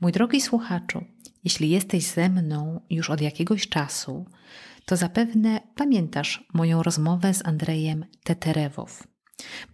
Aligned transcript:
Mój 0.00 0.12
drogi 0.12 0.40
słuchaczu, 0.40 1.04
jeśli 1.44 1.70
jesteś 1.70 2.04
ze 2.04 2.28
mną 2.28 2.80
już 2.90 3.10
od 3.10 3.20
jakiegoś 3.20 3.68
czasu, 3.68 4.26
to 4.84 4.96
zapewne 4.96 5.60
pamiętasz 5.74 6.44
moją 6.54 6.82
rozmowę 6.82 7.34
z 7.34 7.46
Andrejem 7.46 8.04
Teterewow. 8.24 9.06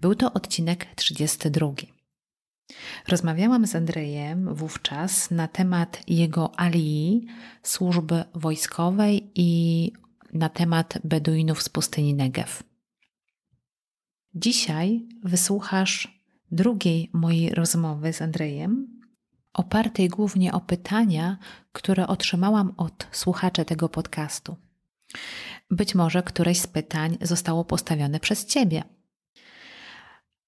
Był 0.00 0.14
to 0.14 0.32
odcinek 0.32 0.86
32. 0.94 1.72
Rozmawiałam 3.08 3.66
z 3.66 3.74
Andrejem 3.74 4.54
wówczas 4.54 5.30
na 5.30 5.48
temat 5.48 6.02
jego 6.08 6.60
alii, 6.60 7.26
służby 7.62 8.24
wojskowej 8.34 9.30
i 9.34 9.92
na 10.32 10.48
temat 10.48 10.98
Beduinów 11.04 11.62
z 11.62 11.68
pustyni 11.68 12.14
Negev. 12.14 12.62
Dzisiaj 14.34 15.08
wysłuchasz 15.24 16.22
drugiej 16.50 17.10
mojej 17.12 17.50
rozmowy 17.50 18.12
z 18.12 18.22
Andrejem, 18.22 18.95
opartej 19.56 20.08
głównie 20.08 20.52
o 20.52 20.60
pytania, 20.60 21.36
które 21.72 22.06
otrzymałam 22.06 22.74
od 22.76 23.06
słuchaczy 23.12 23.64
tego 23.64 23.88
podcastu. 23.88 24.56
Być 25.70 25.94
może 25.94 26.22
któreś 26.22 26.60
z 26.60 26.66
pytań 26.66 27.18
zostało 27.20 27.64
postawione 27.64 28.20
przez 28.20 28.46
Ciebie. 28.46 28.82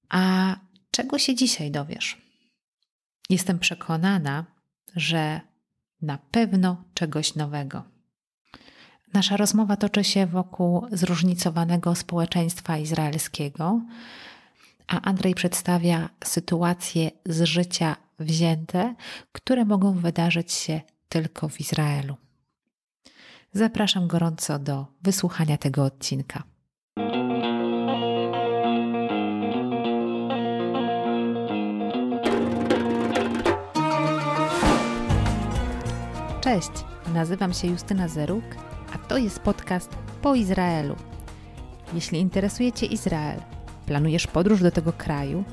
A 0.09 0.57
czego 0.91 1.19
się 1.19 1.35
dzisiaj 1.35 1.71
dowiesz? 1.71 2.23
Jestem 3.31 3.59
przekonana, 3.59 4.45
że 4.97 5.41
na 6.03 6.19
pewno 6.19 6.85
czegoś 6.95 7.35
nowego. 7.35 7.83
Nasza 9.15 9.37
rozmowa 9.37 9.77
toczy 9.77 10.05
się 10.05 10.27
wokół 10.27 10.87
zróżnicowanego 10.93 11.95
społeczeństwa 11.95 12.79
izraelskiego, 12.79 13.81
a 14.89 15.01
Andrzej 15.01 15.35
przedstawia 15.35 16.09
sytuacje 16.25 17.11
z 17.27 17.43
życia 17.43 17.97
wzięte, 18.19 18.95
które 19.33 19.65
mogą 19.65 19.93
wydarzyć 19.93 20.53
się 20.53 20.81
tylko 21.09 21.49
w 21.49 21.61
Izraelu. 21.61 22.17
Zapraszam 23.53 24.07
gorąco 24.07 24.59
do 24.59 24.87
wysłuchania 25.03 25.59
tego 25.59 25.85
odcinka. 25.85 26.43
Cześć, 36.41 36.71
nazywam 37.15 37.53
się 37.53 37.69
Justyna 37.69 38.09
Zeruk, 38.09 38.45
a 38.95 38.99
to 38.99 39.19
jest 39.19 39.41
podcast 39.41 39.97
po 40.23 40.35
Izraelu. 40.35 40.97
Jeśli 41.95 42.21
interesuje 42.21 42.73
Cię 42.73 42.87
Izrael, 42.87 43.41
planujesz 43.89 44.27
podróż 44.27 44.63
do 44.63 44.71
tego 44.71 44.93
kraju, 44.93 45.45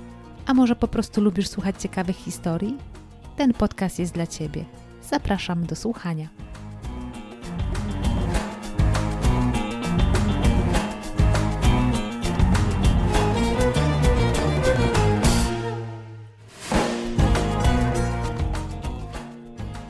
a 0.45 0.53
może 0.53 0.75
po 0.75 0.88
prostu 0.88 1.22
lubisz 1.22 1.47
słuchać 1.47 1.81
ciekawych 1.81 2.16
historii? 2.16 2.78
Ten 3.38 3.53
podcast 3.53 4.00
jest 4.00 4.14
dla 4.14 4.28
Ciebie. 4.28 4.66
Zapraszam 5.09 5.66
do 5.66 5.75
słuchania. 5.75 6.28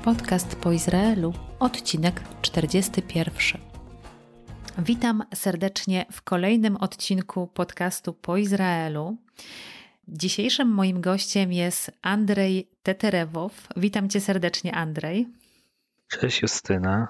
Podcast 0.03 0.55
po 0.55 0.71
Izraelu, 0.71 1.33
odcinek 1.59 2.21
41. 2.41 3.74
Witam 4.77 5.23
serdecznie 5.33 6.05
w 6.11 6.21
kolejnym 6.21 6.77
odcinku 6.77 7.47
podcastu 7.47 8.13
po 8.13 8.37
Izraelu. 8.37 9.17
Dzisiejszym 10.07 10.67
moim 10.67 11.01
gościem 11.01 11.53
jest 11.53 11.91
Andrzej 12.01 12.69
Teterewow. 12.83 13.67
Witam 13.77 14.09
cię 14.09 14.21
serdecznie, 14.21 14.75
Andrzej. 14.75 15.27
Cześć 16.07 16.41
Justyna. 16.41 17.07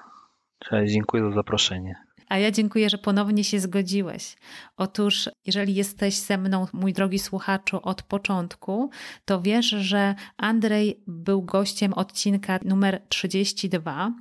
Cześć, 0.58 0.92
dziękuję 0.92 1.22
za 1.22 1.34
zaproszenie. 1.34 2.06
A 2.28 2.38
ja 2.38 2.50
dziękuję, 2.50 2.90
że 2.90 2.98
ponownie 2.98 3.44
się 3.44 3.60
zgodziłeś. 3.60 4.36
Otóż, 4.76 5.30
jeżeli 5.46 5.74
jesteś 5.74 6.14
ze 6.14 6.38
mną, 6.38 6.66
mój 6.72 6.92
drogi 6.92 7.18
słuchaczu, 7.18 7.80
od 7.82 8.02
początku, 8.02 8.90
to 9.24 9.40
wiesz, 9.40 9.66
że 9.66 10.14
Andrzej 10.36 11.00
był 11.06 11.42
gościem 11.42 11.92
odcinka 11.92 12.58
numer 12.64 13.02
32 13.08 14.12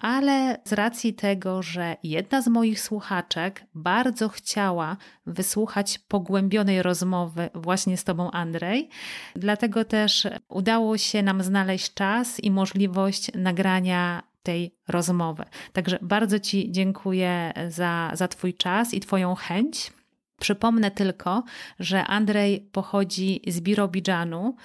ale 0.00 0.60
z 0.64 0.72
racji 0.72 1.14
tego, 1.14 1.62
że 1.62 1.96
jedna 2.02 2.42
z 2.42 2.48
moich 2.48 2.80
słuchaczek 2.80 3.64
bardzo 3.74 4.28
chciała 4.28 4.96
wysłuchać 5.26 5.98
pogłębionej 5.98 6.82
rozmowy 6.82 7.50
właśnie 7.54 7.96
z 7.96 8.04
Tobą, 8.04 8.30
Andrzej, 8.30 8.88
dlatego 9.36 9.84
też 9.84 10.26
udało 10.48 10.98
się 10.98 11.22
nam 11.22 11.42
znaleźć 11.42 11.94
czas 11.94 12.40
i 12.40 12.50
możliwość 12.50 13.30
nagrania 13.34 14.22
tej 14.42 14.74
rozmowy. 14.88 15.44
Także 15.72 15.98
bardzo 16.02 16.38
Ci 16.38 16.72
dziękuję 16.72 17.52
za, 17.68 18.10
za 18.14 18.28
Twój 18.28 18.54
czas 18.54 18.94
i 18.94 19.00
Twoją 19.00 19.34
chęć. 19.34 19.92
Przypomnę 20.40 20.90
tylko, 20.90 21.44
że 21.78 22.04
Andrzej 22.04 22.68
pochodzi 22.72 23.42
z 23.46 23.60
Birobidżanu, 23.60 24.56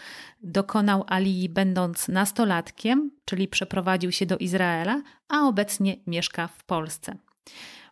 dokonał 0.44 1.04
Alii 1.08 1.50
będąc 1.50 2.08
nastolatkiem, 2.08 3.12
czyli 3.26 3.48
przeprowadził 3.48 4.12
się 4.12 4.26
do 4.26 4.38
Izraela, 4.38 5.02
a 5.30 5.48
obecnie 5.48 5.96
mieszka 6.08 6.48
w 6.48 6.64
Polsce. 6.64 7.18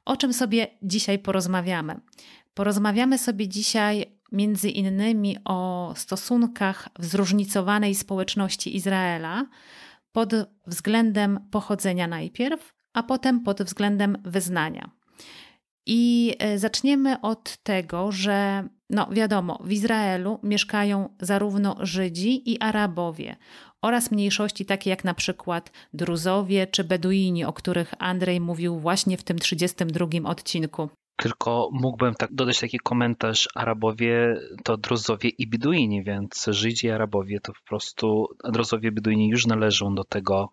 O 0.06 0.18
czym 0.18 0.34
sobie 0.34 0.68
dzisiaj 0.82 1.20
porozmawiamy? 1.20 2.00
Porozmawiamy 2.54 3.18
sobie 3.18 3.48
dzisiaj 3.48 4.06
między 4.32 4.70
innymi 4.70 5.38
o 5.46 5.94
stosunkach 5.96 6.90
w 7.00 7.06
zróżnicowanej 7.06 7.96
społeczności 7.96 8.76
Izraela, 8.76 9.46
pod 10.12 10.34
względem 10.68 11.40
pochodzenia 11.52 12.08
najpierw, 12.08 12.74
a 12.94 13.04
potem 13.04 13.40
pod 13.40 13.64
względem 13.64 14.18
wyznania. 14.26 14.90
I 15.86 16.36
e, 16.40 16.60
zaczniemy 16.60 17.22
od 17.22 17.58
tego, 17.58 18.12
że 18.12 18.68
no 18.90 19.08
wiadomo, 19.12 19.60
w 19.64 19.72
Izraelu 19.72 20.40
mieszkają 20.44 21.16
zarówno 21.20 21.76
Żydzi 21.80 22.52
i 22.52 22.60
Arabowie 22.62 23.36
oraz 23.82 24.12
mniejszości 24.12 24.66
takie 24.66 24.90
jak 24.90 25.04
na 25.04 25.14
przykład 25.14 25.72
Druzowie 25.94 26.68
czy 26.68 26.84
Beduini, 26.84 27.46
o 27.46 27.54
których 27.54 27.94
Andrzej 28.00 28.42
mówił 28.42 28.80
właśnie 28.80 29.18
w 29.18 29.24
tym 29.24 29.40
32 29.40 30.30
odcinku. 30.30 30.90
Tylko 31.16 31.70
mógłbym 31.72 32.14
tak 32.16 32.34
dodać 32.34 32.60
taki 32.60 32.80
komentarz, 32.80 33.50
Arabowie 33.56 34.36
to 34.64 34.78
Druzowie 34.78 35.30
i 35.30 35.48
Beduini, 35.48 36.04
więc 36.04 36.46
Żydzi 36.48 36.88
i 36.88 36.92
Arabowie 36.92 37.40
to 37.40 37.54
po 37.54 37.68
prostu, 37.68 38.28
Druzowie 38.44 38.90
i 38.90 38.92
Beduini 38.92 39.30
już 39.30 39.48
należą 39.48 39.96
do 39.96 40.04
tego, 40.04 40.50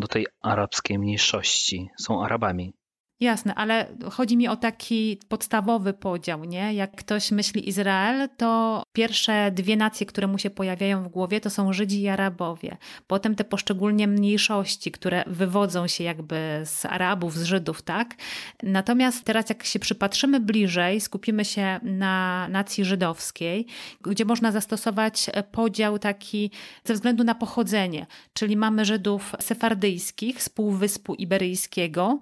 do 0.00 0.08
tej 0.08 0.26
arabskiej 0.42 0.98
mniejszości, 0.98 1.88
są 2.00 2.24
Arabami. 2.24 2.72
Jasne, 3.20 3.54
ale 3.54 3.86
chodzi 4.10 4.36
mi 4.36 4.48
o 4.48 4.56
taki 4.56 5.20
podstawowy 5.28 5.92
podział, 5.92 6.44
nie? 6.44 6.74
Jak 6.74 6.96
ktoś 6.96 7.30
myśli 7.30 7.68
Izrael, 7.68 8.28
to 8.36 8.82
pierwsze 8.92 9.50
dwie 9.50 9.76
nacje, 9.76 10.06
które 10.06 10.26
mu 10.26 10.38
się 10.38 10.50
pojawiają 10.50 11.02
w 11.02 11.08
głowie, 11.08 11.40
to 11.40 11.50
są 11.50 11.72
Żydzi 11.72 12.02
i 12.02 12.08
Arabowie. 12.08 12.76
Potem 13.06 13.34
te 13.34 13.44
poszczególnie 13.44 14.06
mniejszości, 14.06 14.90
które 14.90 15.24
wywodzą 15.26 15.86
się 15.86 16.04
jakby 16.04 16.62
z 16.64 16.84
Arabów, 16.86 17.34
z 17.34 17.42
Żydów, 17.44 17.82
tak? 17.82 18.14
Natomiast 18.62 19.24
teraz 19.24 19.48
jak 19.48 19.64
się 19.64 19.78
przypatrzymy 19.78 20.40
bliżej, 20.40 21.00
skupimy 21.00 21.44
się 21.44 21.80
na 21.82 22.48
nacji 22.48 22.84
żydowskiej, 22.84 23.66
gdzie 24.00 24.24
można 24.24 24.52
zastosować 24.52 25.30
podział 25.52 25.98
taki 25.98 26.50
ze 26.84 26.94
względu 26.94 27.24
na 27.24 27.34
pochodzenie, 27.34 28.06
czyli 28.32 28.56
mamy 28.56 28.84
Żydów 28.84 29.34
sefardyjskich 29.40 30.42
z 30.42 30.48
Półwyspu 30.48 31.14
Iberyjskiego, 31.14 32.20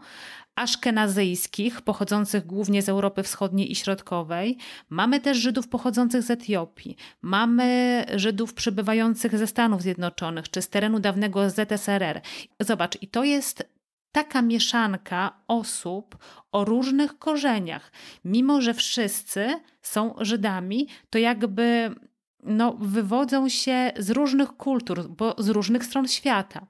aszkenazyjskich, 0.57 1.81
pochodzących 1.81 2.47
głównie 2.47 2.83
z 2.83 2.89
Europy 2.89 3.23
Wschodniej 3.23 3.73
i 3.73 3.75
Środkowej. 3.75 4.59
Mamy 4.91 5.21
też 5.21 5.39
Żydów 5.39 5.69
pochodzących 5.69 6.23
z 6.23 6.31
Etiopii. 6.31 6.97
Mamy 7.23 8.05
Żydów 8.15 8.55
przybywających 8.55 9.39
ze 9.39 9.47
Stanów 9.47 9.83
Zjednoczonych 9.83 10.51
czy 10.51 10.63
z 10.63 10.69
terenu 10.69 11.01
dawnego 11.01 11.51
ZSRR. 11.51 12.21
Zobacz, 12.61 13.03
i 13.03 13.09
to 13.09 13.25
jest 13.25 13.77
taka 14.13 14.43
mieszanka 14.43 15.33
osób 15.49 16.17
o 16.53 16.65
różnych 16.65 17.19
korzeniach. 17.19 17.93
Mimo, 18.25 18.61
że 18.61 18.75
wszyscy 18.75 19.61
są 19.83 20.15
Żydami, 20.21 20.89
to 21.11 21.19
jakby 21.19 21.95
no, 22.43 22.77
wywodzą 22.81 23.49
się 23.49 23.93
z 23.99 24.11
różnych 24.11 24.49
kultur, 24.49 25.09
bo 25.09 25.35
z 25.39 25.49
różnych 25.49 25.85
stron 25.85 26.09
świata. 26.09 26.67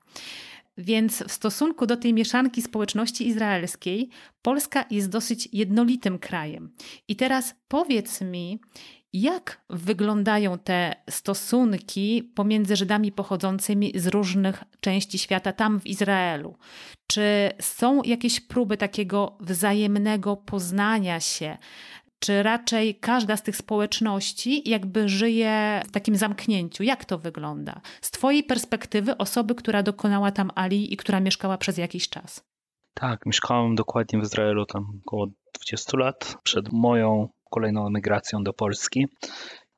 Więc 0.78 1.22
w 1.22 1.32
stosunku 1.32 1.86
do 1.86 1.96
tej 1.96 2.14
mieszanki 2.14 2.62
społeczności 2.62 3.28
izraelskiej, 3.28 4.08
Polska 4.42 4.84
jest 4.90 5.08
dosyć 5.08 5.48
jednolitym 5.52 6.18
krajem. 6.18 6.74
I 7.08 7.16
teraz 7.16 7.54
powiedz 7.68 8.20
mi, 8.20 8.60
jak 9.12 9.64
wyglądają 9.70 10.58
te 10.58 10.96
stosunki 11.10 12.32
pomiędzy 12.34 12.76
Żydami 12.76 13.12
pochodzącymi 13.12 13.92
z 13.94 14.06
różnych 14.06 14.64
części 14.80 15.18
świata 15.18 15.52
tam 15.52 15.80
w 15.80 15.86
Izraelu? 15.86 16.56
Czy 17.06 17.50
są 17.60 18.02
jakieś 18.02 18.40
próby 18.40 18.76
takiego 18.76 19.38
wzajemnego 19.40 20.36
poznania 20.36 21.20
się? 21.20 21.58
Czy 22.18 22.42
raczej 22.42 22.94
każda 22.94 23.36
z 23.36 23.42
tych 23.42 23.56
społeczności 23.56 24.70
jakby 24.70 25.08
żyje 25.08 25.82
w 25.88 25.90
takim 25.90 26.16
zamknięciu? 26.16 26.82
Jak 26.82 27.04
to 27.04 27.18
wygląda? 27.18 27.80
Z 28.00 28.10
Twojej 28.10 28.44
perspektywy, 28.44 29.16
osoby, 29.16 29.54
która 29.54 29.82
dokonała 29.82 30.30
tam 30.30 30.50
Ali 30.54 30.92
i 30.92 30.96
która 30.96 31.20
mieszkała 31.20 31.58
przez 31.58 31.78
jakiś 31.78 32.08
czas. 32.08 32.44
Tak, 32.94 33.26
mieszkałem 33.26 33.74
dokładnie 33.74 34.20
w 34.20 34.22
Izraelu 34.22 34.66
tam 34.66 35.00
około 35.06 35.26
20 35.54 35.98
lat 35.98 36.36
przed 36.42 36.72
moją 36.72 37.28
kolejną 37.50 37.86
emigracją 37.86 38.44
do 38.44 38.52
Polski. 38.52 39.06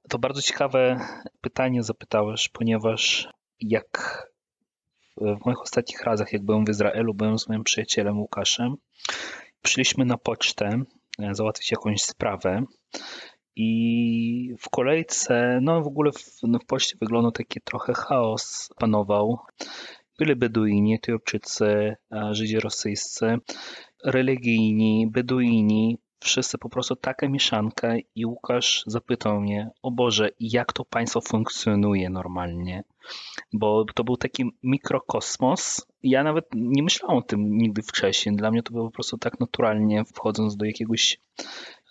To 0.08 0.18
bardzo 0.18 0.42
ciekawe 0.42 1.00
pytanie 1.40 1.82
zapytałeś, 1.82 2.48
ponieważ 2.48 3.28
jak 3.60 4.26
w 5.16 5.44
moich 5.46 5.62
ostatnich 5.62 6.02
razach, 6.02 6.32
jak 6.32 6.44
byłem 6.44 6.64
w 6.64 6.68
Izraelu, 6.68 7.14
byłem 7.14 7.38
z 7.38 7.48
moim 7.48 7.64
przyjacielem 7.64 8.18
Łukaszem, 8.18 8.74
przyszliśmy 9.62 10.04
na 10.04 10.18
pocztę 10.18 10.82
załatwić 11.32 11.70
jakąś 11.70 12.02
sprawę 12.02 12.62
i 13.56 14.54
w 14.58 14.68
kolejce, 14.70 15.58
no 15.62 15.82
w 15.82 15.86
ogóle 15.86 16.12
w, 16.12 16.42
no 16.42 16.58
w 16.58 16.66
poczcie 16.66 16.96
wyglądał 17.00 17.32
taki 17.32 17.60
trochę 17.60 17.92
chaos 17.94 18.68
panował. 18.78 19.38
Byli 20.18 20.36
Beduini, 20.36 20.94
Etiopczycy, 20.94 21.96
Żydzi 22.30 22.60
rosyjscy, 22.60 23.36
religijni, 24.04 25.06
Beduini, 25.10 25.98
wszyscy 26.20 26.58
po 26.58 26.68
prostu 26.68 26.96
taka 26.96 27.28
mieszanka 27.28 27.94
i 28.14 28.26
Łukasz 28.26 28.82
zapytał 28.86 29.40
mnie, 29.40 29.70
o 29.82 29.90
Boże, 29.90 30.30
jak 30.40 30.72
to 30.72 30.84
państwo 30.84 31.20
funkcjonuje 31.20 32.10
normalnie? 32.10 32.84
Bo 33.52 33.84
to 33.94 34.04
był 34.04 34.16
taki 34.16 34.44
mikrokosmos. 34.62 35.86
Ja 36.02 36.22
nawet 36.22 36.44
nie 36.54 36.82
myślałem 36.82 37.18
o 37.18 37.22
tym 37.22 37.58
nigdy 37.58 37.82
wcześniej. 37.82 38.36
Dla 38.36 38.50
mnie 38.50 38.62
to 38.62 38.72
było 38.72 38.84
po 38.84 38.90
prostu 38.90 39.18
tak 39.18 39.40
naturalnie, 39.40 40.04
wchodząc 40.04 40.56
do 40.56 40.64
jakiegoś 40.64 41.20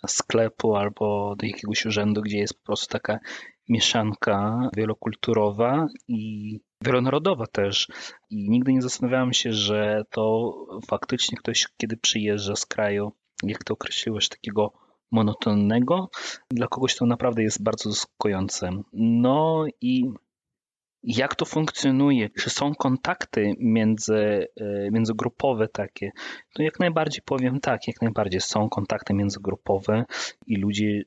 sklepu 0.06 0.76
albo 0.76 1.36
do 1.36 1.46
jakiegoś 1.46 1.86
urzędu, 1.86 2.22
gdzie 2.22 2.38
jest 2.38 2.54
po 2.54 2.66
prostu 2.66 2.92
taka 2.92 3.18
mieszanka 3.68 4.68
wielokulturowa 4.76 5.86
i 6.08 6.60
wielonarodowa 6.84 7.46
też. 7.46 7.88
I 8.30 8.50
nigdy 8.50 8.72
nie 8.72 8.82
zastanawiałem 8.82 9.32
się, 9.32 9.52
że 9.52 10.02
to 10.10 10.54
faktycznie 10.86 11.38
ktoś, 11.38 11.66
kiedy 11.76 11.96
przyjeżdża 11.96 12.56
z 12.56 12.66
kraju, 12.66 13.12
jak 13.42 13.64
to 13.64 13.74
określiłeś, 13.74 14.28
takiego 14.28 14.72
monotonnego, 15.10 16.10
dla 16.50 16.66
kogoś 16.66 16.96
to 16.96 17.06
naprawdę 17.06 17.42
jest 17.42 17.62
bardzo 17.62 17.90
zaskakujące. 17.90 18.70
No 18.92 19.64
i 19.80 20.10
jak 21.02 21.34
to 21.34 21.44
funkcjonuje, 21.44 22.28
czy 22.30 22.50
są 22.50 22.74
kontakty 22.74 23.54
między, 23.58 24.48
e, 24.60 24.90
międzygrupowe 24.90 25.68
takie, 25.68 26.10
to 26.54 26.62
jak 26.62 26.80
najbardziej 26.80 27.22
powiem 27.24 27.60
tak, 27.60 27.88
jak 27.88 28.02
najbardziej 28.02 28.40
są 28.40 28.68
kontakty 28.68 29.14
międzygrupowe 29.14 30.04
i 30.46 30.56
ludzie 30.56 31.02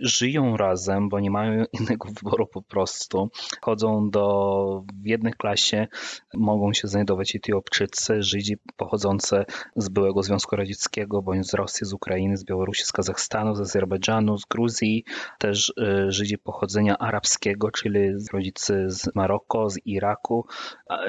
żyją 0.00 0.56
razem, 0.56 1.08
bo 1.08 1.20
nie 1.20 1.30
mają 1.30 1.64
innego 1.80 2.08
wyboru 2.08 2.46
po 2.46 2.62
prostu. 2.62 3.30
Chodzą 3.60 4.10
do, 4.10 4.84
w 5.02 5.06
jednej 5.06 5.32
klasie 5.32 5.86
mogą 6.34 6.72
się 6.72 6.88
znajdować 6.88 7.36
Etiopczycy, 7.36 8.22
Żydzi 8.22 8.56
pochodzące 8.76 9.44
z 9.76 9.88
byłego 9.88 10.22
Związku 10.22 10.56
Radzieckiego, 10.56 11.22
bądź 11.22 11.46
z 11.46 11.54
Rosji, 11.54 11.86
z 11.86 11.92
Ukrainy, 11.92 12.36
z 12.36 12.44
Białorusi, 12.44 12.84
z 12.84 12.92
Kazachstanu, 12.92 13.54
z 13.54 13.60
Azerbejdżanu, 13.60 14.38
z 14.38 14.44
Gruzji, 14.44 15.04
też 15.38 15.72
e, 15.78 16.12
Żydzi 16.12 16.38
pochodzenia 16.38 16.98
arabskiego, 16.98 17.70
czyli 17.70 18.00
rodzice 18.32 18.90
z 18.90 19.14
Maroku, 19.14 19.25
Maroko, 19.26 19.70
z 19.70 19.78
Iraku, 19.84 20.46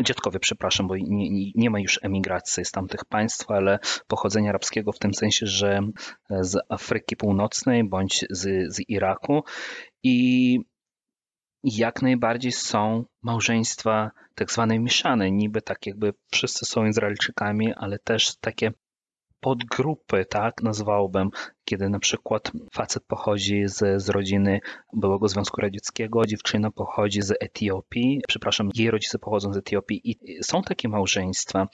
dziadkowie, 0.04 0.40
przepraszam, 0.40 0.88
bo 0.88 0.96
nie, 0.98 1.52
nie 1.56 1.70
ma 1.70 1.80
już 1.80 2.00
emigracji 2.04 2.66
z 2.66 2.72
tamtych 2.72 3.06
państw, 3.06 3.52
ale 3.52 3.80
pochodzenia 4.08 4.50
arabskiego 4.50 4.92
w 4.92 5.00
tym 5.00 5.14
sensie, 5.14 5.46
że 5.46 5.80
z 6.30 6.58
Afryki 6.70 7.16
Północnej 7.16 7.84
bądź 7.84 8.26
z, 8.30 8.74
z 8.76 8.90
Iraku. 8.90 9.44
I 10.04 10.60
jak 11.64 12.02
najbardziej 12.02 12.52
są 12.52 13.06
małżeństwa 13.22 14.12
tak 14.36 14.52
zwane 14.52 14.80
mieszane, 14.80 15.32
niby 15.32 15.62
tak 15.62 15.88
jakby 15.88 16.14
wszyscy 16.32 16.66
są 16.66 16.86
Izraelczykami, 16.86 17.74
ale 17.74 18.00
też 18.00 18.36
takie 18.36 18.72
podgrupy, 19.40 20.26
tak 20.26 20.64
nazwałbym, 20.64 21.30
kiedy 21.66 21.90
na 21.90 22.00
przykład 22.00 22.52
facet 22.74 23.04
pochodzi 23.08 23.64
z, 23.66 24.02
z 24.02 24.10
rodziny 24.10 24.60
byłego 24.94 25.28
Związku 25.28 25.62
Radzieckiego, 25.62 26.26
dziewczyna 26.26 26.72
pochodzi 26.72 27.22
z 27.22 27.34
Etiopii, 27.40 28.22
przepraszam, 28.28 28.70
jej 28.76 28.92
rodzice 28.92 29.20
pochodzą 29.20 29.54
z 29.54 29.58
Etiopii 29.58 30.02
i 30.04 30.44
są 30.44 30.62
takie 30.62 30.90
małżeństwa. 30.90 31.68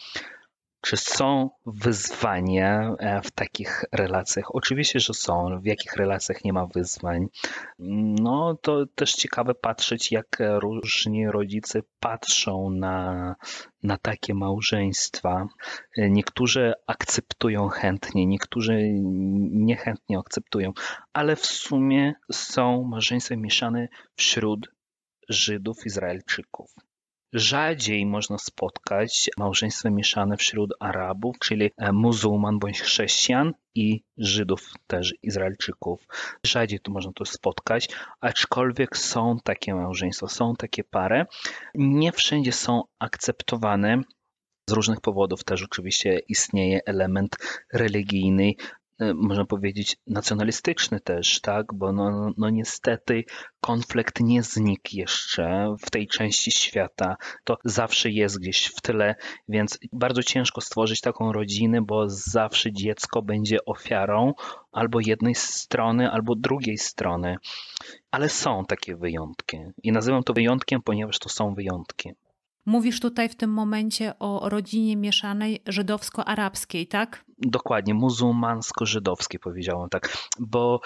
Czy 0.85 0.97
są 0.97 1.49
wyzwania 1.65 2.95
e, 2.99 3.21
w 3.21 3.31
takich 3.31 3.85
relacjach? 3.91 4.55
Oczywiście, 4.55 4.99
że 4.99 5.13
są. 5.13 5.59
W 5.61 5.65
jakich 5.65 5.93
relacjach 5.93 6.43
nie 6.43 6.53
ma 6.53 6.65
wyzwań? 6.65 7.27
No 8.19 8.57
to 8.61 8.85
też 8.95 9.13
ciekawe 9.13 9.55
patrzeć, 9.55 10.11
jak 10.11 10.37
różni 10.39 11.27
rodzice 11.27 11.79
patrzą 11.99 12.69
na, 12.69 13.35
na 13.83 13.97
takie 13.97 14.33
małżeństwa. 14.33 15.47
Niektórzy 15.97 16.73
akceptują 16.87 17.67
chętnie, 17.67 18.25
niektórzy 18.25 18.89
niechętnie 19.51 20.19
akceptują, 20.19 20.73
ale 21.13 21.35
w 21.35 21.45
sumie 21.45 22.13
są 22.31 22.83
małżeństwa 22.83 23.35
mieszane 23.35 23.87
wśród 24.15 24.67
Żydów, 25.29 25.85
Izraelczyków. 25.85 26.71
Rzadziej 27.33 28.05
można 28.05 28.37
spotkać 28.37 29.29
małżeństwa 29.37 29.89
mieszane 29.89 30.37
wśród 30.37 30.73
Arabów, 30.79 31.39
czyli 31.39 31.71
e, 31.77 31.91
muzułman 31.91 32.59
bądź 32.59 32.81
chrześcijan 32.81 33.53
i 33.75 34.03
Żydów, 34.17 34.71
też 34.87 35.13
Izraelczyków. 35.23 36.07
Rzadziej 36.45 36.79
tu 36.79 36.91
można 36.91 37.11
to 37.15 37.25
spotkać, 37.25 37.89
aczkolwiek 38.21 38.97
są 38.97 39.37
takie 39.43 39.75
małżeństwa, 39.75 40.27
są 40.27 40.53
takie 40.55 40.83
pary. 40.83 41.25
Nie 41.75 42.11
wszędzie 42.11 42.51
są 42.51 42.83
akceptowane 42.99 44.01
z 44.69 44.73
różnych 44.73 45.01
powodów 45.01 45.43
też 45.43 45.63
oczywiście 45.63 46.19
istnieje 46.27 46.79
element 46.85 47.35
religijny, 47.73 48.53
można 49.15 49.45
powiedzieć, 49.45 49.97
nacjonalistyczny 50.07 50.99
też, 50.99 51.41
tak? 51.41 51.73
Bo 51.73 51.93
no, 51.93 52.31
no 52.37 52.49
niestety 52.49 53.23
konflikt 53.61 54.19
nie 54.19 54.43
znikł 54.43 54.89
jeszcze 54.91 55.75
w 55.85 55.89
tej 55.89 56.07
części 56.07 56.51
świata. 56.51 57.15
To 57.43 57.57
zawsze 57.65 58.09
jest 58.09 58.39
gdzieś 58.39 58.65
w 58.65 58.81
tyle, 58.81 59.15
więc 59.47 59.79
bardzo 59.93 60.23
ciężko 60.23 60.61
stworzyć 60.61 61.01
taką 61.01 61.31
rodzinę, 61.31 61.81
bo 61.81 62.09
zawsze 62.09 62.71
dziecko 62.71 63.21
będzie 63.21 63.65
ofiarą 63.65 64.33
albo 64.71 64.99
jednej 64.99 65.35
strony, 65.35 66.11
albo 66.11 66.35
drugiej 66.35 66.77
strony. 66.77 67.37
Ale 68.11 68.29
są 68.29 68.65
takie 68.65 68.95
wyjątki. 68.95 69.57
I 69.83 69.91
nazywam 69.91 70.23
to 70.23 70.33
wyjątkiem, 70.33 70.81
ponieważ 70.81 71.19
to 71.19 71.29
są 71.29 71.53
wyjątki. 71.53 72.13
Mówisz 72.65 72.99
tutaj 72.99 73.29
w 73.29 73.35
tym 73.35 73.53
momencie 73.53 74.19
o 74.19 74.49
rodzinie 74.49 74.97
mieszanej 74.97 75.61
żydowsko-arabskiej, 75.67 76.87
tak? 76.87 77.25
Dokładnie, 77.37 77.93
muzułmansko-żydowskiej 77.93 79.39
powiedziałem 79.39 79.89
tak, 79.89 80.17
bo 80.39 80.79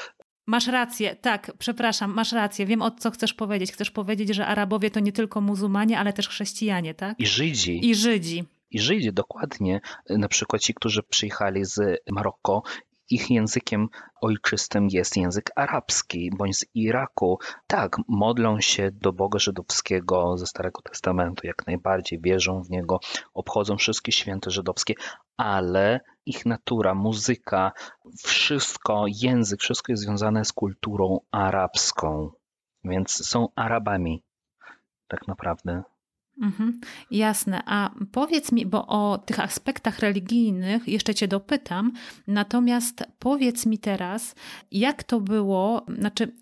Masz 0.50 0.68
rację, 0.68 1.16
tak, 1.16 1.52
przepraszam, 1.60 2.14
masz 2.14 2.32
rację. 2.32 2.66
Wiem 2.66 2.82
o 2.82 2.92
co 2.92 3.12
chcesz 3.12 3.34
powiedzieć. 3.34 3.72
Chcesz 3.72 3.92
powiedzieć, 3.92 4.36
że 4.36 4.48
Arabowie 4.48 4.92
to 4.92 5.00
nie 5.00 5.12
tylko 5.12 5.42
muzułmanie, 5.42 6.00
ale 6.00 6.14
też 6.14 6.28
chrześcijanie, 6.28 6.94
tak? 6.94 7.20
I 7.20 7.28
Żydzi. 7.28 7.90
I 7.90 7.96
Żydzi. 7.96 8.44
I 8.72 8.80
Żydzi, 8.80 9.14
dokładnie. 9.14 9.82
Na 10.10 10.28
przykład 10.28 10.62
ci, 10.62 10.74
którzy 10.74 11.04
przyjechali 11.04 11.66
z 11.66 12.02
Maroko 12.12 12.64
ich 13.10 13.30
językiem 13.30 13.90
ojczystym 14.22 14.88
jest 14.92 15.18
język 15.18 15.52
arabski 15.56 16.32
bądź 16.38 16.58
z 16.58 16.66
Iraku. 16.76 17.40
Tak, 17.68 17.98
modlą 18.08 18.62
się 18.62 18.92
do 18.92 19.14
Boga 19.14 19.40
żydowskiego 19.40 20.38
ze 20.38 20.48
Starego 20.48 20.82
Testamentu, 20.82 21.48
jak 21.48 21.68
najbardziej 21.68 22.22
wierzą 22.22 22.64
w 22.64 22.70
niego, 22.70 23.00
obchodzą 23.34 23.78
wszystkie 23.78 24.12
święte 24.12 24.52
żydowskie, 24.52 24.94
ale 25.38 26.00
ich 26.26 26.46
natura, 26.46 26.96
muzyka, 26.96 27.72
wszystko, 28.24 29.06
język, 29.08 29.62
wszystko 29.62 29.92
jest 29.92 30.04
związane 30.04 30.46
z 30.46 30.52
kulturą 30.54 31.20
arabską, 31.32 32.32
więc 32.84 33.28
są 33.28 33.48
Arabami 33.56 34.24
tak 35.08 35.28
naprawdę. 35.28 35.84
Mhm, 36.42 36.80
jasne. 37.12 37.62
A 37.66 37.92
powiedz 38.12 38.52
mi, 38.52 38.66
bo 38.66 38.88
o 38.88 39.18
tych 39.18 39.40
aspektach 39.40 40.00
religijnych 40.00 40.88
jeszcze 40.88 41.16
Cię 41.16 41.28
dopytam, 41.28 41.92
natomiast 42.28 43.04
powiedz 43.20 43.66
mi 43.66 43.78
teraz, 43.78 44.36
jak 44.72 45.04
to 45.04 45.22
było, 45.22 45.86
znaczy 45.98 46.36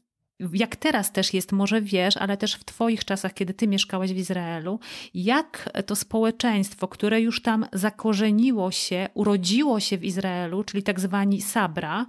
jak 0.54 0.76
teraz 0.76 1.12
też 1.12 1.34
jest, 1.34 1.52
może 1.52 1.82
wiesz, 1.82 2.18
ale 2.18 2.38
też 2.38 2.56
w 2.56 2.66
Twoich 2.66 3.06
czasach, 3.06 3.34
kiedy 3.34 3.54
Ty 3.54 3.68
mieszkałeś 3.68 4.14
w 4.14 4.18
Izraelu, 4.18 4.80
jak 5.14 5.70
to 5.86 5.96
społeczeństwo, 5.96 6.88
które 6.88 7.22
już 7.22 7.42
tam 7.42 7.66
zakorzeniło 7.74 8.72
się, 8.72 9.10
urodziło 9.14 9.80
się 9.80 9.98
w 9.98 10.04
Izraelu, 10.04 10.64
czyli 10.64 10.84
tak 10.84 11.00
zwani 11.00 11.42
Sabra, 11.42 12.06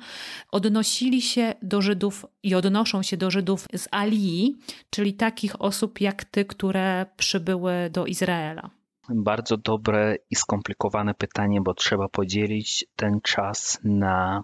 odnosili 0.50 1.22
się 1.22 1.54
do 1.62 1.82
Żydów 1.82 2.26
i 2.42 2.54
odnoszą 2.54 3.02
się 3.02 3.16
do 3.16 3.30
Żydów 3.30 3.66
z 3.76 3.88
Alii, 3.90 4.56
czyli 4.90 5.14
takich 5.14 5.62
osób 5.62 6.00
jak 6.00 6.24
Ty, 6.24 6.44
które 6.44 7.06
przybyły 7.16 7.90
do 7.92 8.06
Izraela? 8.06 8.70
Bardzo 9.08 9.56
dobre 9.56 10.16
i 10.30 10.36
skomplikowane 10.36 11.14
pytanie, 11.14 11.60
bo 11.60 11.74
trzeba 11.74 12.08
podzielić 12.08 12.86
ten 12.96 13.20
czas 13.22 13.80
na 13.84 14.42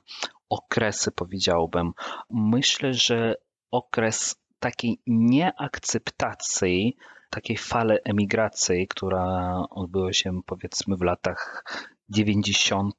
okresy, 0.48 1.10
powiedziałbym. 1.10 1.92
Myślę, 2.30 2.94
że 2.94 3.34
okres 3.72 4.36
takiej 4.58 5.00
nieakceptacji, 5.06 6.96
takiej 7.30 7.56
fali 7.56 7.96
emigracji, 8.04 8.88
która 8.88 9.56
odbyła 9.70 10.12
się 10.12 10.40
powiedzmy 10.46 10.96
w 10.96 11.02
latach 11.02 11.64
90., 12.08 12.94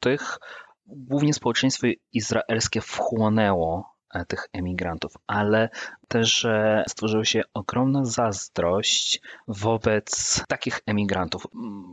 głównie 0.85 1.33
społeczeństwo 1.33 1.87
izraelskie 2.13 2.81
wchłonęło 2.81 3.92
tych 4.27 4.49
emigrantów, 4.53 5.13
ale 5.27 5.69
też 6.07 6.47
stworzyła 6.87 7.25
się 7.25 7.41
ogromna 7.53 8.05
zazdrość 8.05 9.21
wobec 9.47 10.43
takich 10.47 10.79
emigrantów. 10.85 11.47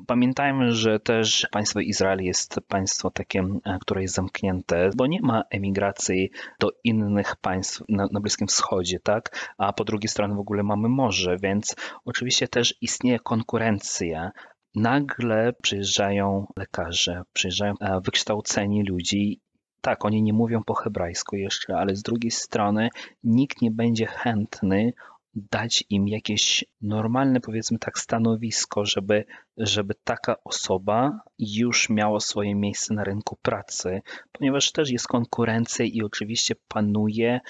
Pamiętajmy, 0.06 0.72
że 0.72 1.00
też 1.00 1.46
państwo 1.50 1.80
Izrael 1.80 2.22
jest 2.22 2.60
państwo 2.68 3.10
takie, 3.10 3.40
e, 3.40 3.78
które 3.80 4.02
jest 4.02 4.14
zamknięte, 4.14 4.90
bo 4.96 5.06
nie 5.06 5.20
ma 5.22 5.42
emigracji 5.50 6.30
do 6.60 6.70
innych 6.84 7.36
państw 7.36 7.82
na, 7.88 8.08
na 8.12 8.20
Bliskim 8.20 8.46
Wschodzie, 8.46 9.00
tak? 9.00 9.52
A 9.58 9.72
po 9.72 9.84
drugiej 9.84 10.08
stronie 10.08 10.34
w 10.34 10.38
ogóle 10.40 10.62
mamy 10.62 10.88
morze, 10.88 11.36
więc 11.42 11.76
oczywiście 12.04 12.48
też 12.48 12.74
istnieje 12.80 13.18
konkurencja 13.18 14.30
nagle 14.74 15.52
przyjeżdżają 15.62 16.46
lekarze, 16.56 17.22
przyjeżdżają 17.32 17.74
e, 17.80 18.00
wykształceni 18.00 18.84
ludzi 18.84 19.40
tak, 19.80 20.04
oni 20.04 20.22
nie 20.22 20.32
mówią 20.32 20.62
po 20.64 20.74
hebrajsku 20.74 21.36
jeszcze, 21.36 21.76
ale 21.76 21.96
z 21.96 22.02
drugiej 22.02 22.30
strony 22.30 22.88
nikt 23.24 23.62
nie 23.62 23.70
będzie 23.70 24.06
chętny 24.06 24.92
dać 25.34 25.84
im 25.90 26.08
jakieś 26.08 26.64
normalne, 26.80 27.40
powiedzmy 27.40 27.78
tak, 27.78 27.98
stanowisko, 27.98 28.84
żeby, 28.84 29.24
żeby 29.56 29.94
taka 30.04 30.36
osoba 30.44 31.20
już 31.38 31.88
miała 31.90 32.20
swoje 32.20 32.54
miejsce 32.54 32.94
na 32.94 33.04
rynku 33.04 33.36
pracy, 33.42 34.02
ponieważ 34.32 34.72
też 34.72 34.90
jest 34.90 35.06
konkurencja 35.06 35.84
i 35.84 36.02
oczywiście 36.02 36.54
panuje 36.68 37.40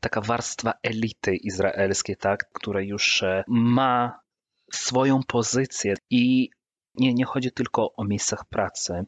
taka 0.00 0.20
warstwa 0.20 0.74
elity 0.82 1.36
izraelskiej, 1.36 2.16
tak, 2.16 2.50
która 2.52 2.80
już 2.80 3.22
e, 3.22 3.44
ma 3.48 4.20
swoją 4.72 5.20
pozycję 5.22 5.94
i 6.10 6.50
nie, 6.94 7.14
nie 7.14 7.24
chodzi 7.24 7.52
tylko 7.52 7.94
o 7.96 8.04
miejscach 8.04 8.44
pracy 8.44 9.04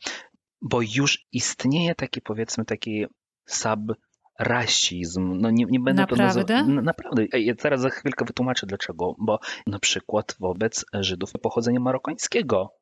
bo 0.64 0.80
już 0.96 1.26
istnieje 1.32 1.94
taki 1.94 2.20
powiedzmy 2.20 2.64
taki 2.64 3.06
sub 3.46 3.80
rasizm. 4.38 5.40
No 5.40 5.50
nie, 5.50 5.64
nie 5.64 5.80
będę 5.80 6.02
naprawdę? 6.02 6.44
To 6.44 6.54
nazywa... 6.54 6.82
naprawdę. 6.82 7.24
Ja 7.32 7.54
teraz 7.54 7.80
za 7.80 7.90
chwilkę 7.90 8.24
wytłumaczę 8.24 8.66
dlaczego. 8.66 9.14
Bo 9.18 9.38
na 9.66 9.78
przykład 9.78 10.36
wobec 10.40 10.84
Żydów 10.92 11.32
pochodzenia 11.42 11.80
marokańskiego. 11.80 12.74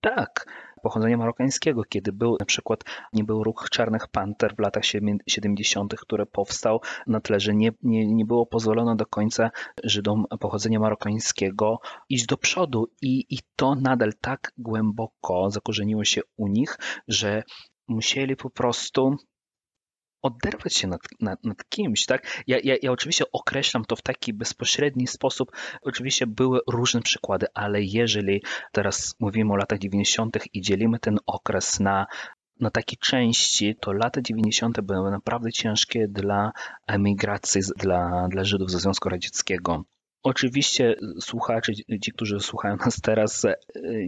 Tak, 0.00 0.46
pochodzenia 0.82 1.16
marokańskiego, 1.16 1.82
kiedy 1.84 2.12
był 2.12 2.36
na 2.40 2.46
przykład, 2.46 2.84
nie 3.12 3.24
był 3.24 3.44
ruch 3.44 3.68
Czarnych 3.70 4.08
Panter 4.08 4.56
w 4.56 4.58
latach 4.58 4.84
70., 5.28 5.94
który 6.00 6.26
powstał 6.26 6.80
na 7.06 7.20
tle, 7.20 7.40
że 7.40 7.54
nie, 7.54 7.72
nie, 7.82 8.06
nie 8.06 8.24
było 8.24 8.46
pozwolone 8.46 8.96
do 8.96 9.06
końca 9.06 9.50
Żydom 9.84 10.24
pochodzenia 10.40 10.80
marokańskiego 10.80 11.80
iść 12.08 12.26
do 12.26 12.36
przodu 12.36 12.86
i, 13.02 13.34
i 13.34 13.38
to 13.56 13.74
nadal 13.74 14.12
tak 14.20 14.52
głęboko 14.58 15.50
zakorzeniło 15.50 16.04
się 16.04 16.20
u 16.36 16.46
nich, 16.48 16.78
że 17.08 17.42
musieli 17.88 18.36
po 18.36 18.50
prostu 18.50 19.16
oderwać 20.22 20.74
się 20.74 20.88
nad, 20.88 21.00
nad, 21.20 21.44
nad 21.44 21.68
kimś, 21.68 22.06
tak? 22.06 22.42
Ja, 22.46 22.58
ja, 22.64 22.76
ja 22.82 22.92
oczywiście 22.92 23.24
określam 23.32 23.84
to 23.84 23.96
w 23.96 24.02
taki 24.02 24.32
bezpośredni 24.32 25.06
sposób. 25.06 25.52
Oczywiście 25.82 26.26
były 26.26 26.60
różne 26.68 27.00
przykłady, 27.02 27.46
ale 27.54 27.82
jeżeli 27.82 28.42
teraz 28.72 29.14
mówimy 29.20 29.52
o 29.52 29.56
latach 29.56 29.78
90. 29.78 30.38
i 30.52 30.60
dzielimy 30.60 30.98
ten 30.98 31.18
okres 31.26 31.80
na 31.80 32.06
na 32.60 32.70
takie 32.70 32.96
części, 32.96 33.76
to 33.80 33.92
lata 33.92 34.22
90. 34.22 34.80
były 34.80 35.10
naprawdę 35.10 35.52
ciężkie 35.52 36.08
dla 36.08 36.52
emigracji, 36.86 37.60
dla, 37.76 38.28
dla 38.28 38.44
Żydów 38.44 38.70
ze 38.70 38.78
Związku 38.78 39.08
Radzieckiego. 39.08 39.84
Oczywiście 40.22 40.96
słuchacze, 41.20 41.72
ci, 42.02 42.12
którzy 42.12 42.40
słuchają 42.40 42.76
nas 42.76 43.00
teraz, 43.00 43.44
e, 43.44 43.56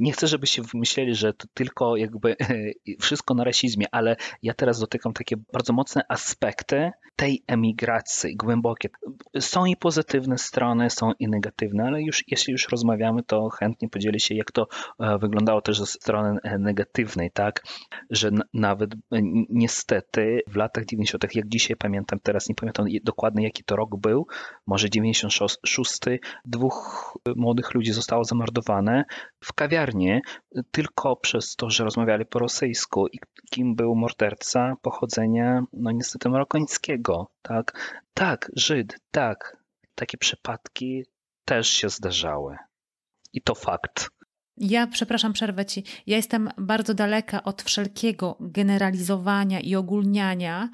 nie 0.00 0.12
chcę, 0.12 0.26
żebyście 0.26 0.62
myśleli, 0.75 1.14
że 1.14 1.33
to 1.33 1.47
tylko 1.54 1.97
jakby 1.97 2.37
wszystko 3.00 3.35
na 3.35 3.45
rasizmie, 3.45 3.87
ale 3.90 4.16
ja 4.42 4.54
teraz 4.54 4.81
dotykam 4.81 5.12
takie 5.12 5.37
bardzo 5.52 5.73
mocne 5.73 6.02
aspekty 6.09 6.90
tej 7.16 7.42
emigracji, 7.47 8.37
głębokie. 8.37 8.88
Są 9.40 9.64
i 9.64 9.76
pozytywne 9.76 10.38
strony, 10.38 10.90
są 10.90 11.12
i 11.19 11.28
negatywne, 11.28 11.85
ale 11.85 12.02
już 12.02 12.25
jeśli 12.28 12.52
już 12.52 12.69
rozmawiamy, 12.69 13.23
to 13.23 13.49
chętnie 13.49 13.88
podzielę 13.88 14.19
się, 14.19 14.35
jak 14.35 14.52
to 14.52 14.69
e, 15.00 15.19
wyglądało 15.19 15.62
też 15.62 15.78
ze 15.78 15.87
strony 15.87 16.40
e, 16.42 16.59
negatywnej, 16.59 17.31
tak, 17.31 17.62
że 18.11 18.31
nawet 18.54 18.95
niestety 19.49 20.40
w 20.47 20.57
latach 20.57 20.85
90., 20.85 21.35
jak 21.35 21.49
dzisiaj 21.49 21.76
pamiętam, 21.76 22.21
teraz 22.23 22.49
nie 22.49 22.54
pamiętam 22.54 22.87
dokładnie 23.04 23.45
jaki 23.45 23.64
to 23.64 23.76
rok 23.76 23.97
był, 23.97 24.26
może 24.66 24.90
96 24.90 25.99
dwóch 26.44 27.12
młodych 27.37 27.75
ludzi 27.75 27.92
zostało 27.92 28.25
zamordowane 28.25 29.04
w 29.44 29.52
kawiarni 29.52 30.21
tylko 30.71 31.16
przez 31.16 31.56
to, 31.56 31.71
że 31.71 31.85
rozmawiali 31.85 32.26
po 32.26 32.38
rosyjsku 32.38 33.06
i 33.09 33.18
kim 33.50 33.75
był 33.75 33.94
morderca 33.94 34.76
pochodzenia, 34.82 35.62
no 35.73 35.90
niestety 35.90 36.28
marokańskiego, 36.28 37.30
tak? 37.42 37.99
Tak, 38.14 38.50
Żyd, 38.56 38.97
tak. 39.11 39.56
Takie 39.94 40.18
przypadki 40.18 41.04
też 41.44 41.68
się 41.68 41.88
zdarzały. 41.88 42.56
I 43.32 43.42
to 43.42 43.54
fakt. 43.54 44.11
Ja, 44.56 44.87
przepraszam, 44.87 45.32
przerwę 45.32 45.64
ci. 45.64 45.85
Ja 46.06 46.16
jestem 46.16 46.50
bardzo 46.59 46.94
daleka 46.94 47.42
od 47.42 47.62
wszelkiego 47.62 48.37
generalizowania 48.40 49.61
i 49.61 49.75
ogólniania, 49.75 50.68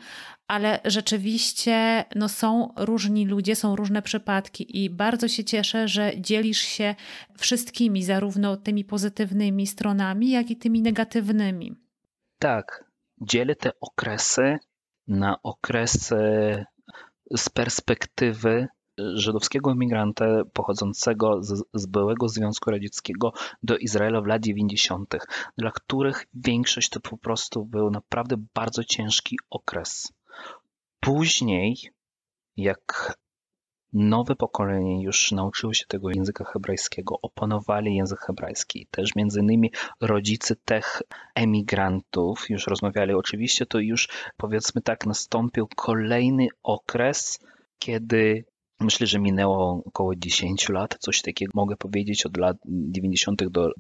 ale 0.47 0.81
rzeczywiście 0.85 2.05
no, 2.15 2.29
są 2.29 2.75
różni 2.77 3.27
ludzie, 3.27 3.57
są 3.57 3.77
różne 3.77 4.03
przypadki 4.03 4.85
i 4.85 4.91
bardzo 4.91 5.29
się 5.29 5.45
cieszę, 5.45 5.89
że 5.89 6.13
dzielisz 6.21 6.61
się 6.61 6.95
wszystkimi, 7.39 8.03
zarówno 8.03 8.57
tymi 8.57 8.85
pozytywnymi 8.85 9.67
stronami, 9.67 10.31
jak 10.31 10.51
i 10.51 10.57
tymi 10.57 10.83
negatywnymi. 10.83 11.75
Tak, 12.39 12.85
dzielę 13.21 13.55
te 13.57 13.71
okresy 13.81 14.59
na 15.07 15.43
okresy 15.43 16.17
z 17.37 17.49
perspektywy 17.49 18.69
żydowskiego 19.15 19.73
imigranta 19.73 20.27
pochodzącego 20.53 21.43
z, 21.43 21.65
z 21.75 21.87
byłego 21.87 22.29
Związku 22.29 22.71
Radzieckiego 22.71 23.33
do 23.63 23.77
Izraela 23.77 24.21
w 24.21 24.27
lat 24.27 24.43
90., 24.43 25.15
dla 25.59 25.71
których 25.71 26.27
większość 26.35 26.89
to 26.89 27.01
po 27.01 27.19
prostu 27.19 27.65
był 27.65 27.91
naprawdę 27.91 28.37
bardzo 28.55 28.85
ciężki 28.85 29.39
okres. 29.51 30.13
Później, 31.01 31.77
jak 32.57 33.19
nowe 33.93 34.37
pokolenie 34.37 35.03
już 35.03 35.33
nauczyło 35.33 35.75
się 35.75 35.85
tego 35.89 36.11
języka 36.11 36.45
hebrajskiego, 36.45 37.19
opanowali 37.23 37.97
język 37.97 38.19
hebrajski. 38.19 38.87
Też 38.91 39.15
między 39.17 39.41
innymi 39.41 39.73
rodzice 40.01 40.57
tych 40.57 41.03
emigrantów 41.35 42.51
już 42.51 42.67
rozmawiali. 42.67 43.15
Oczywiście 43.15 43.67
to 43.67 43.79
już 43.79 44.09
powiedzmy 44.37 44.83
tak 44.83 45.07
nastąpił 45.07 45.69
kolejny 45.77 46.49
okres, 46.63 47.41
kiedy 47.79 48.45
Myślę, 48.81 49.07
że 49.07 49.19
minęło 49.19 49.83
około 49.87 50.17
10 50.17 50.69
lat, 50.69 50.97
coś 51.01 51.23
takiego 51.23 51.53
mogę 51.55 51.77
powiedzieć, 51.77 52.27
od 52.27 52.37
lat 52.37 52.57
90. 52.67 53.49
do 53.49 53.73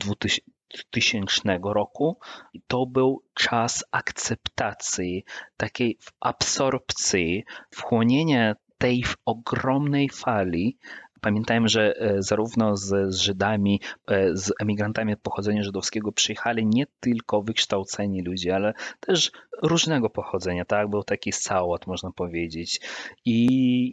2000 0.90 1.58
roku. 1.62 2.18
I 2.52 2.62
to 2.66 2.86
był 2.86 3.22
czas 3.34 3.84
akceptacji, 3.90 5.24
takiej 5.56 5.98
absorpcji, 6.20 7.44
wchłonienia 7.70 8.54
tej 8.78 9.04
ogromnej 9.24 10.08
fali 10.08 10.78
Pamiętajmy, 11.20 11.68
że 11.68 11.94
e, 11.96 12.22
zarówno 12.22 12.76
z, 12.76 13.14
Żydami, 13.14 13.80
e, 14.06 14.36
z 14.36 14.52
emigrantami 14.60 15.16
pochodzenia 15.16 15.62
żydowskiego 15.62 16.12
przyjechali 16.12 16.66
nie 16.66 16.86
tylko 17.00 17.42
wykształceni 17.42 18.22
ludzie, 18.22 18.54
ale 18.54 18.74
też 19.00 19.30
różnego 19.62 20.10
pochodzenia, 20.10 20.64
tak? 20.64 20.90
Był 20.90 21.02
taki 21.02 21.32
sałat, 21.32 21.86
można 21.86 22.12
powiedzieć. 22.12 22.80
I, 23.24 23.46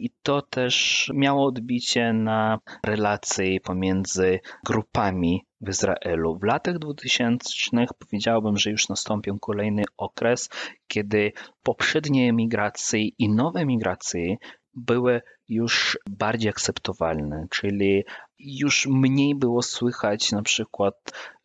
I 0.04 0.10
to 0.22 0.42
też 0.42 1.10
miało 1.14 1.46
odbicie 1.46 2.12
na 2.12 2.58
relacje 2.84 3.60
pomiędzy 3.60 4.40
grupami 4.66 5.46
w 5.60 5.68
Izraelu. 5.68 6.38
W 6.38 6.42
latach 6.42 6.78
2000 6.78 7.50
powiedziałbym, 7.98 8.56
że 8.56 8.70
już 8.70 8.88
nastąpił 8.88 9.38
kolejny 9.38 9.82
okres, 9.96 10.48
kiedy 10.88 11.32
poprzednie 11.62 12.28
emigracje 12.28 13.00
i 13.18 13.28
nowe 13.28 13.60
emigracje 13.60 14.36
były 14.76 15.22
już 15.48 15.98
bardziej 16.10 16.50
akceptowalne, 16.50 17.46
czyli 17.50 18.04
już 18.38 18.86
mniej 18.86 19.34
było 19.34 19.62
słychać 19.62 20.32
na 20.32 20.42
przykład, 20.42 20.94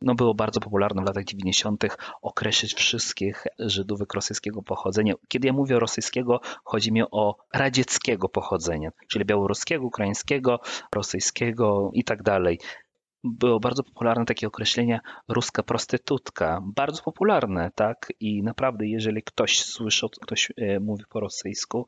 no 0.01 0.15
było 0.15 0.33
bardzo 0.33 0.59
popularne 0.59 1.01
w 1.01 1.05
latach 1.05 1.23
90. 1.23 1.83
określić 2.21 2.73
wszystkich 2.73 3.43
Żydów 3.59 4.01
rosyjskiego 4.13 4.61
pochodzenia. 4.61 5.13
Kiedy 5.27 5.47
ja 5.47 5.53
mówię 5.53 5.79
rosyjskiego, 5.79 6.41
chodzi 6.63 6.91
mi 6.91 7.03
o 7.11 7.35
radzieckiego 7.53 8.29
pochodzenia, 8.29 8.91
czyli 9.07 9.25
białoruskiego, 9.25 9.85
ukraińskiego, 9.85 10.59
rosyjskiego 10.95 11.91
i 11.93 12.03
tak 12.03 12.23
dalej. 12.23 12.59
Było 13.23 13.59
bardzo 13.59 13.83
popularne 13.83 14.25
takie 14.25 14.47
określenie 14.47 14.99
ruska 15.27 15.63
prostytutka. 15.63 16.61
Bardzo 16.75 17.03
popularne, 17.03 17.71
tak? 17.75 18.13
I 18.19 18.43
naprawdę, 18.43 18.87
jeżeli 18.87 19.23
ktoś 19.23 19.59
słyszy, 19.59 20.07
ktoś 20.21 20.51
e, 20.57 20.79
mówi 20.79 21.03
po 21.09 21.19
rosyjsku, 21.19 21.87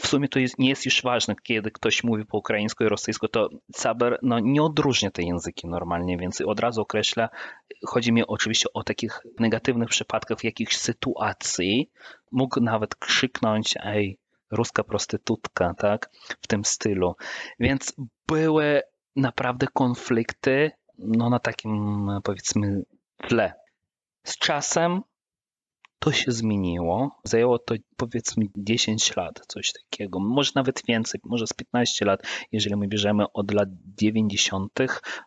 w 0.00 0.06
sumie 0.06 0.28
to 0.28 0.38
jest, 0.38 0.58
nie 0.58 0.68
jest 0.68 0.84
już 0.84 1.02
ważne, 1.02 1.34
kiedy 1.42 1.70
ktoś 1.70 2.04
mówi 2.04 2.26
po 2.26 2.38
ukraińsku 2.38 2.84
i 2.84 2.88
rosyjsku, 2.88 3.28
to 3.28 3.48
Saber 3.72 4.18
no, 4.22 4.38
nie 4.38 4.62
odróżnia 4.62 5.10
te 5.10 5.22
języki 5.22 5.68
normalnie, 5.68 6.18
więc 6.18 6.40
od 6.40 6.60
razu 6.60 6.80
określa, 6.80 7.28
chodzi 7.86 8.12
mi 8.12 8.26
oczywiście 8.26 8.72
o 8.74 8.82
takich 8.82 9.20
negatywnych 9.38 9.88
przypadkach, 9.88 10.44
jakichś 10.44 10.76
sytuacji 10.76 11.90
mógł 12.32 12.60
nawet 12.60 12.94
krzyknąć, 12.94 13.74
ej, 13.80 14.18
ruska 14.50 14.84
prostytutka, 14.84 15.74
tak? 15.78 16.10
W 16.40 16.46
tym 16.46 16.64
stylu. 16.64 17.16
Więc 17.60 17.94
były 18.26 18.82
naprawdę 19.16 19.66
konflikty 19.72 20.70
no, 20.98 21.30
na 21.30 21.38
takim 21.38 22.08
powiedzmy 22.24 22.82
tle. 23.16 23.52
Z 24.24 24.38
czasem 24.38 25.02
to 25.98 26.12
się 26.12 26.32
zmieniło. 26.32 27.20
Zajęło 27.24 27.58
to 27.58 27.74
powiedzmy 27.96 28.44
10 28.56 29.16
lat, 29.16 29.40
coś 29.48 29.72
takiego. 29.72 30.20
Może 30.20 30.52
nawet 30.54 30.82
więcej, 30.88 31.20
może 31.24 31.46
z 31.46 31.52
15 31.52 32.04
lat, 32.04 32.22
jeżeli 32.52 32.76
my 32.76 32.88
bierzemy 32.88 33.24
od 33.32 33.50
lat 33.50 33.68
90. 33.98 34.72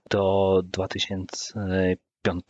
do 0.10 0.62
2005 0.66 2.44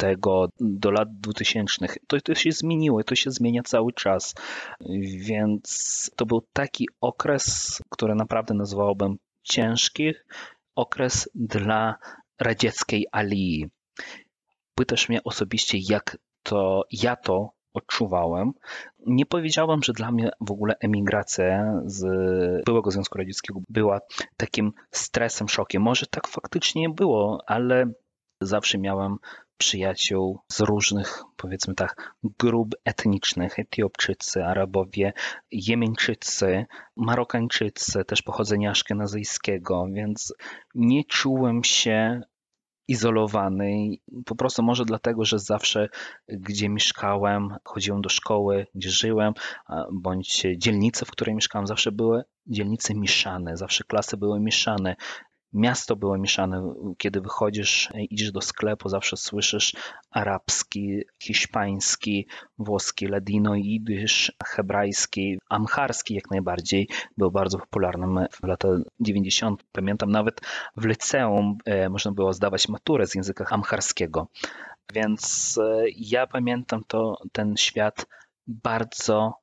do 0.60 0.91
lat 0.91 1.20
2000. 1.20 1.88
To, 2.08 2.22
to 2.22 2.36
się 2.36 2.51
zmieniło, 2.51 3.03
to 3.03 3.15
się 3.15 3.32
zmienia 3.32 3.63
cały 3.63 3.94
czas. 3.94 4.36
Więc 5.17 6.12
to 6.15 6.25
był 6.25 6.41
taki 6.53 6.88
okres, 7.01 7.82
który 7.89 8.15
naprawdę 8.15 8.53
nazwałbym 8.53 9.17
ciężki, 9.44 10.13
okres 10.77 11.29
dla 11.36 11.96
radzieckiej 12.39 13.07
alii. 13.12 13.69
Pytasz 14.75 15.10
mnie 15.10 15.24
osobiście, 15.24 15.77
jak 15.89 16.17
to 16.43 16.84
ja 16.91 17.15
to 17.15 17.50
odczuwałem. 17.74 18.51
Nie 19.05 19.25
powiedziałbym, 19.25 19.84
że 19.84 19.93
dla 19.93 20.12
mnie 20.12 20.29
w 20.41 20.51
ogóle 20.51 20.75
emigracja 20.79 21.81
z 21.86 22.05
byłego 22.65 22.91
Związku 22.91 23.17
Radzieckiego 23.17 23.60
była 23.69 24.00
takim 24.38 24.74
stresem, 24.91 25.50
szokiem. 25.50 25.81
Może 25.81 26.05
tak 26.05 26.27
faktycznie 26.27 26.89
było, 26.89 27.43
ale 27.48 27.91
zawsze 28.41 28.77
miałem 28.77 29.17
przyjaciół 29.58 30.40
z 30.52 30.60
różnych, 30.60 31.24
powiedzmy 31.38 31.76
tak, 31.76 32.16
grup 32.24 32.76
etnicznych, 32.86 33.60
Etiopczycy, 33.60 34.46
Arabowie, 34.46 35.14
Jemeńczycy, 35.52 36.66
Marokańczycy, 36.96 38.06
też 38.06 38.22
pochodzenia 38.22 38.72
aszkenazyjskiego, 38.72 39.88
więc 39.94 40.34
nie 40.76 41.04
czułem 41.04 41.64
się 41.64 42.22
izolowany. 42.88 43.90
Po 44.26 44.36
prostu 44.36 44.64
może 44.64 44.86
dlatego, 44.86 45.26
że 45.26 45.40
zawsze 45.40 45.90
gdzie 46.28 46.70
mieszkałem, 46.70 47.56
chodziłem 47.64 48.02
do 48.02 48.10
szkoły, 48.10 48.68
gdzie 48.76 48.90
żyłem, 48.90 49.34
bądź 49.92 50.46
dzielnice, 50.58 51.06
w 51.06 51.12
której 51.12 51.36
mieszkałem, 51.36 51.68
zawsze 51.68 51.92
były 51.92 52.24
dzielnice 52.48 52.96
mieszane, 52.96 53.58
zawsze 53.58 53.84
klasy 53.84 54.18
były 54.18 54.40
mieszane 54.40 54.96
miasto 55.58 55.96
było 55.96 56.18
mieszane. 56.18 56.74
Kiedy 56.98 57.22
wychodzisz, 57.22 57.90
idziesz 58.10 58.32
do 58.32 58.42
sklepu, 58.42 58.90
zawsze 58.90 59.18
słyszysz 59.18 59.76
arabski, 60.12 61.02
hiszpański, 61.24 62.28
włoski, 62.60 63.08
ladino, 63.08 63.56
jidysz, 63.56 64.32
hebrajski, 64.46 65.40
amharski 65.50 66.14
jak 66.16 66.32
najbardziej. 66.32 66.88
Był 67.18 67.32
bardzo 67.32 67.60
popularnym 67.60 68.26
w 68.32 68.48
latach 68.48 68.80
90. 69.00 69.64
Pamiętam 69.72 70.12
nawet 70.12 70.42
w 70.78 70.86
liceum 70.86 71.58
e, 71.66 71.90
można 71.90 72.12
było 72.12 72.34
zdawać 72.34 72.70
maturę 72.70 73.08
z 73.08 73.16
języka 73.16 73.46
amharskiego. 73.50 74.28
Więc 74.94 75.58
e, 75.64 75.84
ja 75.96 76.28
pamiętam 76.28 76.84
to, 76.88 77.18
ten 77.32 77.58
świat 77.58 78.06
bardzo 78.48 79.34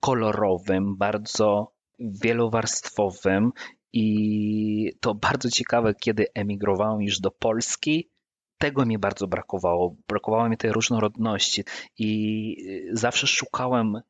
kolorowym, 0.00 0.96
bardzo 0.96 1.72
wielowarstwowym 1.98 3.52
i 3.92 4.92
to 5.00 5.14
bardzo 5.14 5.50
ciekawe, 5.50 5.94
kiedy 5.94 6.26
emigrowałem 6.34 7.02
już 7.02 7.20
do 7.20 7.30
Polski, 7.30 8.10
tego 8.58 8.86
mi 8.86 8.98
bardzo 8.98 9.26
brakowało. 9.26 9.96
Brakowało 10.08 10.48
mi 10.48 10.56
tej 10.56 10.72
różnorodności 10.72 11.64
i 11.98 12.56
zawsze 12.92 13.26
szukałem 13.26 14.00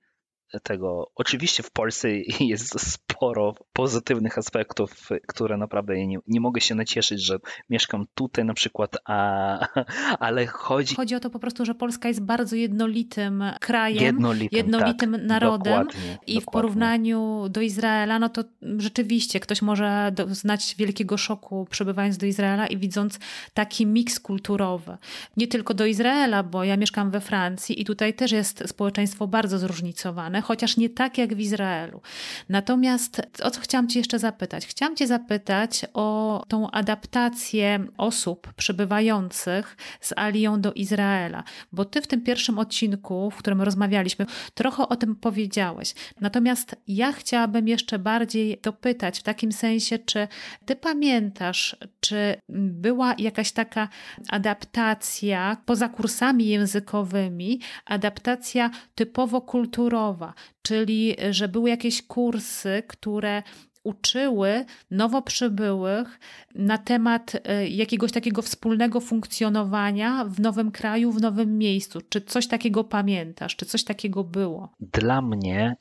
tego. 0.60 1.10
Oczywiście 1.14 1.62
w 1.62 1.70
Polsce 1.70 2.08
jest 2.40 2.80
sporo 2.80 3.54
pozytywnych 3.72 4.38
aspektów, 4.38 5.08
które 5.26 5.56
naprawdę 5.56 6.06
nie, 6.06 6.18
nie 6.26 6.40
mogę 6.40 6.60
się 6.60 6.74
nacieszyć, 6.74 7.22
że 7.24 7.38
mieszkam 7.70 8.06
tutaj 8.14 8.44
na 8.44 8.54
przykład, 8.54 8.96
a, 9.04 9.58
ale 10.26 10.46
chodzi... 10.46 10.94
Chodzi 10.94 11.14
o 11.14 11.20
to 11.20 11.30
po 11.30 11.38
prostu, 11.38 11.64
że 11.64 11.74
Polska 11.74 12.08
jest 12.08 12.22
bardzo 12.22 12.56
jednolitym 12.56 13.44
krajem, 13.60 14.02
jednolitym, 14.04 14.56
jednolitym 14.56 15.12
tak, 15.12 15.22
narodem 15.22 15.86
dokładnie, 15.86 16.18
i 16.26 16.40
w 16.40 16.44
porównaniu 16.44 17.46
do 17.50 17.60
Izraela, 17.60 18.18
no 18.18 18.28
to 18.28 18.44
rzeczywiście 18.78 19.40
ktoś 19.40 19.62
może 19.62 20.12
doznać 20.14 20.74
wielkiego 20.78 21.16
szoku 21.16 21.66
przebywając 21.70 22.18
do 22.18 22.26
Izraela 22.26 22.66
i 22.66 22.76
widząc 22.76 23.18
taki 23.54 23.86
miks 23.86 24.20
kulturowy. 24.20 24.96
Nie 25.36 25.48
tylko 25.48 25.74
do 25.74 25.86
Izraela, 25.86 26.42
bo 26.42 26.64
ja 26.64 26.76
mieszkam 26.76 27.10
we 27.10 27.20
Francji 27.20 27.80
i 27.80 27.84
tutaj 27.84 28.14
też 28.14 28.32
jest 28.32 28.62
społeczeństwo 28.66 29.26
bardzo 29.26 29.58
zróżnicowane, 29.58 30.41
chociaż 30.42 30.76
nie 30.76 30.90
tak 30.90 31.18
jak 31.18 31.34
w 31.34 31.40
Izraelu. 31.40 32.00
Natomiast 32.48 33.22
o 33.42 33.50
co 33.50 33.60
chciałam 33.60 33.88
Cię 33.88 34.00
jeszcze 34.00 34.18
zapytać? 34.18 34.66
Chciałam 34.66 34.96
Cię 34.96 35.06
zapytać 35.06 35.86
o 35.94 36.44
tą 36.48 36.70
adaptację 36.70 37.86
osób 37.98 38.52
przybywających 38.56 39.76
z 40.00 40.12
Alią 40.18 40.60
do 40.60 40.72
Izraela, 40.72 41.44
bo 41.72 41.84
Ty 41.84 42.02
w 42.02 42.06
tym 42.06 42.20
pierwszym 42.20 42.58
odcinku, 42.58 43.30
w 43.30 43.36
którym 43.36 43.62
rozmawialiśmy, 43.62 44.26
trochę 44.54 44.88
o 44.88 44.96
tym 44.96 45.16
powiedziałeś. 45.16 45.94
Natomiast 46.20 46.76
ja 46.88 47.12
chciałabym 47.12 47.68
jeszcze 47.68 47.98
bardziej 47.98 48.58
dopytać 48.62 49.20
w 49.20 49.22
takim 49.22 49.52
sensie, 49.52 49.98
czy 49.98 50.28
Ty 50.64 50.76
pamiętasz, 50.76 51.76
czy 52.00 52.36
była 52.48 53.14
jakaś 53.18 53.52
taka 53.52 53.88
adaptacja 54.28 55.56
poza 55.66 55.88
kursami 55.88 56.46
językowymi, 56.46 57.60
adaptacja 57.86 58.70
typowo 58.94 59.40
kulturowa, 59.40 60.31
czyli 60.62 61.16
że 61.30 61.48
były 61.48 61.70
jakieś 61.70 62.02
kursy, 62.02 62.82
które 62.88 63.42
uczyły 63.84 64.64
nowo 64.90 65.22
przybyłych 65.22 66.20
na 66.54 66.78
temat 66.78 67.32
e, 67.44 67.68
jakiegoś 67.68 68.12
takiego 68.12 68.42
wspólnego 68.42 69.00
funkcjonowania 69.00 70.24
w 70.24 70.40
nowym 70.40 70.70
kraju, 70.70 71.12
w 71.12 71.20
nowym 71.20 71.58
miejscu. 71.58 72.00
Czy 72.08 72.20
coś 72.20 72.48
takiego 72.48 72.84
pamiętasz? 72.84 73.56
Czy 73.56 73.66
coś 73.66 73.84
takiego 73.84 74.24
było? 74.24 74.72
Dla 74.80 75.22
mnie 75.22 75.76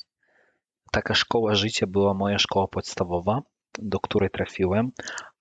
taka 0.91 1.13
szkoła 1.13 1.55
życia 1.55 1.87
była 1.87 2.13
moja 2.13 2.39
szkoła 2.39 2.67
podstawowa, 2.67 3.41
do 3.79 3.99
której 3.99 4.29
trafiłem. 4.29 4.91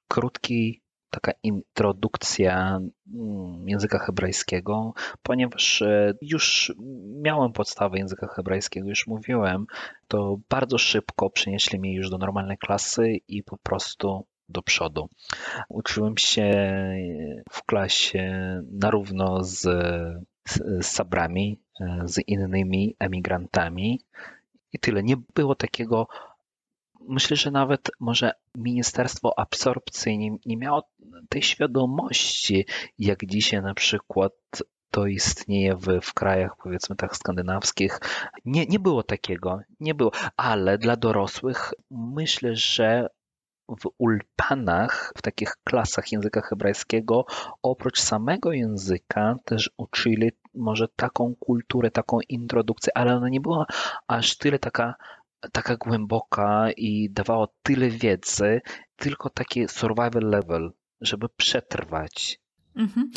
Krótki 0.09 0.83
taka 1.11 1.33
introdukcja 1.43 2.81
mm, 3.15 3.69
języka 3.69 3.99
hebrajskiego, 3.99 4.93
ponieważ 5.23 5.83
e, 5.83 6.15
już 6.23 6.73
miałem 7.23 7.53
podstawę 7.53 7.99
języka 7.99 8.27
hebrajskiego, 8.27 8.89
już 8.89 9.07
mówiłem, 9.07 9.67
to 10.09 10.39
bardzo 10.49 10.79
szybko 10.79 11.31
przenieśli 11.31 11.79
mnie 11.79 11.95
już 11.95 12.11
do 12.11 12.19
normalnej 12.19 12.59
klasy 12.59 13.17
i 13.29 13.43
po 13.43 13.59
prostu 13.59 14.27
do 14.49 14.63
przodu. 14.63 15.09
Uczyłem 15.69 16.15
się 16.19 16.51
w 17.51 17.63
klasie 17.63 18.63
na 18.73 18.91
równo 18.91 19.45
z, 19.45 19.61
z 20.49 20.87
sabrami, 20.87 21.61
e, 21.81 22.03
z 22.05 22.19
innymi 22.27 22.97
emigrantami 22.99 24.01
i 24.73 24.79
tyle. 24.79 25.03
Nie 25.03 25.17
było 25.35 25.55
takiego 25.55 26.07
myślę, 27.09 27.37
że 27.37 27.51
nawet 27.51 27.91
może 28.01 28.33
Ministerstwo 28.55 29.39
Absorpcji 29.39 30.19
nie, 30.19 30.37
nie 30.47 30.57
miało 30.57 30.89
tej 31.29 31.43
świadomości, 31.43 32.67
jak 32.99 33.27
dzisiaj 33.27 33.63
na 33.63 33.75
przykład 33.75 34.33
to 34.91 35.07
istnieje 35.07 35.77
w, 35.77 36.01
w 36.03 36.15
krajach, 36.15 36.57
powiedzmy 36.63 36.97
tak, 36.97 37.17
skandynawskich. 37.17 38.01
Nie, 38.45 38.67
nie 38.67 38.79
było 38.79 39.03
takiego, 39.03 39.61
nie 39.81 39.95
było, 39.95 40.11
ale 40.37 40.79
dla 40.79 40.97
dorosłych 40.97 41.73
myślę, 41.91 42.57
że 42.57 43.09
w 43.69 43.91
ulpanach, 43.99 45.13
w 45.17 45.23
takich 45.23 45.53
klasach 45.65 46.13
języka 46.13 46.41
hebrajskiego, 46.41 47.25
oprócz 47.63 48.01
samego 48.01 48.53
języka, 48.53 49.37
też 49.45 49.71
uczyli 49.77 50.31
może 50.55 50.89
taką 50.89 51.35
kulturę, 51.41 51.91
taką 51.91 52.19
introdukcję, 52.29 52.93
ale 52.97 53.17
ona 53.17 53.29
nie 53.29 53.41
była 53.41 53.67
aż 54.09 54.37
tyle 54.37 54.59
taka 54.59 54.95
taka 55.53 55.77
głęboka 55.77 56.71
i 56.77 57.11
dawała 57.11 57.47
tyle 57.63 57.91
wiedzy, 57.91 58.61
tylko 58.97 59.31
taki 59.31 59.69
survival 59.69 60.23
level, 60.23 60.73
żeby 61.01 61.29
przetrwać. 61.29 62.41
Mhm. 62.77 63.11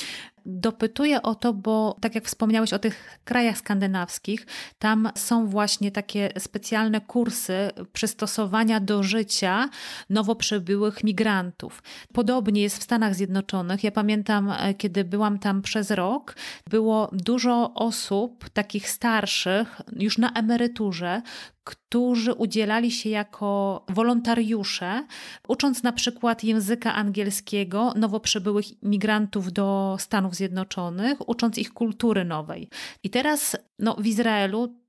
Dopytuję 0.45 1.21
o 1.21 1.35
to, 1.35 1.53
bo 1.53 1.97
tak 2.01 2.15
jak 2.15 2.25
wspomniałeś 2.25 2.73
o 2.73 2.79
tych 2.79 3.19
krajach 3.23 3.57
skandynawskich, 3.57 4.47
tam 4.79 5.09
są 5.15 5.47
właśnie 5.47 5.91
takie 5.91 6.29
specjalne 6.37 7.01
kursy 7.01 7.71
przystosowania 7.93 8.79
do 8.79 9.03
życia 9.03 9.69
nowo 10.09 10.35
przybyłych 10.35 11.03
migrantów. 11.03 11.83
Podobnie 12.13 12.61
jest 12.61 12.77
w 12.77 12.83
Stanach 12.83 13.15
Zjednoczonych. 13.15 13.83
Ja 13.83 13.91
pamiętam, 13.91 14.51
e, 14.51 14.73
kiedy 14.73 15.03
byłam 15.03 15.39
tam 15.39 15.61
przez 15.61 15.91
rok, 15.91 16.35
było 16.69 17.09
dużo 17.13 17.73
osób 17.73 18.49
takich 18.49 18.89
starszych, 18.89 19.81
już 19.99 20.17
na 20.17 20.31
emeryturze, 20.31 21.21
którzy 21.63 22.33
udzielali 22.33 22.91
się 22.91 23.09
jako 23.09 23.85
wolontariusze, 23.89 25.07
ucząc 25.47 25.83
na 25.83 25.91
przykład 25.91 26.43
języka 26.43 26.93
angielskiego 26.93 27.93
nowo 27.95 28.19
przybyłych 28.19 28.65
migrantów 28.81 29.53
do 29.53 29.97
Stanów 29.99 30.35
Zjednoczonych, 30.35 31.29
ucząc 31.29 31.57
ich 31.57 31.73
kultury 31.73 32.25
nowej. 32.25 32.69
I 33.03 33.09
teraz 33.09 33.55
no, 33.79 33.95
w 33.99 34.07
Izraelu 34.07 34.83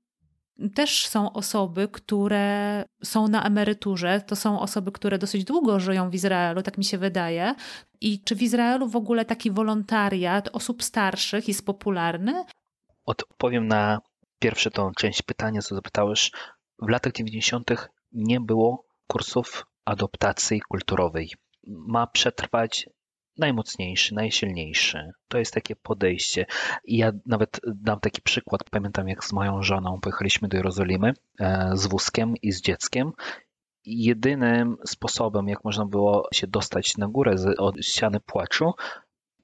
też 0.75 1.07
są 1.07 1.33
osoby, 1.33 1.87
które 1.87 2.83
są 3.03 3.27
na 3.27 3.43
emeryturze. 3.43 4.21
To 4.21 4.35
są 4.35 4.59
osoby, 4.59 4.91
które 4.91 5.17
dosyć 5.17 5.43
długo 5.43 5.79
żyją 5.79 6.09
w 6.09 6.15
Izraelu, 6.15 6.61
tak 6.61 6.77
mi 6.77 6.83
się 6.83 6.97
wydaje. 6.97 7.55
I 8.01 8.23
czy 8.23 8.35
w 8.35 8.41
Izraelu 8.41 8.87
w 8.87 8.95
ogóle 8.95 9.25
taki 9.25 9.51
wolontariat 9.51 10.49
osób 10.53 10.83
starszych 10.83 11.47
jest 11.47 11.65
popularny? 11.65 12.45
Odpowiem 13.05 13.67
na 13.67 13.99
pierwsze 14.39 14.71
tą 14.71 14.91
część 14.91 15.21
pytania, 15.21 15.61
co 15.61 15.75
zapytałeś 15.75 16.31
w 16.81 16.89
latach 16.89 17.13
90. 17.13 17.71
nie 18.11 18.39
było 18.39 18.85
kursów 19.07 19.65
adaptacji 19.85 20.61
kulturowej. 20.61 21.33
Ma 21.67 22.07
przetrwać 22.07 22.89
najmocniejszy, 23.37 24.15
najsilniejszy. 24.15 25.11
To 25.27 25.37
jest 25.37 25.53
takie 25.53 25.75
podejście. 25.75 26.45
I 26.85 26.97
ja 26.97 27.11
nawet 27.25 27.59
dam 27.65 27.99
taki 27.99 28.21
przykład. 28.21 28.63
Pamiętam, 28.71 29.07
jak 29.07 29.23
z 29.23 29.33
moją 29.33 29.63
żoną 29.63 29.99
pojechaliśmy 30.01 30.47
do 30.47 30.57
Jerozolimy 30.57 31.13
e, 31.39 31.69
z 31.73 31.87
wózkiem 31.87 32.33
i 32.41 32.51
z 32.51 32.61
dzieckiem. 32.61 33.11
Jedynym 33.85 34.77
sposobem, 34.85 35.47
jak 35.47 35.63
można 35.63 35.85
było 35.85 36.27
się 36.33 36.47
dostać 36.47 36.97
na 36.97 37.07
górę 37.07 37.37
z, 37.37 37.59
od 37.59 37.85
ściany 37.85 38.19
płaczu, 38.19 38.73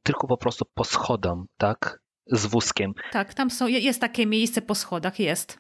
tylko 0.04 0.28
po 0.28 0.38
prostu 0.38 0.66
po 0.74 0.84
schodom, 0.84 1.46
tak? 1.58 2.02
Z 2.28 2.46
wózkiem. 2.46 2.94
Tak, 3.12 3.34
tam 3.34 3.50
są, 3.50 3.68
jest 3.68 4.02
takie 4.02 4.26
miejsce 4.26 4.62
po 4.62 4.76
schodach, 4.76 5.20
jest. 5.20 5.58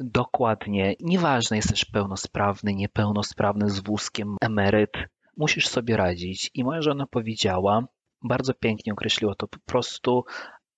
Dokładnie. 0.00 0.94
Nieważne, 1.00 1.56
jesteś 1.56 1.84
pełnosprawny, 1.84 2.74
niepełnosprawny 2.74 3.70
z 3.70 3.80
wózkiem, 3.80 4.36
emeryt. 4.40 4.90
Musisz 5.36 5.68
sobie 5.68 5.96
radzić. 5.96 6.50
I 6.54 6.64
moja 6.64 6.82
żona 6.82 7.06
powiedziała, 7.06 7.86
bardzo 8.22 8.54
pięknie 8.54 8.92
określiła 8.92 9.34
to 9.34 9.48
po 9.48 9.58
prostu, 9.66 10.24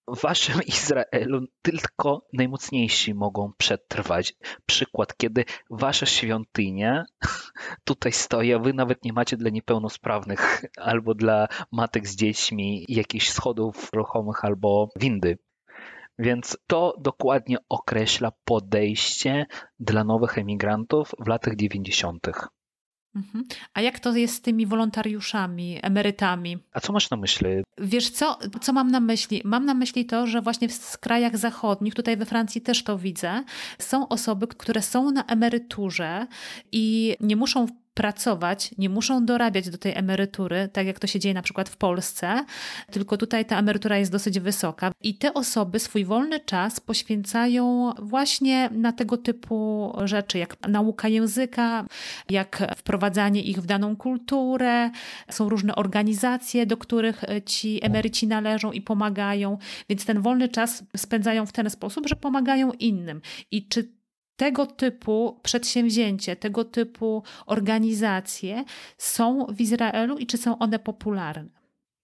w 0.08 0.20
waszym 0.20 0.62
Izraelu 0.76 1.46
tylko 1.62 2.26
najmocniejsi 2.32 3.14
mogą 3.14 3.52
przetrwać. 3.58 4.34
Przykład, 4.66 5.16
kiedy 5.16 5.44
wasza 5.70 6.06
świątynia 6.06 7.04
tutaj 7.84 8.12
stoi, 8.12 8.52
a 8.52 8.58
wy 8.58 8.72
nawet 8.72 9.04
nie 9.04 9.12
macie 9.12 9.36
dla 9.36 9.50
niepełnosprawnych 9.50 10.64
albo 10.76 11.14
dla 11.14 11.48
matek 11.72 12.08
z 12.08 12.16
dziećmi 12.16 12.84
jakichś 12.88 13.28
schodów 13.28 13.90
ruchomych 13.92 14.44
albo 14.44 14.88
windy. 14.96 15.38
Więc 16.18 16.58
to 16.66 16.94
dokładnie 17.00 17.56
określa 17.68 18.32
podejście 18.44 19.46
dla 19.80 20.04
nowych 20.04 20.38
emigrantów 20.38 21.14
w 21.18 21.28
latach 21.28 21.56
90. 21.56 22.26
Mhm. 23.16 23.44
A 23.74 23.80
jak 23.80 24.00
to 24.00 24.16
jest 24.16 24.34
z 24.34 24.40
tymi 24.40 24.66
wolontariuszami, 24.66 25.78
emerytami? 25.82 26.58
A 26.72 26.80
co 26.80 26.92
masz 26.92 27.10
na 27.10 27.16
myśli? 27.16 27.48
Wiesz 27.78 28.10
co, 28.10 28.38
co 28.60 28.72
mam 28.72 28.90
na 28.90 29.00
myśli? 29.00 29.42
Mam 29.44 29.64
na 29.64 29.74
myśli 29.74 30.06
to, 30.06 30.26
że 30.26 30.42
właśnie 30.42 30.68
w 30.68 30.98
krajach 30.98 31.36
zachodnich, 31.36 31.94
tutaj 31.94 32.16
we 32.16 32.24
Francji 32.24 32.60
też 32.60 32.84
to 32.84 32.98
widzę, 32.98 33.44
są 33.78 34.08
osoby, 34.08 34.46
które 34.46 34.82
są 34.82 35.10
na 35.10 35.24
emeryturze 35.24 36.26
i 36.72 37.16
nie 37.20 37.36
muszą 37.36 37.66
pracować, 37.98 38.70
nie 38.78 38.88
muszą 38.88 39.24
dorabiać 39.24 39.70
do 39.70 39.78
tej 39.78 39.94
emerytury, 39.94 40.68
tak 40.72 40.86
jak 40.86 40.98
to 40.98 41.06
się 41.06 41.18
dzieje 41.18 41.34
na 41.34 41.42
przykład 41.42 41.68
w 41.68 41.76
Polsce, 41.76 42.44
tylko 42.90 43.16
tutaj 43.16 43.44
ta 43.44 43.58
emerytura 43.58 43.98
jest 43.98 44.12
dosyć 44.12 44.40
wysoka. 44.40 44.92
I 45.02 45.14
te 45.14 45.34
osoby 45.34 45.78
swój 45.78 46.04
wolny 46.04 46.40
czas 46.40 46.80
poświęcają 46.80 47.92
właśnie 48.02 48.70
na 48.72 48.92
tego 48.92 49.16
typu 49.16 49.92
rzeczy, 50.04 50.38
jak 50.38 50.68
nauka 50.68 51.08
języka, 51.08 51.84
jak 52.30 52.74
wprowadzanie 52.76 53.42
ich 53.42 53.58
w 53.58 53.66
daną 53.66 53.96
kulturę. 53.96 54.90
Są 55.30 55.48
różne 55.48 55.74
organizacje, 55.74 56.66
do 56.66 56.76
których 56.76 57.24
ci 57.46 57.84
emeryci 57.84 58.26
należą 58.26 58.72
i 58.72 58.80
pomagają, 58.80 59.58
więc 59.88 60.04
ten 60.04 60.20
wolny 60.20 60.48
czas 60.48 60.84
spędzają 60.96 61.46
w 61.46 61.52
ten 61.52 61.70
sposób, 61.70 62.08
że 62.08 62.16
pomagają 62.16 62.72
innym. 62.72 63.20
I 63.50 63.68
czy 63.68 63.97
tego 64.38 64.66
typu 64.66 65.40
przedsięwzięcie, 65.42 66.36
tego 66.36 66.64
typu 66.64 67.22
organizacje 67.46 68.64
są 68.98 69.46
w 69.46 69.60
Izraelu 69.60 70.18
i 70.18 70.26
czy 70.26 70.38
są 70.38 70.58
one 70.58 70.78
popularne? 70.78 71.58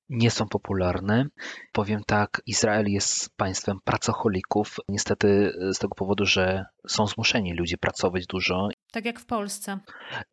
Nie 0.09 0.31
są 0.31 0.49
popularne. 0.49 1.27
Powiem 1.73 2.01
tak, 2.07 2.43
Izrael 2.47 2.87
jest 2.87 3.37
państwem 3.37 3.79
pracocholików. 3.85 4.77
Niestety 4.89 5.53
z 5.73 5.79
tego 5.79 5.95
powodu, 5.95 6.27
że 6.27 6.65
są 6.89 7.07
zmuszeni 7.07 7.55
ludzie 7.55 7.77
pracować 7.79 8.27
dużo. 8.27 8.69
Tak 8.93 9.05
jak 9.05 9.21
w 9.21 9.27
Polsce. 9.27 9.79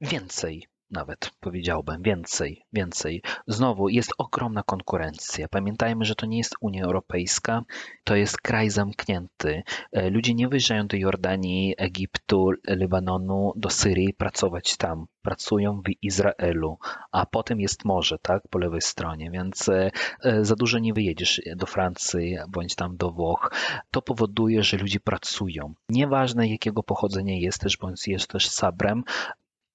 Więcej 0.02 0.68
nawet 0.92 1.32
powiedziałbym, 1.40 2.02
więcej, 2.02 2.66
więcej. 2.74 3.22
Znowu 3.48 3.90
jest 3.90 4.14
ogromna 4.18 4.64
konkurencja. 4.64 5.48
Pamiętajmy, 5.48 6.06
że 6.06 6.16
to 6.16 6.26
nie 6.26 6.38
jest 6.38 6.56
Unia 6.60 6.84
Europejska, 6.84 7.64
to 8.04 8.16
jest 8.16 8.38
kraj 8.38 8.70
zamknięty. 8.70 9.64
E, 9.92 10.10
ludzie 10.10 10.34
nie 10.34 10.48
wyjeżdżają 10.48 10.88
do 10.88 10.98
Jordanii, 10.98 11.76
Egiptu, 11.78 12.52
Libanonu, 12.68 13.54
do 13.56 13.70
Syrii 13.70 14.14
pracować 14.14 14.78
tam. 14.78 15.06
Pracują 15.22 15.82
w 15.82 15.90
Izraelu, 16.02 16.78
a 17.12 17.26
potem 17.26 17.60
jest 17.60 17.86
morze, 17.86 18.18
tak, 18.22 18.44
po 18.50 18.60
lewej 18.60 18.82
stronie, 18.82 19.32
więc 19.32 19.70
e, 19.70 19.92
e, 20.24 20.46
za 20.46 20.56
dużo 20.56 20.80
nie 20.80 20.94
wyjedziesz 20.94 21.42
do 21.56 21.66
Francji 21.66 22.38
bądź 22.50 22.76
tam 22.76 22.98
do 22.98 23.12
Włoch. 23.12 23.52
To 23.92 24.02
powoduje, 24.02 24.64
że 24.64 24.78
ludzie 24.78 25.00
pracują. 25.00 25.74
Nieważne 25.90 26.48
jakiego 26.48 26.84
pochodzenia 26.84 27.36
jesteś, 27.36 27.78
bądź 27.78 28.08
jesteś 28.08 28.50
sabrem, 28.50 29.04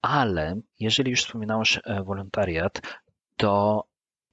ale 0.08 0.60
jeżeli 0.80 1.10
już 1.10 1.24
wspominałeś 1.24 1.78
e, 1.84 2.02
wolontariat, 2.02 2.80
to 3.36 3.84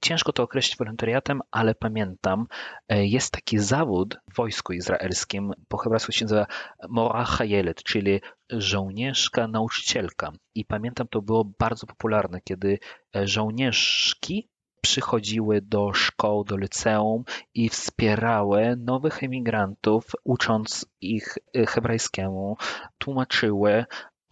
ciężko 0.04 0.32
to 0.32 0.42
określić 0.42 0.78
wolontariatem, 0.78 1.40
ale 1.50 1.74
pamiętam, 1.74 2.46
e, 2.88 3.06
jest 3.06 3.32
taki 3.32 3.58
zawód 3.58 4.16
w 4.32 4.36
wojsku 4.36 4.72
izraelskim, 4.72 5.52
po 5.68 5.76
hebrajsku 5.76 6.12
się 6.12 6.24
nazywa 6.24 6.46
Mora 6.88 7.24
Hayelet, 7.24 7.82
czyli 7.82 8.20
żołnierzka 8.50 9.48
nauczycielka. 9.48 10.32
I 10.54 10.64
pamiętam, 10.64 11.08
to 11.08 11.22
było 11.22 11.44
bardzo 11.58 11.86
popularne, 11.86 12.40
kiedy 12.40 12.78
e, 13.16 13.26
żołnierzki 13.26 14.48
przychodziły 14.80 15.60
do 15.62 15.92
szkoł, 15.94 16.44
do 16.44 16.56
liceum 16.56 17.24
i 17.54 17.68
wspierały 17.68 18.76
nowych 18.76 19.22
emigrantów, 19.22 20.04
ucząc 20.24 20.86
ich 21.00 21.38
hebrajskiemu, 21.54 22.56
tłumaczyły, 22.98 23.84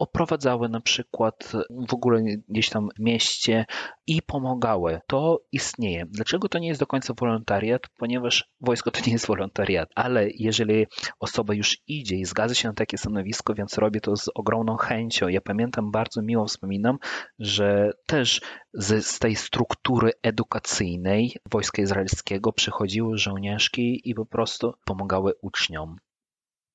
oprowadzały 0.03 0.69
na 0.69 0.81
przykład 0.81 1.51
w 1.89 1.93
ogóle 1.93 2.21
gdzieś 2.49 2.69
tam 2.69 2.89
mieście 2.99 3.65
i 4.07 4.21
pomagały. 4.21 4.99
To 5.07 5.39
istnieje. 5.51 6.05
Dlaczego 6.09 6.49
to 6.49 6.59
nie 6.59 6.67
jest 6.67 6.79
do 6.79 6.87
końca 6.87 7.13
wolontariat? 7.19 7.81
Ponieważ 7.97 8.49
wojsko 8.61 8.91
to 8.91 8.99
nie 9.07 9.13
jest 9.13 9.27
wolontariat, 9.27 9.89
ale 9.95 10.29
jeżeli 10.29 10.87
osoba 11.19 11.53
już 11.53 11.77
idzie 11.87 12.15
i 12.15 12.25
zgadza 12.25 12.55
się 12.55 12.67
na 12.67 12.73
takie 12.73 12.97
stanowisko, 12.97 13.53
więc 13.53 13.77
robię 13.77 14.01
to 14.01 14.15
z 14.15 14.29
ogromną 14.35 14.77
chęcią. 14.77 15.27
Ja 15.27 15.41
pamiętam, 15.41 15.91
bardzo 15.91 16.21
miło 16.21 16.45
wspominam, 16.45 16.97
że 17.39 17.91
też 18.05 18.41
z, 18.73 19.05
z 19.05 19.19
tej 19.19 19.35
struktury 19.35 20.11
edukacyjnej 20.23 21.35
wojska 21.51 21.81
izraelskiego 21.81 22.53
przychodziły 22.53 23.17
żołnierzki 23.17 24.01
i 24.09 24.15
po 24.15 24.25
prostu 24.25 24.73
pomagały 24.85 25.33
uczniom. 25.41 25.95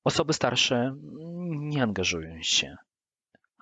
Osoby 0.03 0.33
starsze 0.33 0.95
nie 1.49 1.83
angażują 1.83 2.37
się 2.41 2.77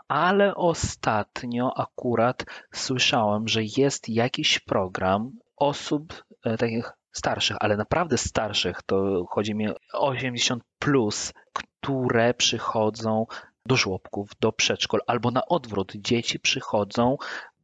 ale 0.08 0.56
ostatnio 0.56 1.78
akurat 1.78 2.46
słyszałem, 2.74 3.48
że 3.48 3.62
jest 3.78 4.10
jakiś 4.10 4.60
program 4.60 5.32
osób 5.56 6.24
e, 6.44 6.58
takich 6.58 6.92
starszych, 7.12 7.58
ale 7.60 7.78
naprawdę 7.78 8.18
starszych, 8.18 8.82
to 8.82 9.26
chodzi 9.30 9.56
mi 9.56 9.70
o 9.70 9.76
80 9.94 10.64
plus, 10.80 11.34
które 11.54 12.34
przychodzą 12.34 13.26
do 13.66 13.76
żłobków, 13.76 14.30
do 14.40 14.52
przedszkol, 14.52 15.00
albo 15.08 15.32
na 15.32 15.46
odwrót, 15.46 15.94
dzieci 15.96 16.40
przychodzą 16.40 17.18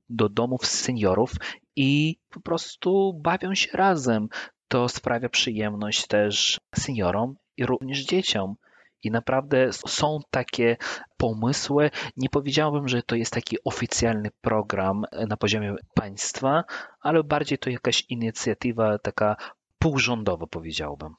do 0.10 0.30
domów 0.30 0.66
seniorów 0.66 1.32
i 1.76 2.18
po 2.30 2.40
prostu 2.42 3.14
bawią 3.14 3.56
się 3.56 3.78
razem. 3.78 4.28
To 4.68 4.90
sprawia 4.90 5.30
przyjemność 5.30 6.08
też 6.08 6.60
seniorom 6.76 7.36
i 7.58 7.66
również 7.66 8.06
dzieciom. 8.06 8.56
I 9.04 9.12
naprawdę 9.12 9.74
są 9.74 10.20
takie 10.32 10.78
pomysły. 11.18 11.92
Nie 12.18 12.30
powiedziałbym, 12.30 12.88
że 12.88 13.04
to 13.04 13.16
jest 13.16 13.34
taki 13.34 13.58
oficjalny 13.66 14.32
program 14.42 15.06
na 15.28 15.38
poziomie 15.38 15.76
państwa, 15.94 16.64
ale 17.02 17.24
bardziej 17.24 17.58
to 17.58 17.70
jakaś 17.70 18.06
inicjatywa 18.10 19.00
taka 19.00 19.36
półrządowo 19.80 20.48
powiedziałbym. 20.48 21.16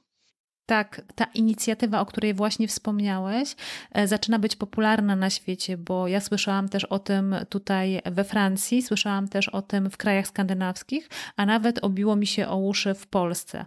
Tak, 0.67 1.01
ta 1.15 1.25
inicjatywa, 1.25 2.01
o 2.01 2.07
której 2.07 2.35
właśnie 2.35 2.69
wspomniałeś, 2.69 3.57
e, 3.93 4.09
zaczyna 4.09 4.39
być 4.39 4.57
popularna 4.57 5.17
na 5.17 5.31
świecie, 5.31 5.77
bo 5.77 6.09
ja 6.09 6.21
słyszałam 6.21 6.69
też 6.69 6.85
o 6.85 6.99
tym 6.99 7.37
tutaj 7.49 8.03
we 8.05 8.25
Francji, 8.25 8.83
słyszałam 8.83 9.29
też 9.29 9.49
o 9.49 9.63
tym 9.63 9.91
w 9.91 9.97
krajach 9.97 10.27
skandynawskich, 10.27 11.09
a 11.37 11.47
nawet 11.47 11.85
obiło 11.85 12.17
mi 12.17 12.27
się 12.27 12.49
o 12.49 12.57
uszy 12.57 12.95
w 12.95 13.07
Polsce. 13.07 13.65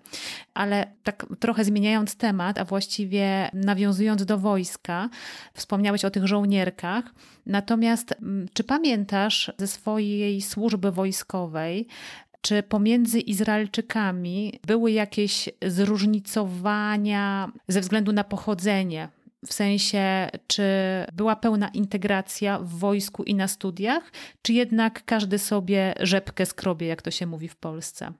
Ale 0.53 0.87
tak 1.03 1.25
trochę 1.39 1.63
zmieniając 1.63 2.15
temat, 2.15 2.57
a 2.57 2.65
właściwie 2.65 3.49
nawiązując 3.53 4.25
do 4.25 4.37
wojska, 4.37 5.09
wspomniałeś 5.53 6.05
o 6.05 6.09
tych 6.09 6.27
żołnierkach. 6.27 7.05
Natomiast 7.45 8.13
mm, 8.21 8.47
czy 8.53 8.63
pamiętasz 8.63 9.51
ze 9.57 9.67
swojej 9.67 10.41
służby 10.41 10.91
wojskowej, 10.91 11.87
czy 12.47 12.63
pomiędzy 12.63 13.19
Izraelczykami 13.19 14.59
były 14.67 14.91
jakieś 14.91 15.49
zróżnicowania 15.65 17.51
ze 17.67 17.81
względu 17.81 18.11
na 18.13 18.23
pochodzenie? 18.23 19.09
W 19.45 19.53
sensie, 19.53 20.29
czy 20.47 20.63
była 21.13 21.35
pełna 21.35 21.67
integracja 21.67 22.59
w 22.59 22.69
wojsku 22.69 23.23
i 23.23 23.35
na 23.35 23.47
studiach, 23.47 24.11
czy 24.41 24.53
jednak 24.53 25.05
każdy 25.05 25.39
sobie 25.39 25.93
rzepkę 25.99 26.45
skrobie, 26.45 26.87
jak 26.87 27.01
to 27.01 27.11
się 27.11 27.25
mówi 27.25 27.47
w 27.47 27.55
Polsce? 27.55 28.13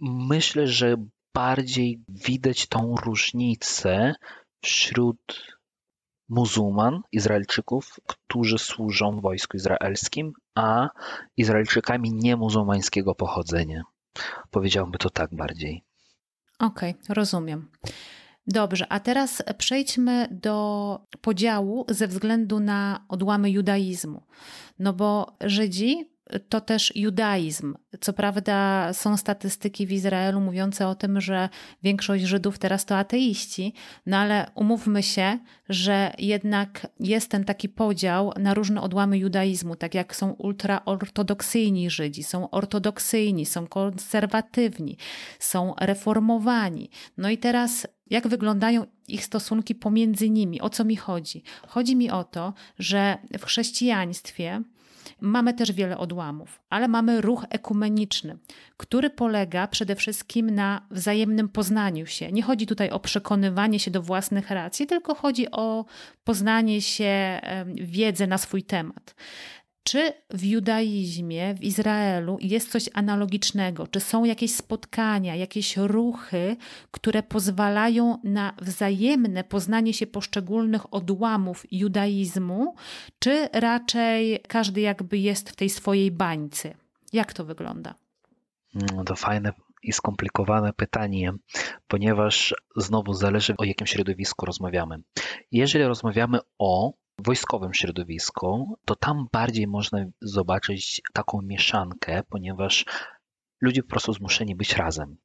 Myślę, 0.00 0.66
że 0.66 0.96
bardziej 1.34 2.00
widać 2.08 2.66
tą 2.66 2.94
różnicę 3.04 4.14
wśród 4.62 5.46
muzułman, 6.30 7.00
Izraelczyków, 7.12 8.00
którzy 8.06 8.58
służą 8.58 9.20
wojsku 9.20 9.56
izraelskim, 9.56 10.32
a 10.54 10.88
Izraelczykami 11.36 12.12
niemuzułmańskiego 12.12 13.14
pochodzenia. 13.14 13.82
Powiedziałbym 14.50 14.98
to 14.98 15.10
tak 15.10 15.34
bardziej. 15.34 15.82
Okej, 16.58 16.90
okay, 16.90 17.14
rozumiem. 17.14 17.70
Dobrze, 18.46 18.86
a 18.88 19.00
teraz 19.00 19.42
przejdźmy 19.58 20.28
do 20.30 20.98
podziału 21.20 21.84
ze 21.88 22.06
względu 22.06 22.60
na 22.60 23.04
odłamy 23.08 23.50
judaizmu. 23.50 24.22
No 24.78 24.92
bo 24.92 25.36
Żydzi 25.40 26.09
to 26.48 26.60
też 26.60 26.92
judaizm. 26.96 27.74
Co 28.00 28.12
prawda 28.12 28.88
są 28.92 29.16
statystyki 29.16 29.86
w 29.86 29.92
Izraelu 29.92 30.40
mówiące 30.40 30.88
o 30.88 30.94
tym, 30.94 31.20
że 31.20 31.48
większość 31.82 32.24
Żydów 32.24 32.58
teraz 32.58 32.84
to 32.86 32.96
ateiści, 32.96 33.74
no 34.06 34.16
ale 34.16 34.50
umówmy 34.54 35.02
się, 35.02 35.38
że 35.68 36.12
jednak 36.18 36.86
jest 37.00 37.30
ten 37.30 37.44
taki 37.44 37.68
podział 37.68 38.32
na 38.38 38.54
różne 38.54 38.80
odłamy 38.80 39.18
judaizmu, 39.18 39.76
tak 39.76 39.94
jak 39.94 40.16
są 40.16 40.30
ultraortodoksyjni 40.32 41.90
Żydzi, 41.90 42.22
są 42.22 42.50
ortodoksyjni, 42.50 43.46
są 43.46 43.66
konserwatywni, 43.66 44.96
są 45.38 45.74
reformowani. 45.80 46.90
No 47.16 47.30
i 47.30 47.38
teraz 47.38 47.86
jak 48.10 48.28
wyglądają 48.28 48.86
ich 49.08 49.24
stosunki 49.24 49.74
pomiędzy 49.74 50.30
nimi? 50.30 50.60
O 50.60 50.70
co 50.70 50.84
mi 50.84 50.96
chodzi? 50.96 51.42
Chodzi 51.68 51.96
mi 51.96 52.10
o 52.10 52.24
to, 52.24 52.54
że 52.78 53.18
w 53.38 53.44
chrześcijaństwie 53.44 54.62
Mamy 55.20 55.54
też 55.54 55.72
wiele 55.72 55.98
odłamów, 55.98 56.60
ale 56.70 56.88
mamy 56.88 57.20
ruch 57.20 57.44
ekumeniczny, 57.50 58.38
który 58.76 59.10
polega 59.10 59.66
przede 59.66 59.96
wszystkim 59.96 60.50
na 60.50 60.86
wzajemnym 60.90 61.48
poznaniu 61.48 62.06
się. 62.06 62.32
Nie 62.32 62.42
chodzi 62.42 62.66
tutaj 62.66 62.90
o 62.90 63.00
przekonywanie 63.00 63.78
się 63.78 63.90
do 63.90 64.02
własnych 64.02 64.50
racji, 64.50 64.86
tylko 64.86 65.14
chodzi 65.14 65.50
o 65.50 65.84
poznanie 66.24 66.80
się, 66.82 67.40
wiedzę 67.74 68.26
na 68.26 68.38
swój 68.38 68.62
temat. 68.62 69.14
Czy 69.82 70.12
w 70.30 70.44
judaizmie, 70.44 71.54
w 71.54 71.62
Izraelu 71.62 72.38
jest 72.40 72.70
coś 72.70 72.88
analogicznego? 72.94 73.86
Czy 73.86 74.00
są 74.00 74.24
jakieś 74.24 74.54
spotkania, 74.54 75.36
jakieś 75.36 75.76
ruchy, 75.76 76.56
które 76.90 77.22
pozwalają 77.22 78.18
na 78.24 78.54
wzajemne 78.62 79.44
poznanie 79.44 79.94
się 79.94 80.06
poszczególnych 80.06 80.94
odłamów 80.94 81.66
judaizmu, 81.70 82.74
czy 83.18 83.48
raczej 83.52 84.40
każdy 84.48 84.80
jakby 84.80 85.18
jest 85.18 85.50
w 85.50 85.56
tej 85.56 85.70
swojej 85.70 86.10
bańce? 86.10 86.74
Jak 87.12 87.32
to 87.32 87.44
wygląda? 87.44 87.94
No 88.96 89.04
to 89.04 89.16
fajne 89.16 89.52
i 89.82 89.92
skomplikowane 89.92 90.72
pytanie, 90.72 91.32
ponieważ 91.88 92.54
znowu 92.76 93.14
zależy 93.14 93.54
o 93.56 93.64
jakim 93.64 93.86
środowisku 93.86 94.46
rozmawiamy. 94.46 94.96
Jeżeli 95.52 95.84
rozmawiamy 95.84 96.38
o 96.58 96.92
wojskowym 97.26 97.74
środowisku, 97.74 98.78
to 98.84 98.96
tam 98.96 99.28
bardziej 99.32 99.66
można 99.66 100.04
zobaczyć 100.20 101.02
taką 101.12 101.42
mieszankę, 101.42 102.22
ponieważ 102.28 102.84
ludzie 103.60 103.82
po 103.82 103.88
prostu 103.88 104.12
zmuszeni 104.12 104.56
być 104.56 104.76
razem. 104.76 105.16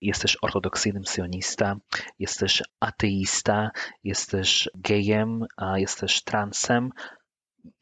Jest 0.00 0.22
też 0.22 0.38
ortodoksyjnym 0.42 1.04
sionista, 1.04 1.76
jest 2.18 2.40
też 2.40 2.62
ateista, 2.80 3.70
jest 4.04 4.30
też 4.30 4.70
gejem, 4.74 5.44
jest 5.76 6.00
też 6.00 6.24
transem, 6.24 6.90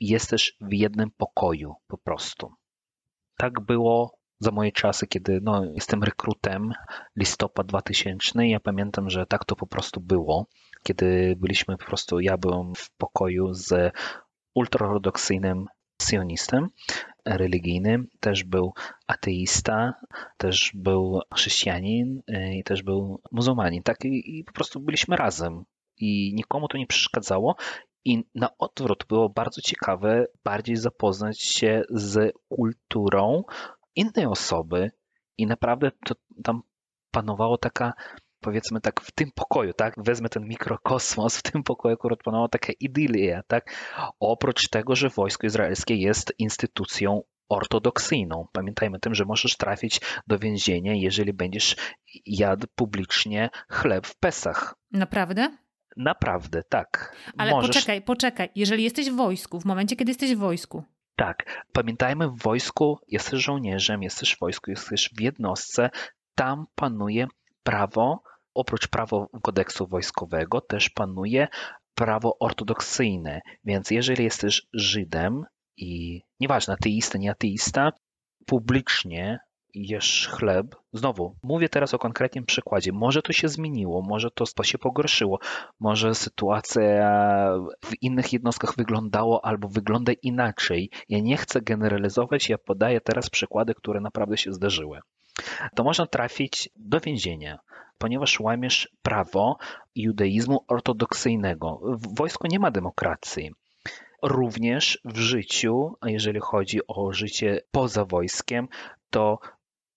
jest 0.00 0.30
też 0.30 0.56
w 0.60 0.72
jednym 0.72 1.10
pokoju 1.10 1.74
po 1.86 1.98
prostu. 1.98 2.52
Tak 3.36 3.60
było 3.60 4.18
za 4.38 4.50
moje 4.50 4.72
czasy, 4.72 5.06
kiedy 5.06 5.40
no, 5.42 5.64
jestem 5.64 6.02
rekrutem, 6.02 6.72
listopad 7.16 7.66
2000, 7.66 8.46
ja 8.46 8.60
pamiętam, 8.60 9.10
że 9.10 9.26
tak 9.26 9.44
to 9.44 9.56
po 9.56 9.66
prostu 9.66 10.00
było 10.00 10.46
kiedy 10.86 11.36
byliśmy 11.38 11.76
po 11.78 11.84
prostu, 11.84 12.20
ja 12.20 12.38
byłem 12.38 12.74
w 12.74 12.90
pokoju 12.90 13.54
z 13.54 13.92
ultraortodoksyjnym 14.54 15.66
sionistem 16.02 16.68
religijnym, 17.26 18.08
też 18.20 18.44
był 18.44 18.72
ateista, 19.06 19.94
też 20.36 20.70
był 20.74 21.20
chrześcijanin 21.34 22.22
y, 22.30 22.54
i 22.54 22.64
też 22.64 22.82
był 22.82 23.20
muzułmanin. 23.32 23.82
Tak 23.82 24.04
i, 24.04 24.38
i 24.38 24.44
po 24.44 24.52
prostu 24.52 24.80
byliśmy 24.80 25.16
razem 25.16 25.64
i 25.96 26.34
nikomu 26.34 26.68
to 26.68 26.78
nie 26.78 26.86
przeszkadzało. 26.86 27.56
I 28.04 28.24
na 28.34 28.48
odwrót 28.58 29.04
było 29.08 29.28
bardzo 29.28 29.60
ciekawe 29.60 30.26
bardziej 30.44 30.76
zapoznać 30.76 31.42
się 31.42 31.82
z 31.90 32.32
kulturą 32.48 33.42
innej 33.96 34.26
osoby 34.26 34.90
i 35.38 35.46
naprawdę 35.46 35.90
to 36.06 36.14
tam 36.44 36.62
panowała 37.10 37.58
taka 37.58 37.92
powiedzmy 38.44 38.80
tak 38.80 39.00
w 39.00 39.12
tym 39.12 39.30
pokoju, 39.34 39.72
tak, 39.72 39.94
wezmę 39.96 40.28
ten 40.28 40.44
mikrokosmos, 40.48 41.38
w 41.38 41.42
tym 41.42 41.62
pokoju 41.62 41.94
akurat 41.94 42.18
panowała 42.22 42.48
taka 42.48 42.72
idylia, 42.80 43.42
tak, 43.46 43.74
oprócz 44.20 44.68
tego, 44.68 44.96
że 44.96 45.08
wojsko 45.08 45.46
izraelskie 45.46 45.94
jest 45.94 46.34
instytucją 46.38 47.22
ortodoksyjną. 47.48 48.46
Pamiętajmy 48.52 48.96
o 48.96 49.00
tym, 49.00 49.14
że 49.14 49.24
możesz 49.24 49.56
trafić 49.56 50.00
do 50.26 50.38
więzienia, 50.38 50.94
jeżeli 50.94 51.32
będziesz 51.32 51.76
jadł 52.26 52.66
publicznie 52.74 53.50
chleb 53.68 54.06
w 54.06 54.16
Pesach. 54.16 54.74
Naprawdę? 54.92 55.56
Naprawdę, 55.96 56.62
tak. 56.68 57.16
Ale 57.38 57.50
możesz... 57.50 57.68
poczekaj, 57.68 58.02
poczekaj. 58.02 58.48
Jeżeli 58.54 58.84
jesteś 58.84 59.10
w 59.10 59.16
wojsku, 59.16 59.60
w 59.60 59.64
momencie, 59.64 59.96
kiedy 59.96 60.10
jesteś 60.10 60.34
w 60.34 60.38
wojsku. 60.38 60.84
Tak. 61.16 61.64
Pamiętajmy, 61.72 62.28
w 62.28 62.42
wojsku 62.42 62.98
jesteś 63.08 63.44
żołnierzem, 63.44 64.02
jesteś 64.02 64.36
w 64.36 64.40
wojsku, 64.40 64.70
jesteś 64.70 65.10
w 65.16 65.20
jednostce, 65.20 65.90
tam 66.34 66.66
panuje 66.74 67.26
prawo 67.62 68.22
oprócz 68.54 68.88
prawa 68.88 69.26
kodeksu 69.42 69.86
wojskowego 69.86 70.60
też 70.60 70.90
panuje 70.90 71.48
prawo 71.94 72.36
ortodoksyjne. 72.40 73.40
Więc 73.64 73.90
jeżeli 73.90 74.24
jesteś 74.24 74.62
Żydem 74.72 75.44
i 75.76 76.22
nieważne, 76.40 76.74
ateista, 76.74 77.18
nie 77.18 77.30
ateista, 77.30 77.92
publicznie 78.46 79.38
jesz 79.74 80.28
chleb. 80.28 80.76
Znowu, 80.92 81.36
mówię 81.42 81.68
teraz 81.68 81.94
o 81.94 81.98
konkretnym 81.98 82.44
przykładzie. 82.44 82.92
Może 82.92 83.22
to 83.22 83.32
się 83.32 83.48
zmieniło, 83.48 84.02
może 84.02 84.30
to 84.30 84.62
się 84.62 84.78
pogorszyło, 84.78 85.38
może 85.80 86.14
sytuacja 86.14 87.14
w 87.84 88.02
innych 88.02 88.32
jednostkach 88.32 88.76
wyglądało 88.76 89.44
albo 89.44 89.68
wygląda 89.68 90.12
inaczej. 90.22 90.90
Ja 91.08 91.20
nie 91.20 91.36
chcę 91.36 91.60
generalizować, 91.60 92.48
ja 92.48 92.58
podaję 92.58 93.00
teraz 93.00 93.30
przykłady, 93.30 93.74
które 93.74 94.00
naprawdę 94.00 94.36
się 94.36 94.52
zdarzyły. 94.52 95.00
To 95.74 95.84
można 95.84 96.06
trafić 96.06 96.68
do 96.76 97.00
więzienia 97.00 97.58
ponieważ 97.98 98.40
łamiesz 98.40 98.88
prawo 99.02 99.56
judaizmu 99.94 100.64
ortodoksyjnego. 100.68 101.80
W 101.84 102.16
wojsku 102.16 102.46
nie 102.46 102.58
ma 102.58 102.70
demokracji. 102.70 103.50
Również 104.22 105.00
w 105.04 105.18
życiu, 105.18 105.94
jeżeli 106.06 106.40
chodzi 106.40 106.80
o 106.88 107.12
życie 107.12 107.60
poza 107.70 108.04
wojskiem, 108.04 108.68
to 109.10 109.38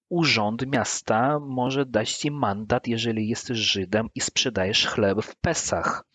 urząd 0.09 0.67
miasta 0.67 1.39
może 1.39 1.85
dać 1.85 2.13
ci 2.13 2.31
mandat, 2.31 2.87
jeżeli 2.87 3.27
jesteś 3.27 3.57
Żydem 3.57 4.07
i 4.15 4.21
sprzedajesz 4.21 4.87
chleb 4.87 5.21
w 5.21 5.35
Pesach. 5.35 6.05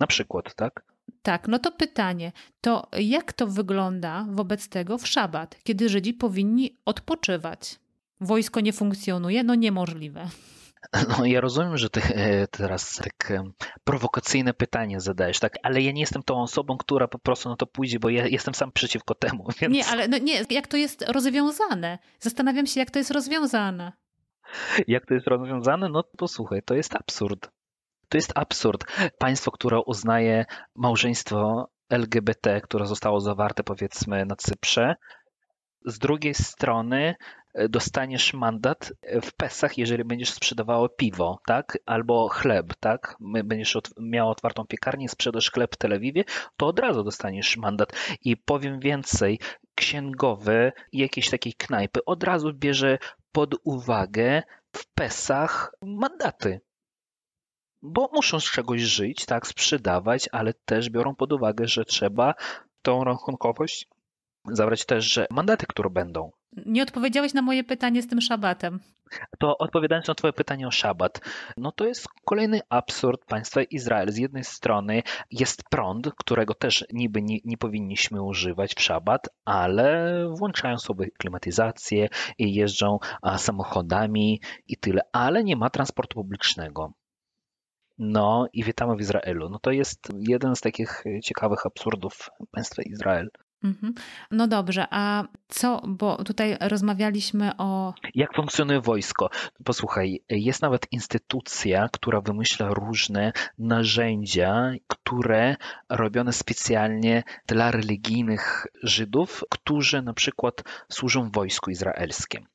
Na 0.00 0.06
przykład, 0.06 0.54
tak? 0.54 0.84
Tak, 1.22 1.48
no 1.48 1.58
to 1.58 1.72
pytanie, 1.72 2.32
to 2.60 2.88
jak 2.98 3.32
to 3.32 3.46
wygląda 3.46 4.26
wobec 4.30 4.68
tego 4.68 4.98
w 4.98 5.06
szabat, 5.06 5.56
kiedy 5.62 5.88
Żydzi 5.88 6.14
powinni 6.14 6.76
odpoczywać? 6.84 7.78
Wojsko 8.20 8.60
nie 8.60 8.72
funkcjonuje? 8.72 9.42
No 9.42 9.54
niemożliwe. 9.54 10.28
No, 11.08 11.26
ja 11.26 11.40
rozumiem, 11.40 11.76
że 11.76 11.90
ty 11.90 12.00
e, 12.14 12.46
teraz 12.46 12.96
tak 12.96 13.32
prowokacyjne 13.84 14.54
pytanie 14.54 15.00
zadajesz, 15.00 15.40
tak, 15.40 15.54
ale 15.62 15.82
ja 15.82 15.92
nie 15.92 16.00
jestem 16.00 16.22
tą 16.22 16.42
osobą, 16.42 16.76
która 16.76 17.08
po 17.08 17.18
prostu 17.18 17.48
na 17.48 17.56
to 17.56 17.66
pójdzie, 17.66 17.98
bo 17.98 18.08
ja 18.08 18.26
jestem 18.26 18.54
sam 18.54 18.72
przeciwko 18.72 19.14
temu. 19.14 19.46
Więc... 19.60 19.74
Nie, 19.74 19.86
ale 19.86 20.08
no 20.08 20.18
nie, 20.18 20.44
jak 20.50 20.66
to 20.66 20.76
jest 20.76 21.04
rozwiązane? 21.08 21.98
Zastanawiam 22.20 22.66
się, 22.66 22.80
jak 22.80 22.90
to 22.90 22.98
jest 22.98 23.10
rozwiązane. 23.10 23.92
Jak 24.86 25.06
to 25.06 25.14
jest 25.14 25.26
rozwiązane? 25.26 25.88
No 25.88 26.04
posłuchaj, 26.16 26.62
to 26.62 26.74
jest 26.74 26.94
absurd. 26.94 27.50
To 28.08 28.18
jest 28.18 28.32
absurd. 28.34 28.84
Państwo, 29.18 29.50
które 29.50 29.80
uznaje 29.80 30.44
małżeństwo 30.74 31.70
LGBT, 31.90 32.60
które 32.60 32.86
zostało 32.86 33.20
zawarte 33.20 33.62
powiedzmy 33.62 34.26
na 34.26 34.36
Cyprze, 34.36 34.94
z 35.86 35.98
drugiej 35.98 36.34
strony 36.34 36.98
e, 37.06 37.14
dostaniesz 37.68 38.34
mandat 38.34 38.92
w 39.22 39.32
Pesach, 39.32 39.78
jeżeli 39.78 40.04
będziesz 40.04 40.30
sprzedawało 40.30 40.88
piwo, 40.88 41.38
tak? 41.46 41.78
Albo 41.86 42.28
chleb, 42.28 42.74
tak? 42.80 43.16
Będziesz 43.20 43.76
od, 43.76 43.90
miał 44.00 44.30
otwartą 44.30 44.66
piekarnię, 44.66 45.08
sprzedasz 45.08 45.50
chleb 45.50 45.74
w 45.74 45.78
Tel 45.78 45.92
Awiwie, 45.92 46.24
to 46.56 46.66
od 46.66 46.78
razu 46.78 47.04
dostaniesz 47.04 47.56
mandat. 47.56 47.92
I 48.24 48.36
powiem 48.36 48.80
więcej, 48.80 49.38
księgowy 49.74 50.72
jakiejś 50.92 51.30
takiej 51.30 51.52
knajpy 51.52 52.04
od 52.04 52.24
razu 52.24 52.52
bierze 52.54 52.98
pod 53.32 53.54
uwagę 53.64 54.42
w 54.72 54.86
Pesach 54.94 55.74
mandaty. 55.82 56.60
Bo 57.82 58.10
muszą 58.12 58.40
z 58.40 58.50
czegoś 58.50 58.80
żyć, 58.80 59.26
tak, 59.26 59.46
sprzedawać, 59.46 60.28
ale 60.32 60.54
też 60.54 60.90
biorą 60.90 61.14
pod 61.14 61.32
uwagę, 61.32 61.66
że 61.66 61.84
trzeba 61.84 62.34
tą 62.82 63.04
rachunkowość 63.04 63.88
zabrać 64.52 64.86
też 64.86 65.12
że 65.12 65.26
mandaty, 65.30 65.66
które 65.66 65.90
będą. 65.90 66.30
Nie 66.66 66.82
odpowiedziałeś 66.82 67.34
na 67.34 67.42
moje 67.42 67.64
pytanie 67.64 68.02
z 68.02 68.08
tym 68.08 68.20
szabatem. 68.20 68.80
To 69.38 69.58
odpowiadając 69.58 70.08
na 70.08 70.14
Twoje 70.14 70.32
pytanie 70.32 70.66
o 70.66 70.70
szabat, 70.70 71.20
no 71.56 71.72
to 71.72 71.86
jest 71.86 72.08
kolejny 72.24 72.60
absurd 72.68 73.24
państwa 73.24 73.62
Izrael. 73.62 74.12
Z 74.12 74.16
jednej 74.16 74.44
strony 74.44 75.02
jest 75.30 75.62
prąd, 75.70 76.10
którego 76.16 76.54
też 76.54 76.84
niby 76.92 77.22
nie, 77.22 77.38
nie 77.44 77.58
powinniśmy 77.58 78.22
używać 78.22 78.74
w 78.74 78.80
szabat, 78.80 79.28
ale 79.44 80.24
włączają 80.38 80.78
sobie 80.78 81.10
klimatyzację 81.18 82.08
i 82.38 82.54
jeżdżą 82.54 82.98
samochodami 83.36 84.40
i 84.66 84.76
tyle, 84.76 85.02
ale 85.12 85.44
nie 85.44 85.56
ma 85.56 85.70
transportu 85.70 86.14
publicznego. 86.14 86.92
No 87.98 88.46
i 88.52 88.64
witamy 88.64 88.96
w 88.96 89.00
Izraelu. 89.00 89.48
No 89.48 89.58
to 89.58 89.70
jest 89.70 90.08
jeden 90.18 90.56
z 90.56 90.60
takich 90.60 91.04
ciekawych 91.24 91.66
absurdów 91.66 92.30
państwa 92.50 92.82
Izrael. 92.82 93.30
Mhm. 93.62 93.94
No 94.30 94.46
dobrze, 94.48 94.86
a 94.90 95.24
co, 95.48 95.82
bo 95.86 96.24
tutaj 96.24 96.56
rozmawialiśmy 96.60 97.52
o. 97.58 97.94
Jak 98.14 98.34
funkcjonuje 98.36 98.80
wojsko? 98.80 99.30
Posłuchaj, 99.64 100.20
jest 100.30 100.62
nawet 100.62 100.86
instytucja, 100.92 101.88
która 101.92 102.20
wymyśla 102.20 102.68
różne 102.68 103.32
narzędzia, 103.58 104.70
które 104.86 105.56
robione 105.88 106.32
specjalnie 106.32 107.22
dla 107.46 107.70
religijnych 107.70 108.66
Żydów, 108.82 109.44
którzy 109.50 110.02
na 110.02 110.14
przykład 110.14 110.62
służą 110.92 111.30
wojsku 111.30 111.70
izraelskim. 111.70 112.46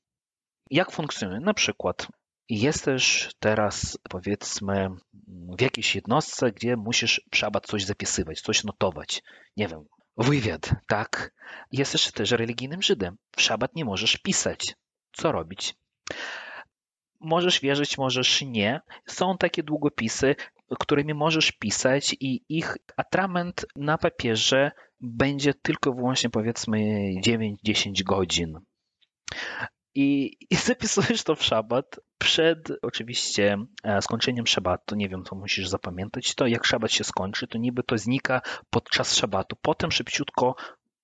Jak 0.72 0.92
funkcjonuje? 0.92 1.40
Na 1.40 1.54
przykład 1.54 2.08
Jesteś 2.50 3.30
teraz, 3.40 3.98
powiedzmy, 4.10 4.90
w 5.58 5.62
jakiejś 5.62 5.96
jednostce, 5.96 6.52
gdzie 6.52 6.78
musisz 6.78 7.22
szabat 7.34 7.66
coś 7.66 7.86
zapisywać, 7.86 8.42
coś 8.42 8.64
notować. 8.64 9.24
Nie 9.58 9.68
wiem, 9.68 9.86
wywiad, 10.18 10.76
tak? 10.88 11.34
Jesteś 11.72 12.12
też 12.12 12.32
religijnym 12.32 12.82
Żydem. 12.82 13.18
W 13.36 13.42
szabat 13.42 13.76
nie 13.76 13.86
możesz 13.86 14.18
pisać. 14.18 14.76
Co 15.12 15.32
robić? 15.32 15.76
Możesz 17.20 17.60
wierzyć, 17.60 17.98
możesz 17.98 18.42
nie. 18.42 18.82
Są 19.06 19.38
takie 19.38 19.64
długopisy, 19.64 20.36
którymi 20.80 21.14
możesz 21.14 21.52
pisać 21.52 22.16
i 22.20 22.46
ich 22.50 22.78
atrament 22.98 23.66
na 23.76 23.98
papierze 23.98 24.72
będzie 25.02 25.54
tylko 25.54 25.94
wyłącznie 25.94 26.30
powiedzmy 26.30 26.78
9-10 27.26 28.04
godzin. 28.04 28.60
I, 29.96 30.38
I 30.50 30.56
zapisujesz 30.70 31.24
to 31.24 31.36
w 31.36 31.44
szabat, 31.44 32.00
przed 32.18 32.72
oczywiście 32.82 33.58
e, 33.84 34.02
skończeniem 34.02 34.48
szabatu, 34.48 34.96
nie 34.96 35.10
wiem, 35.10 35.24
co 35.24 35.36
musisz 35.36 35.68
zapamiętać, 35.68 36.36
to 36.36 36.48
jak 36.48 36.66
szabat 36.66 36.92
się 36.92 37.04
skończy, 37.04 37.48
to 37.48 37.58
niby 37.58 37.84
to 37.84 37.98
znika 37.98 38.42
podczas 38.70 39.16
szabatu. 39.16 39.56
Potem 39.62 39.92
szybciutko 39.92 40.56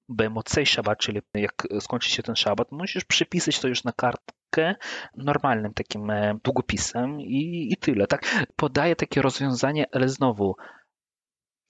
BMOC 0.09 0.55
szabat, 0.65 0.99
czyli 0.99 1.21
jak 1.33 1.67
skończy 1.79 2.09
się 2.09 2.23
ten 2.23 2.35
szabat, 2.35 2.71
musisz 2.71 3.05
przypisać 3.05 3.59
to 3.59 3.67
już 3.67 3.83
na 3.83 3.91
kartkę 3.91 4.75
normalnym 5.17 5.73
takim 5.73 6.09
e, 6.09 6.39
długopisem 6.43 7.21
i, 7.21 7.69
i 7.71 7.77
tyle. 7.77 8.07
Tak, 8.07 8.45
podaję 8.55 8.95
takie 8.95 9.21
rozwiązanie, 9.21 9.85
ale 9.91 10.09
znowu 10.09 10.55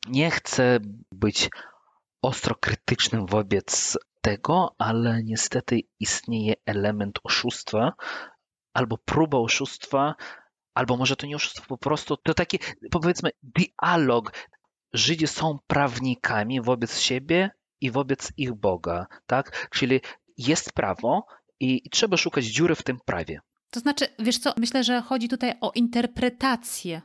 nie 0.07 0.31
chcę 0.31 0.79
być 1.11 1.49
ostro 2.21 2.55
krytycznym 2.55 3.25
wobec 3.25 3.97
tego, 4.21 4.75
ale 4.77 5.23
niestety 5.23 5.79
istnieje 5.99 6.53
element 6.65 7.19
oszustwa, 7.23 7.93
albo 8.73 8.97
próba 8.97 9.37
oszustwa, 9.37 10.15
albo 10.73 10.97
może 10.97 11.15
to 11.15 11.27
nie 11.27 11.35
oszustwo, 11.35 11.65
po 11.67 11.77
prostu 11.77 12.17
to 12.17 12.33
taki, 12.33 12.59
powiedzmy, 12.91 13.29
dialog. 13.43 14.33
Żydzi 14.93 15.27
są 15.27 15.59
prawnikami 15.67 16.61
wobec 16.61 16.99
siebie 16.99 17.51
i 17.81 17.91
wobec 17.91 18.31
ich 18.37 18.53
Boga, 18.53 19.07
tak? 19.25 19.69
Czyli 19.71 20.01
jest 20.37 20.73
prawo 20.73 21.25
i, 21.59 21.89
trzeba 21.89 22.17
szukać 22.17 22.45
dziury 22.45 22.75
w 22.75 22.83
tym 22.83 22.99
prawie. 23.05 23.41
To 23.71 23.79
znaczy, 23.79 24.07
wiesz 24.19 24.37
co, 24.37 24.53
myślę, 24.57 24.83
że 24.83 25.01
chodzi 25.01 25.29
tutaj 25.29 25.53
o 25.61 25.71
interpretację. 25.75 27.01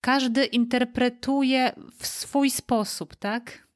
Każdy 0.00 0.44
interpretuje 0.44 1.72
w 1.98 2.06
swój 2.06 2.50
sposób, 2.50 3.16
tak? 3.16 3.66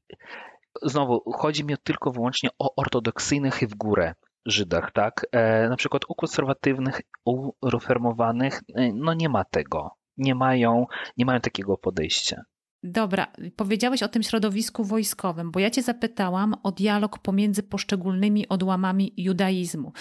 Znowu, 0.82 1.32
chodzi 1.32 1.64
mi 1.64 1.74
tylko 1.84 2.10
wyłącznie 2.10 2.50
o 2.58 2.74
ortodoksyjnych 2.76 3.62
i 3.62 3.66
w 3.66 3.74
górę. 3.74 4.14
Żydach, 4.46 4.92
tak? 4.92 5.26
E, 5.32 5.68
na 5.68 5.76
przykład 5.76 6.02
u 6.08 6.14
konserwatywnych, 6.14 7.00
u 7.24 7.50
reformowanych, 7.64 8.60
e, 8.74 8.92
no 8.94 9.14
nie 9.14 9.28
ma 9.28 9.44
tego. 9.44 9.90
Nie 10.16 10.34
mają, 10.34 10.86
nie 11.16 11.24
mają 11.24 11.40
takiego 11.40 11.76
podejścia. 11.76 12.42
Dobra, 12.82 13.26
powiedziałeś 13.56 14.02
o 14.02 14.08
tym 14.08 14.22
środowisku 14.22 14.84
wojskowym, 14.84 15.50
bo 15.50 15.60
ja 15.60 15.70
cię 15.70 15.82
zapytałam 15.82 16.54
o 16.62 16.72
dialog 16.72 17.18
pomiędzy 17.18 17.62
poszczególnymi 17.62 18.48
odłamami 18.48 19.12
judaizmu. 19.16 19.92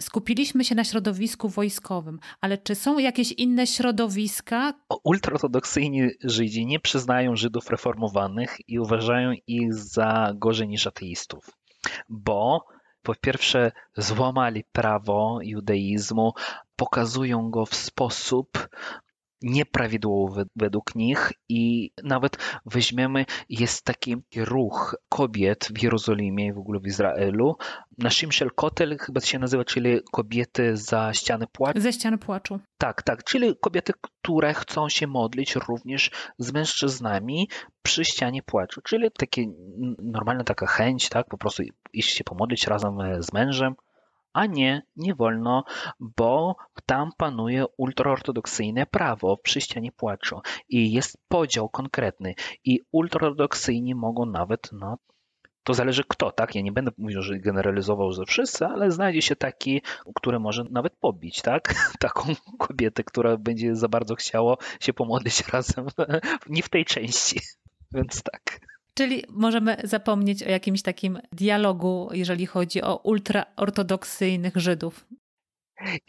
Skupiliśmy 0.00 0.64
się 0.64 0.74
na 0.74 0.84
środowisku 0.84 1.48
wojskowym, 1.48 2.18
ale 2.40 2.58
czy 2.58 2.74
są 2.74 2.98
jakieś 2.98 3.32
inne 3.32 3.66
środowiska? 3.66 4.74
Ultraortodoksyjni 5.04 6.08
Żydzi 6.24 6.66
nie 6.66 6.80
przyznają 6.80 7.36
Żydów 7.36 7.70
reformowanych 7.70 8.56
i 8.68 8.78
uważają 8.78 9.32
ich 9.46 9.74
za 9.74 10.32
gorzej 10.34 10.68
niż 10.68 10.86
ateistów, 10.86 11.50
bo 12.08 12.64
po 13.02 13.14
pierwsze 13.14 13.72
złamali 13.96 14.64
prawo 14.72 15.38
judaizmu, 15.42 16.32
pokazują 16.76 17.50
go 17.50 17.66
w 17.66 17.74
sposób 17.74 18.68
nieprawidłowy 19.42 20.46
według 20.56 20.94
nich 20.94 21.32
i 21.48 21.90
nawet 22.02 22.38
weźmiemy, 22.66 23.24
jest 23.48 23.84
taki 23.84 24.16
ruch 24.36 24.96
kobiet 25.08 25.68
w 25.74 25.82
Jerozolimie 25.82 26.46
i 26.46 26.52
w 26.52 26.58
ogóle 26.58 26.80
w 26.80 26.86
Izraelu. 26.86 27.56
Naszym 27.98 28.30
Kotel 28.54 28.98
chyba 28.98 29.20
się 29.20 29.38
nazywa, 29.38 29.64
czyli 29.64 30.00
kobiety 30.12 30.76
za 30.76 31.12
ściany 31.14 31.46
płaczu. 31.52 31.80
Ze 31.80 31.92
ściany 31.92 32.18
płaczu. 32.18 32.60
Tak, 32.78 33.02
tak, 33.02 33.24
czyli 33.24 33.56
kobiety, 33.60 33.92
które 34.00 34.54
chcą 34.54 34.88
się 34.88 35.06
modlić 35.06 35.56
również 35.56 36.10
z 36.38 36.52
mężczyznami 36.52 37.48
przy 37.82 38.04
ścianie 38.04 38.42
płaczu, 38.42 38.80
czyli 38.80 39.10
takie 39.18 39.46
normalna 40.02 40.44
taka 40.44 40.66
chęć, 40.66 41.08
tak, 41.08 41.26
po 41.28 41.38
prostu 41.38 41.62
iść 41.92 42.16
się 42.16 42.24
pomodlić 42.24 42.66
razem 42.66 42.98
z 43.20 43.32
mężem 43.32 43.74
a 44.32 44.46
nie, 44.46 44.82
nie 44.96 45.14
wolno, 45.14 45.64
bo 46.00 46.56
tam 46.86 47.10
panuje 47.16 47.64
ultraortodoksyjne 47.76 48.86
prawo 48.86 49.36
przy 49.36 49.60
ścianie 49.60 49.92
płaczu 49.92 50.40
i 50.68 50.92
jest 50.92 51.18
podział 51.28 51.68
konkretny 51.68 52.34
i 52.64 52.80
ultraortodoksyjni 52.92 53.94
mogą 53.94 54.26
nawet, 54.26 54.68
no 54.72 54.98
to 55.68 55.74
zależy 55.74 56.04
kto, 56.08 56.32
tak? 56.32 56.54
Ja 56.54 56.62
nie 56.62 56.72
będę 56.72 56.90
mówił, 56.98 57.22
że 57.22 57.38
generalizował 57.38 58.12
ze 58.12 58.24
wszyscy, 58.24 58.66
ale 58.66 58.90
znajdzie 58.90 59.22
się 59.22 59.36
taki, 59.36 59.82
który 60.14 60.40
może 60.40 60.64
nawet 60.70 60.96
pobić, 60.96 61.42
tak? 61.42 61.74
Taką 62.00 62.22
kobietę, 62.58 63.04
która 63.04 63.36
będzie 63.36 63.76
za 63.76 63.88
bardzo 63.88 64.14
chciało 64.14 64.58
się 64.80 64.92
pomodlić 64.92 65.44
razem, 65.52 65.86
nie 66.48 66.62
w 66.62 66.68
tej 66.68 66.84
części, 66.84 67.40
więc 67.92 68.22
tak. 68.22 68.60
Czyli 68.98 69.24
możemy 69.28 69.76
zapomnieć 69.84 70.42
o 70.42 70.50
jakimś 70.50 70.82
takim 70.82 71.18
dialogu, 71.32 72.08
jeżeli 72.12 72.46
chodzi 72.46 72.82
o 72.82 72.96
ultraortodoksyjnych 72.96 74.56
Żydów. 74.56 75.06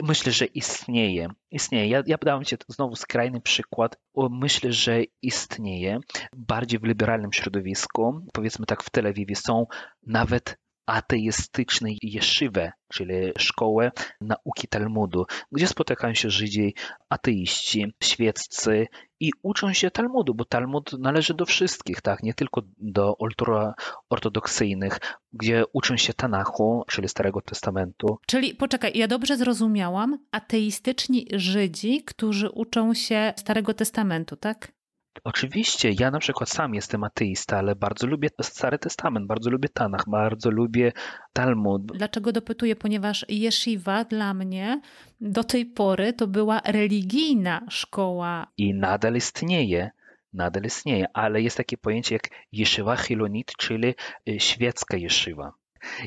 Myślę, 0.04 0.32
że 0.32 0.46
istnieje. 0.46 1.28
Istnieje. 1.52 1.88
Ja, 1.88 2.04
ja 2.06 2.18
podałem 2.18 2.44
Ci 2.44 2.56
znowu 2.68 2.96
skrajny 2.96 3.42
przykład. 3.42 3.98
Myślę, 4.30 4.74
że 4.74 5.04
istnieje. 5.22 6.00
Bardziej 6.36 6.80
w 6.80 6.84
liberalnym 6.84 7.34
środowisku, 7.34 8.26
powiedzmy 8.34 8.66
tak 8.66 8.84
w 8.84 8.90
Tel 8.90 9.08
Awiwie, 9.08 9.36
są 9.36 9.66
nawet 10.04 10.58
ateistycznej 10.90 11.98
yeshivę, 12.04 12.72
czyli 12.94 13.14
szkołę 13.38 13.92
nauki 14.22 14.68
Talmudu, 14.68 15.26
gdzie 15.52 15.68
spotykają 15.68 16.14
się 16.14 16.30
Żydzi, 16.30 16.76
ateiści, 17.10 17.94
świeccy 18.04 18.88
i 19.20 19.32
uczą 19.42 19.74
się 19.74 19.92
Talmudu, 19.92 20.34
bo 20.36 20.46
Talmud 20.46 20.94
należy 21.00 21.34
do 21.34 21.46
wszystkich, 21.46 22.02
tak, 22.02 22.24
nie 22.24 22.34
tylko 22.34 22.62
do 22.78 23.14
ultraortodoksyjnych, 23.14 25.00
gdzie 25.34 25.64
uczą 25.74 25.98
się 25.98 26.14
Tanachu, 26.14 26.84
czyli 26.88 27.10
Starego 27.10 27.42
Testamentu. 27.42 28.18
Czyli 28.28 28.56
poczekaj, 28.56 28.92
ja 28.96 29.08
dobrze 29.08 29.38
zrozumiałam, 29.38 30.20
ateistyczni 30.32 31.28
Żydzi, 31.34 32.04
którzy 32.04 32.50
uczą 32.50 32.94
się 32.94 33.34
Starego 33.38 33.74
Testamentu, 33.74 34.36
tak? 34.36 34.79
Oczywiście, 35.24 35.92
ja 36.00 36.12
na 36.12 36.20
przykład 36.20 36.50
sam 36.50 36.76
jestem 36.76 37.04
ateista, 37.04 37.58
ale 37.58 37.76
bardzo 37.76 38.08
lubię 38.08 38.30
Stary 38.42 38.80
Testament, 38.80 39.28
bardzo 39.28 39.50
lubię 39.50 39.70
Tanach, 39.70 40.10
bardzo 40.10 40.52
lubię 40.52 40.92
Talmud. 41.34 41.86
Dlaczego 41.86 42.32
dopytuję? 42.32 42.76
Ponieważ 42.76 43.26
yeshiva 43.30 44.04
dla 44.04 44.34
mnie 44.34 44.82
do 45.22 45.44
tej 45.44 45.66
pory 45.66 46.14
to 46.14 46.28
była 46.28 46.62
religijna 46.66 47.62
szkoła. 47.70 48.48
I 48.58 48.74
nadal 48.74 49.16
istnieje, 49.16 49.92
nadal 50.34 50.64
istnieje, 50.64 51.06
ale 51.14 51.42
jest 51.42 51.58
takie 51.58 51.78
pojęcie 51.78 52.16
jak 52.16 52.30
yeshiva 52.54 52.96
chilonit, 52.96 53.54
czyli 53.58 53.94
y, 54.30 54.40
świecka 54.40 54.98
yeshiva. 54.98 55.54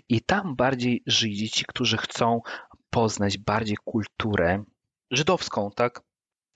I 0.09 0.21
tam 0.21 0.57
bardziej 0.57 1.03
Żydzi, 1.07 1.51
ci, 1.51 1.65
którzy 1.69 1.97
chcą 1.97 2.41
poznać 2.91 3.39
bardziej 3.39 3.77
kulturę 3.85 4.65
żydowską, 5.11 5.71
tak? 5.77 6.03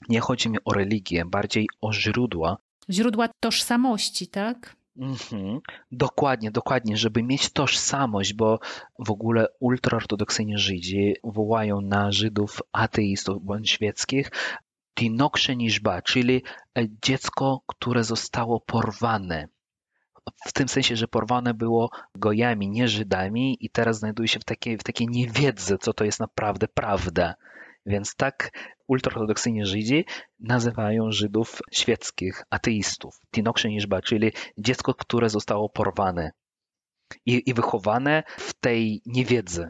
Nie 0.09 0.20
chodzi 0.20 0.51
mi 0.51 0.59
o 0.64 0.72
religię, 0.72 1.24
bardziej 1.24 1.68
o 1.80 1.92
źródła. 1.92 2.59
Źródła 2.90 3.28
tożsamości, 3.40 4.26
tak? 4.26 4.76
Mhm. 4.99 5.61
Dokładnie, 5.92 6.51
dokładnie, 6.51 6.97
żeby 6.97 7.22
mieć 7.22 7.51
tożsamość, 7.51 8.34
bo 8.34 8.59
w 8.99 9.11
ogóle 9.11 9.47
ultraortodoksyjni 9.61 10.59
Żydzi 10.59 11.14
wołają 11.24 11.80
na 11.80 12.12
Żydów 12.12 12.62
ateistów 12.72 13.44
bądź 13.44 13.70
świeckich 13.70 14.30
tinoksze 14.94 15.57
niżba, 15.57 16.03
czyli 16.03 16.42
dziecko, 17.05 17.62
które 17.66 18.05
zostało 18.05 18.61
porwane. 18.61 19.49
W 20.47 20.53
tym 20.53 20.68
sensie, 20.68 20.97
że 20.97 21.09
porwane 21.09 21.55
było 21.55 21.90
gojami, 22.14 22.68
nie 22.68 22.88
Żydami 22.88 23.57
i 23.61 23.70
teraz 23.70 23.99
znajduje 23.99 24.28
się 24.28 24.40
w 24.40 24.44
takiej, 24.44 24.78
w 24.78 24.82
takiej 24.82 25.09
niewiedzy, 25.09 25.78
co 25.78 25.92
to 25.92 26.05
jest 26.05 26.20
naprawdę 26.20 26.68
prawda. 26.68 27.34
Więc 27.87 28.16
tak 28.16 28.51
ultraortodoksyjni 28.89 29.66
Żydzi 29.66 30.05
nazywają 30.41 31.11
Żydów 31.11 31.61
świeckich, 31.72 32.43
ateistów, 32.51 33.20
tinoksze 33.34 33.68
niżba, 33.68 34.03
czyli 34.03 34.32
dziecko, 34.59 34.95
które 34.95 35.28
zostało 35.28 35.68
porwane 35.68 36.30
i, 37.26 37.43
i 37.47 37.55
wychowane 37.55 38.22
w 38.39 38.55
tej 38.55 39.03
niewiedzy. 39.07 39.68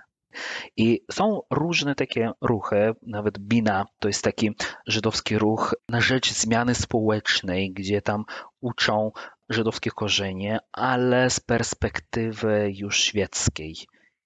I 0.76 1.04
są 1.12 1.40
różne 1.50 1.94
takie 1.94 2.30
ruchy, 2.40 2.92
nawet 3.02 3.38
Bina 3.38 3.86
to 3.98 4.08
jest 4.08 4.24
taki 4.24 4.50
żydowski 4.86 5.38
ruch 5.38 5.74
na 5.88 6.00
rzecz 6.00 6.32
zmiany 6.32 6.74
społecznej, 6.74 7.72
gdzie 7.72 8.02
tam 8.02 8.24
uczą 8.60 9.12
żydowskie 9.48 9.90
korzenie, 9.90 10.58
ale 10.72 11.30
z 11.30 11.40
perspektywy 11.40 12.72
już 12.74 13.00
świeckiej. 13.00 13.74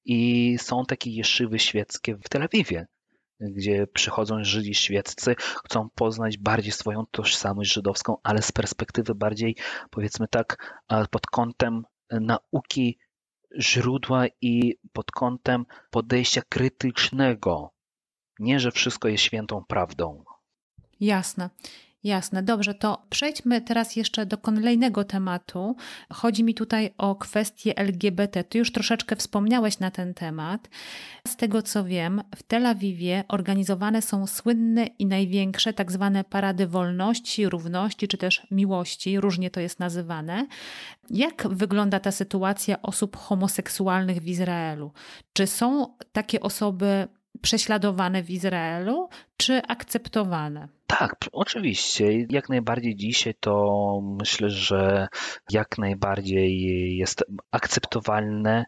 I 0.05 0.57
są 0.59 0.85
takie 0.85 1.11
jeszywy 1.11 1.59
świeckie 1.59 2.17
w 2.17 2.29
Tel 2.29 2.43
Awiwie, 2.43 2.87
gdzie 3.41 3.87
przychodzą 3.87 4.45
Żydzi 4.45 4.75
świeccy, 4.75 5.35
chcą 5.39 5.89
poznać 5.95 6.39
bardziej 6.39 6.73
swoją 6.73 7.07
tożsamość 7.11 7.73
żydowską, 7.73 8.17
ale 8.23 8.43
z 8.43 8.53
perspektywy 8.53 9.15
bardziej, 9.15 9.57
powiedzmy 9.91 10.29
tak, 10.29 10.81
pod 11.11 11.27
kątem 11.27 11.85
nauki 12.11 12.99
źródła 13.61 14.25
i 14.41 14.79
pod 14.93 15.11
kątem 15.11 15.67
podejścia 15.91 16.43
krytycznego. 16.49 17.73
Nie, 18.39 18.61
że 18.61 18.71
wszystko 18.71 19.09
jest 19.09 19.25
świętą 19.25 19.65
prawdą. 19.65 20.25
Jasne. 21.01 21.51
Jasne, 22.05 22.43
dobrze, 22.43 22.75
to 22.75 23.03
przejdźmy 23.11 23.61
teraz 23.61 23.97
jeszcze 23.97 24.27
do 24.27 24.39
kolejnego 24.39 25.05
tematu. 25.05 25.77
Chodzi 26.13 26.45
mi 26.45 26.55
tutaj 26.55 26.95
o 26.99 27.15
kwestię 27.15 27.79
LGBT. 27.79 28.45
Ty 28.45 28.59
już 28.59 28.73
troszeczkę 28.73 29.17
wspomniałeś 29.17 29.79
na 29.79 29.91
ten 29.91 30.15
temat. 30.15 30.69
Z 31.29 31.37
tego 31.37 31.63
co 31.63 31.85
wiem, 31.85 32.23
w 32.37 32.43
Tel 32.43 32.67
Awiwie 32.67 33.25
organizowane 33.29 34.03
są 34.03 34.27
słynne 34.27 34.87
i 34.87 35.07
największe 35.07 35.73
tak 35.73 35.93
zwane 35.93 36.25
parady 36.25 36.67
wolności, 36.67 37.49
równości 37.49 38.09
czy 38.09 38.19
też 38.19 38.47
miłości, 38.51 39.21
różnie 39.21 39.51
to 39.51 39.61
jest 39.61 39.81
nazywane. 39.81 40.47
Jak 41.11 41.49
wygląda 41.49 42.01
ta 42.01 42.13
sytuacja 42.13 42.83
osób 42.83 43.17
homoseksualnych 43.17 44.21
w 44.21 44.27
Izraelu? 44.27 44.93
Czy 45.33 45.47
są 45.47 45.97
takie 46.13 46.41
osoby 46.41 47.09
prześladowane 47.43 48.23
w 48.23 48.31
Izraelu, 48.31 49.09
czy 49.37 49.63
akceptowane? 49.69 50.69
Tak, 50.87 51.17
oczywiście. 51.33 52.27
Jak 52.31 52.49
najbardziej 52.49 52.97
dzisiaj 52.97 53.35
to 53.41 54.01
myślę, 54.03 54.51
że 54.51 55.09
jak 55.51 55.79
najbardziej 55.79 56.61
jest 56.97 57.25
akceptowalne. 57.51 58.65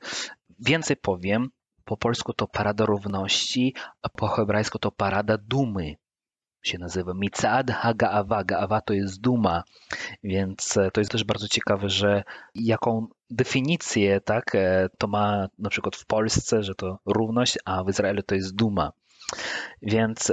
Więcej 0.58 0.96
powiem, 0.96 1.48
po 1.84 1.96
polsku 1.96 2.32
to 2.32 2.46
parada 2.48 2.84
równości, 2.86 3.74
a 4.02 4.08
po 4.08 4.28
hebrajsku 4.28 4.78
to 4.78 4.92
parada 4.92 5.38
dumy 5.38 5.94
się 6.62 6.78
nazywa. 6.78 7.12
Micad 7.14 7.66
Haga'ava. 7.66 8.44
Ga'ava 8.44 8.80
to 8.80 8.94
jest 8.94 9.20
duma, 9.20 9.62
więc 10.22 10.78
to 10.92 11.00
jest 11.00 11.10
też 11.10 11.24
bardzo 11.24 11.48
ciekawe, 11.48 11.88
że 11.88 12.22
jaką 12.54 13.06
definicję 13.32 14.20
tak, 14.20 14.44
to 14.98 15.06
ma 15.06 15.48
na 15.58 15.70
przykład 15.70 15.96
w 15.96 16.06
Polsce, 16.06 16.62
że 16.62 16.74
to 16.74 16.98
równość, 17.06 17.58
a 17.64 17.84
w 17.84 17.88
Izraelu 17.88 18.22
to 18.22 18.34
jest 18.34 18.54
duma. 18.54 18.92
Więc 19.82 20.32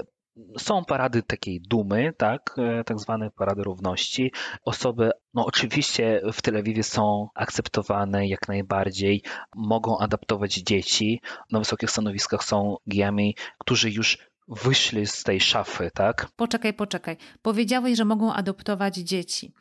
są 0.57 0.85
parady 0.85 1.23
takiej 1.23 1.61
dumy, 1.61 2.13
tak, 2.17 2.55
e, 2.57 2.83
tak 2.83 2.99
zwane 2.99 3.31
parady 3.31 3.63
równości. 3.63 4.31
Osoby, 4.65 5.11
no 5.33 5.45
oczywiście 5.45 6.21
w 6.33 6.41
Tel 6.41 6.57
Awiwie 6.57 6.83
są 6.83 7.27
akceptowane 7.35 8.27
jak 8.27 8.47
najbardziej, 8.47 9.23
mogą 9.55 9.97
adaptować 9.97 10.53
dzieci. 10.53 11.21
Na 11.51 11.59
wysokich 11.59 11.91
stanowiskach 11.91 12.43
są 12.43 12.75
gejami, 12.87 13.35
którzy 13.59 13.91
już 13.91 14.29
wyszli 14.47 15.07
z 15.07 15.23
tej 15.23 15.39
szafy, 15.39 15.91
tak? 15.93 16.27
Poczekaj, 16.35 16.73
poczekaj. 16.73 17.17
Powiedziałeś, 17.41 17.97
że 17.97 18.05
mogą 18.05 18.33
adoptować 18.33 18.95
dzieci. 18.95 19.53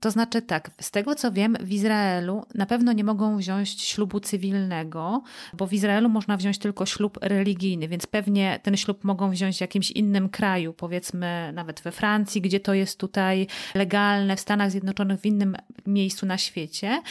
To 0.00 0.10
znaczy 0.10 0.42
tak, 0.42 0.70
z 0.80 0.90
tego 0.90 1.14
co 1.14 1.32
wiem, 1.32 1.56
w 1.60 1.72
Izraelu 1.72 2.46
na 2.54 2.66
pewno 2.66 2.92
nie 2.92 3.04
mogą 3.04 3.36
wziąć 3.36 3.82
ślubu 3.82 4.20
cywilnego, 4.20 5.22
bo 5.54 5.66
w 5.66 5.72
Izraelu 5.72 6.08
można 6.08 6.36
wziąć 6.36 6.58
tylko 6.58 6.86
ślub 6.86 7.18
religijny, 7.22 7.88
więc 7.88 8.06
pewnie 8.06 8.60
ten 8.62 8.76
ślub 8.76 9.04
mogą 9.04 9.30
wziąć 9.30 9.56
w 9.56 9.60
jakimś 9.60 9.90
innym 9.90 10.28
kraju, 10.28 10.72
powiedzmy 10.72 11.52
nawet 11.52 11.80
we 11.80 11.92
Francji, 11.92 12.40
gdzie 12.40 12.60
to 12.60 12.74
jest 12.74 13.00
tutaj 13.00 13.46
legalne, 13.74 14.36
w 14.36 14.40
Stanach 14.40 14.70
Zjednoczonych, 14.70 15.20
w 15.20 15.26
innym 15.26 15.56
miejscu 15.86 16.26
na 16.26 16.38
świecie. 16.38 17.02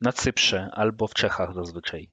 Na 0.00 0.12
Cyprze 0.12 0.70
albo 0.72 1.06
w 1.06 1.14
Czechach 1.14 1.54
zazwyczaj. 1.54 2.10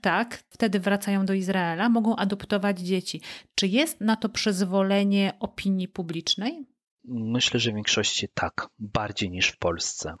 Tak, 0.00 0.42
wtedy 0.50 0.80
wracają 0.80 1.26
do 1.26 1.34
Izraela, 1.34 1.88
mogą 1.88 2.16
adoptować 2.16 2.80
dzieci. 2.80 3.20
Czy 3.54 3.66
jest 3.66 4.00
na 4.00 4.16
to 4.16 4.28
przyzwolenie 4.28 5.32
opinii 5.40 5.88
publicznej? 5.88 6.66
Myślę, 7.10 7.60
że 7.60 7.70
w 7.70 7.74
większości 7.74 8.28
tak, 8.34 8.68
bardziej 8.78 9.30
niż 9.30 9.48
w 9.48 9.58
Polsce. 9.58 10.14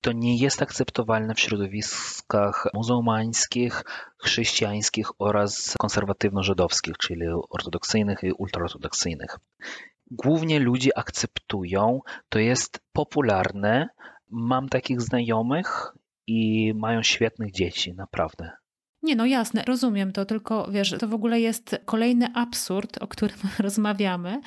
To 0.00 0.12
nie 0.12 0.36
jest 0.36 0.62
akceptowalne 0.62 1.34
w 1.34 1.40
środowiskach 1.40 2.66
muzułmańskich, 2.74 3.82
chrześcijańskich 4.18 5.20
oraz 5.20 5.76
konserwatywno-żydowskich, 5.78 6.96
czyli 6.98 7.26
ortodoksyjnych 7.50 8.22
i 8.22 8.32
ultraortodoksyjnych. 8.32 9.38
Głównie 10.10 10.60
ludzie 10.60 10.98
akceptują, 10.98 12.00
to 12.28 12.38
jest 12.38 12.80
popularne. 12.92 13.88
Mam 14.30 14.68
takich 14.68 15.00
znajomych 15.00 15.92
i 16.26 16.72
mają 16.74 17.02
świetnych 17.02 17.52
dzieci, 17.52 17.94
naprawdę. 17.94 18.50
Nie, 19.02 19.16
no 19.16 19.26
jasne, 19.26 19.62
rozumiem 19.66 20.12
to, 20.12 20.24
tylko 20.24 20.68
wiesz, 20.70 20.94
to 20.98 21.08
w 21.08 21.14
ogóle 21.14 21.40
jest 21.40 21.76
kolejny 21.84 22.28
absurd, 22.34 22.98
o 23.02 23.06
którym 23.06 23.36
rozmawiamy, 23.58 24.40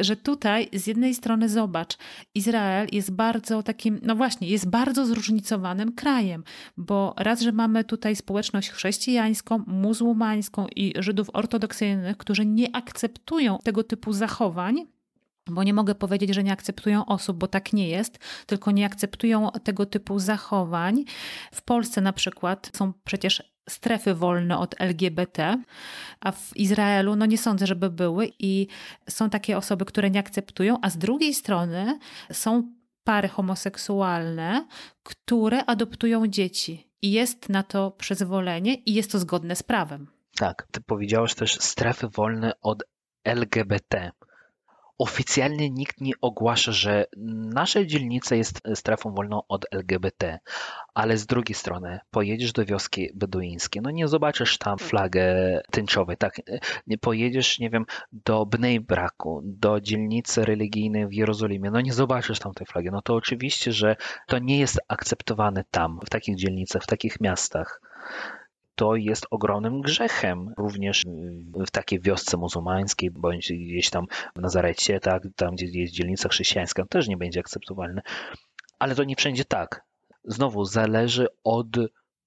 że 0.00 0.16
tutaj 0.16 0.68
z 0.72 0.86
jednej 0.86 1.14
strony 1.14 1.48
zobacz, 1.48 1.96
Izrael 2.34 2.88
jest 2.92 3.10
bardzo 3.10 3.62
takim, 3.62 4.00
no 4.02 4.16
właśnie, 4.16 4.48
jest 4.48 4.70
bardzo 4.70 5.06
zróżnicowanym 5.06 5.92
krajem, 5.92 6.44
bo 6.76 7.14
raz, 7.16 7.40
że 7.40 7.52
mamy 7.52 7.84
tutaj 7.84 8.16
społeczność 8.16 8.70
chrześcijańską, 8.70 9.64
muzułmańską 9.66 10.66
i 10.76 10.94
Żydów 10.98 11.30
ortodoksyjnych, 11.32 12.16
którzy 12.16 12.46
nie 12.46 12.76
akceptują 12.76 13.58
tego 13.64 13.84
typu 13.84 14.12
zachowań, 14.12 14.86
bo 15.50 15.62
nie 15.62 15.74
mogę 15.74 15.94
powiedzieć, 15.94 16.34
że 16.34 16.44
nie 16.44 16.52
akceptują 16.52 17.06
osób, 17.06 17.36
bo 17.36 17.46
tak 17.46 17.72
nie 17.72 17.88
jest, 17.88 18.18
tylko 18.46 18.70
nie 18.70 18.86
akceptują 18.86 19.50
tego 19.64 19.86
typu 19.86 20.18
zachowań. 20.18 21.04
W 21.52 21.62
Polsce 21.62 22.00
na 22.00 22.12
przykład 22.12 22.70
są 22.76 22.92
przecież 23.04 23.57
strefy 23.68 24.14
wolne 24.14 24.58
od 24.58 24.74
LGBT, 24.78 25.62
a 26.20 26.32
w 26.32 26.56
Izraelu 26.56 27.16
no 27.16 27.26
nie 27.26 27.38
sądzę, 27.38 27.66
żeby 27.66 27.90
były 27.90 28.30
i 28.38 28.66
są 29.08 29.30
takie 29.30 29.56
osoby, 29.56 29.84
które 29.84 30.10
nie 30.10 30.20
akceptują, 30.20 30.78
a 30.82 30.90
z 30.90 30.98
drugiej 30.98 31.34
strony 31.34 31.98
są 32.32 32.72
pary 33.04 33.28
homoseksualne, 33.28 34.66
które 35.02 35.64
adoptują 35.64 36.26
dzieci. 36.26 36.88
i 37.02 37.12
jest 37.12 37.48
na 37.48 37.62
to 37.62 37.90
przyzwolenie 37.90 38.74
i 38.74 38.94
jest 38.94 39.12
to 39.12 39.18
zgodne 39.18 39.56
z 39.56 39.62
prawem. 39.62 40.06
Tak, 40.36 40.66
ty 40.72 40.80
powiedziałeś 40.80 41.34
też 41.34 41.54
strefy 41.54 42.08
wolne 42.08 42.52
od 42.60 42.82
LGBT 43.24 44.10
oficjalnie 44.98 45.70
nikt 45.70 46.00
nie 46.00 46.12
ogłasza, 46.20 46.72
że 46.72 47.06
nasza 47.54 47.84
dzielnica 47.84 48.34
jest 48.34 48.60
strefą 48.74 49.14
wolną 49.14 49.42
od 49.48 49.66
LGBT, 49.72 50.38
ale 50.94 51.16
z 51.16 51.26
drugiej 51.26 51.54
strony 51.54 52.00
pojedziesz 52.10 52.52
do 52.52 52.64
wioski 52.64 53.10
beduińskiej, 53.14 53.82
no 53.82 53.90
nie 53.90 54.08
zobaczysz 54.08 54.58
tam 54.58 54.78
flagę 54.78 55.60
tęczowej, 55.70 56.16
tak? 56.16 56.40
Nie 56.86 56.98
pojedziesz, 56.98 57.58
nie 57.58 57.70
wiem, 57.70 57.84
do 58.12 58.46
Bnei 58.46 58.80
Braku, 58.80 59.40
do 59.44 59.80
dzielnicy 59.80 60.44
religijnej 60.44 61.06
w 61.06 61.12
Jerozolimie, 61.12 61.70
no 61.70 61.80
nie 61.80 61.92
zobaczysz 61.92 62.38
tam 62.38 62.54
tej 62.54 62.66
flagi. 62.66 62.88
No 62.92 63.02
to 63.02 63.14
oczywiście, 63.14 63.72
że 63.72 63.96
to 64.26 64.38
nie 64.38 64.58
jest 64.58 64.80
akceptowane 64.88 65.64
tam, 65.70 65.98
w 66.06 66.10
takich 66.10 66.36
dzielnicach, 66.36 66.82
w 66.82 66.86
takich 66.86 67.20
miastach 67.20 67.80
to 68.78 68.96
jest 68.96 69.26
ogromnym 69.30 69.80
grzechem 69.80 70.54
również 70.58 71.04
w 71.66 71.70
takiej 71.70 72.00
wiosce 72.00 72.36
muzułmańskiej, 72.36 73.10
bądź 73.10 73.52
gdzieś 73.52 73.90
tam 73.90 74.06
w 74.36 74.40
Nazarecie, 74.40 75.00
tak, 75.00 75.22
tam 75.36 75.54
gdzie 75.54 75.80
jest 75.80 75.92
dzielnica 75.92 76.28
chrześcijańska, 76.28 76.84
też 76.86 77.08
nie 77.08 77.16
będzie 77.16 77.40
akceptowalne. 77.40 78.02
Ale 78.78 78.94
to 78.94 79.04
nie 79.04 79.16
wszędzie 79.16 79.44
tak. 79.44 79.84
Znowu 80.24 80.64
zależy 80.64 81.26
od 81.44 81.66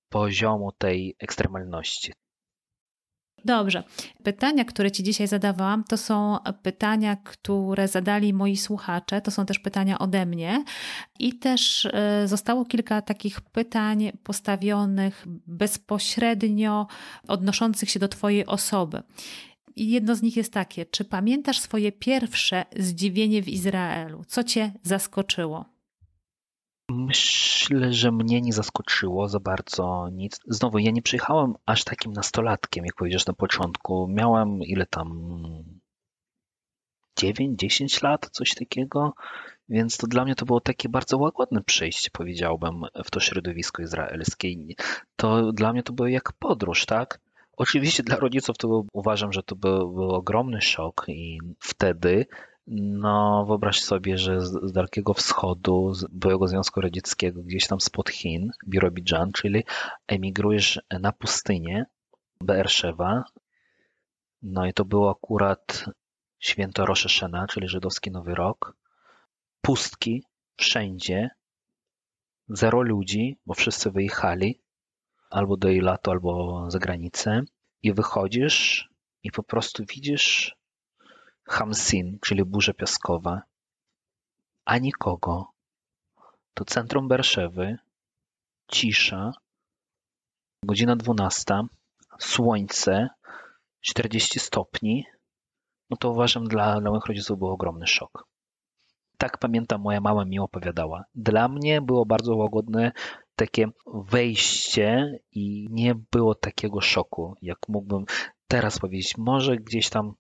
poziomu 0.09 0.71
tej 0.71 1.15
ekstremalności. 1.19 2.13
Dobrze. 3.45 3.83
Pytania, 4.23 4.65
które 4.65 4.91
Ci 4.91 5.03
dzisiaj 5.03 5.27
zadawałam, 5.27 5.83
to 5.83 5.97
są 5.97 6.37
pytania, 6.61 7.15
które 7.15 7.87
zadali 7.87 8.33
moi 8.33 8.57
słuchacze. 8.57 9.21
To 9.21 9.31
są 9.31 9.45
też 9.45 9.59
pytania 9.59 9.99
ode 9.99 10.25
mnie. 10.25 10.63
I 11.19 11.39
też 11.39 11.85
e, 11.85 12.27
zostało 12.27 12.65
kilka 12.65 13.01
takich 13.01 13.41
pytań 13.41 14.11
postawionych 14.23 15.25
bezpośrednio, 15.47 16.87
odnoszących 17.27 17.89
się 17.89 17.99
do 17.99 18.07
Twojej 18.07 18.45
osoby. 18.45 19.03
I 19.75 19.89
jedno 19.89 20.15
z 20.15 20.21
nich 20.21 20.37
jest 20.37 20.53
takie: 20.53 20.85
czy 20.85 21.05
pamiętasz 21.05 21.59
swoje 21.59 21.91
pierwsze 21.91 22.65
zdziwienie 22.77 23.43
w 23.43 23.47
Izraelu? 23.47 24.23
Co 24.27 24.43
Cię 24.43 24.71
zaskoczyło? 24.83 25.80
Myślę, 27.11 27.93
że 27.93 28.11
mnie 28.11 28.41
nie 28.41 28.53
zaskoczyło 28.53 29.27
za 29.27 29.39
bardzo 29.39 30.09
nic. 30.11 30.39
Znowu, 30.47 30.77
ja 30.77 30.91
nie 30.91 31.01
przyjechałem 31.01 31.53
aż 31.65 31.83
takim 31.83 32.13
nastolatkiem, 32.13 32.85
jak 32.85 32.95
powiedziesz 32.95 33.25
na 33.25 33.33
początku. 33.33 34.07
Miałem 34.09 34.63
ile 34.63 34.85
tam 34.85 35.09
9-10 37.19 38.03
lat, 38.03 38.29
coś 38.31 38.55
takiego. 38.55 39.13
Więc 39.69 39.97
to 39.97 40.07
dla 40.07 40.25
mnie 40.25 40.35
to 40.35 40.45
było 40.45 40.61
takie 40.61 40.89
bardzo 40.89 41.17
łagodne 41.17 41.63
przyjście, 41.63 42.09
powiedziałbym, 42.13 42.81
w 43.05 43.11
to 43.11 43.19
środowisko 43.19 43.81
izraelskie. 43.81 44.49
To 45.15 45.51
dla 45.51 45.73
mnie 45.73 45.83
to 45.83 45.93
było 45.93 46.07
jak 46.07 46.33
podróż, 46.33 46.85
tak? 46.85 47.19
Oczywiście 47.57 48.03
dla 48.03 48.15
rodziców 48.15 48.57
to 48.57 48.67
był, 48.67 48.87
uważam, 48.93 49.33
że 49.33 49.43
to 49.43 49.55
był, 49.55 49.93
był 49.93 50.11
ogromny 50.11 50.61
szok 50.61 51.05
i 51.07 51.39
wtedy 51.59 52.25
no, 52.67 53.45
wyobraź 53.45 53.81
sobie, 53.81 54.17
że 54.17 54.41
z, 54.41 54.71
Dalekiego 54.71 55.13
Wschodu, 55.13 55.93
z 55.93 56.05
byłego 56.11 56.47
Związku 56.47 56.81
Radzieckiego, 56.81 57.43
gdzieś 57.43 57.67
tam 57.67 57.81
spod 57.81 58.09
Chin, 58.09 58.51
Birobidżan, 58.67 59.31
czyli 59.31 59.63
emigrujesz 60.07 60.81
na 60.99 61.11
pustynię 61.11 61.85
Beerszewa. 62.41 63.23
No 64.41 64.65
i 64.65 64.73
to 64.73 64.85
było 64.85 65.11
akurat 65.11 65.85
święto 66.39 66.85
Rosh 66.85 67.19
czyli 67.49 67.67
żydowski 67.67 68.11
Nowy 68.11 68.35
Rok. 68.35 68.77
Pustki 69.61 70.23
wszędzie, 70.57 71.29
zero 72.49 72.81
ludzi, 72.81 73.39
bo 73.45 73.53
wszyscy 73.53 73.91
wyjechali 73.91 74.61
albo 75.29 75.57
do 75.57 75.69
Ilatu, 75.69 76.11
albo 76.11 76.65
za 76.71 76.79
granicę 76.79 77.41
i 77.83 77.93
wychodzisz 77.93 78.89
i 79.23 79.31
po 79.31 79.43
prostu 79.43 79.83
widzisz 79.85 80.55
Hamsin, 81.47 82.19
czyli 82.21 82.45
burza 82.45 82.73
piaskowa, 82.73 83.41
a 84.65 84.77
nikogo. 84.77 85.51
To 86.53 86.65
centrum 86.65 87.07
Berszewy, 87.07 87.77
cisza, 88.71 89.31
godzina 90.65 90.95
12, 90.95 91.63
słońce, 92.19 93.09
40 93.81 94.39
stopni. 94.39 95.05
No 95.89 95.97
to 95.97 96.11
uważam, 96.11 96.47
dla, 96.47 96.81
dla 96.81 96.91
moich 96.91 97.05
rodziców 97.05 97.39
był 97.39 97.47
ogromny 97.47 97.87
szok. 97.87 98.27
Tak 99.17 99.37
pamiętam, 99.37 99.81
moja 99.81 100.01
mama 100.01 100.25
mi 100.25 100.39
opowiadała. 100.39 101.03
Dla 101.15 101.47
mnie 101.47 101.81
było 101.81 102.05
bardzo 102.05 102.35
łagodne 102.35 102.91
takie 103.35 103.67
wejście 103.93 105.19
i 105.31 105.67
nie 105.71 105.95
było 106.11 106.35
takiego 106.35 106.81
szoku, 106.81 107.35
jak 107.41 107.57
mógłbym 107.67 108.05
teraz 108.47 108.79
powiedzieć. 108.79 109.17
Może 109.17 109.57
gdzieś 109.57 109.89
tam 109.89 110.13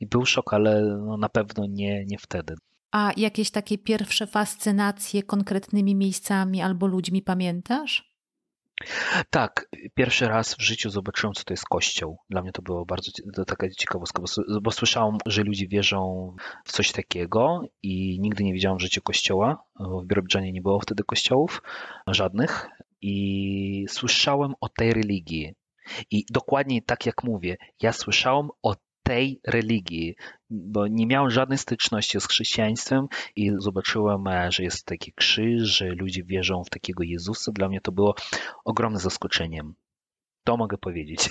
i 0.00 0.06
był 0.06 0.26
szok, 0.26 0.54
ale 0.54 0.82
no 0.82 1.16
na 1.16 1.28
pewno 1.28 1.66
nie, 1.68 2.04
nie 2.04 2.18
wtedy. 2.18 2.54
A 2.92 3.12
jakieś 3.16 3.50
takie 3.50 3.78
pierwsze 3.78 4.26
fascynacje 4.26 5.22
konkretnymi 5.22 5.94
miejscami 5.94 6.62
albo 6.62 6.86
ludźmi 6.86 7.22
pamiętasz? 7.22 8.16
Tak, 9.30 9.68
pierwszy 9.94 10.28
raz 10.28 10.54
w 10.54 10.62
życiu 10.62 10.90
zobaczyłem, 10.90 11.34
co 11.34 11.44
to 11.44 11.52
jest 11.52 11.64
kościół. 11.64 12.18
Dla 12.30 12.42
mnie 12.42 12.52
to 12.52 12.62
było 12.62 12.86
bardzo 12.86 13.10
to 13.34 13.44
taka 13.44 13.70
ciekawostka, 13.70 14.22
bo, 14.22 14.60
bo 14.60 14.70
słyszałem, 14.70 15.18
że 15.26 15.42
ludzie 15.42 15.68
wierzą 15.68 16.32
w 16.64 16.72
coś 16.72 16.92
takiego 16.92 17.62
i 17.82 18.20
nigdy 18.20 18.44
nie 18.44 18.52
widziałem 18.52 18.78
w 18.78 18.82
życiu 18.82 19.02
kościoła. 19.02 19.64
W 19.80 20.06
Birobidżanie 20.06 20.52
nie 20.52 20.62
było 20.62 20.80
wtedy 20.80 21.04
kościołów 21.04 21.62
żadnych 22.06 22.68
i 23.02 23.86
słyszałem 23.88 24.54
o 24.60 24.68
tej 24.68 24.92
religii. 24.92 25.54
I 26.10 26.24
dokładnie 26.30 26.82
tak 26.82 27.06
jak 27.06 27.24
mówię, 27.24 27.56
ja 27.82 27.92
słyszałem 27.92 28.48
o 28.62 28.74
tej 29.06 29.40
religii, 29.46 30.14
bo 30.50 30.86
nie 30.86 31.06
miałem 31.06 31.30
żadnej 31.30 31.58
styczności 31.58 32.20
z 32.20 32.26
chrześcijaństwem 32.26 33.06
i 33.36 33.52
zobaczyłem, 33.58 34.26
e, 34.26 34.52
że 34.52 34.62
jest 34.62 34.86
taki 34.86 35.12
krzyż, 35.12 35.62
że 35.62 35.88
ludzie 35.88 36.24
wierzą 36.24 36.64
w 36.64 36.70
takiego 36.70 37.02
Jezusa. 37.02 37.52
Dla 37.52 37.68
mnie 37.68 37.80
to 37.80 37.92
było 37.92 38.14
ogromnym 38.64 39.00
zaskoczeniem. 39.00 39.74
To 40.44 40.56
mogę 40.56 40.78
powiedzieć. 40.78 41.30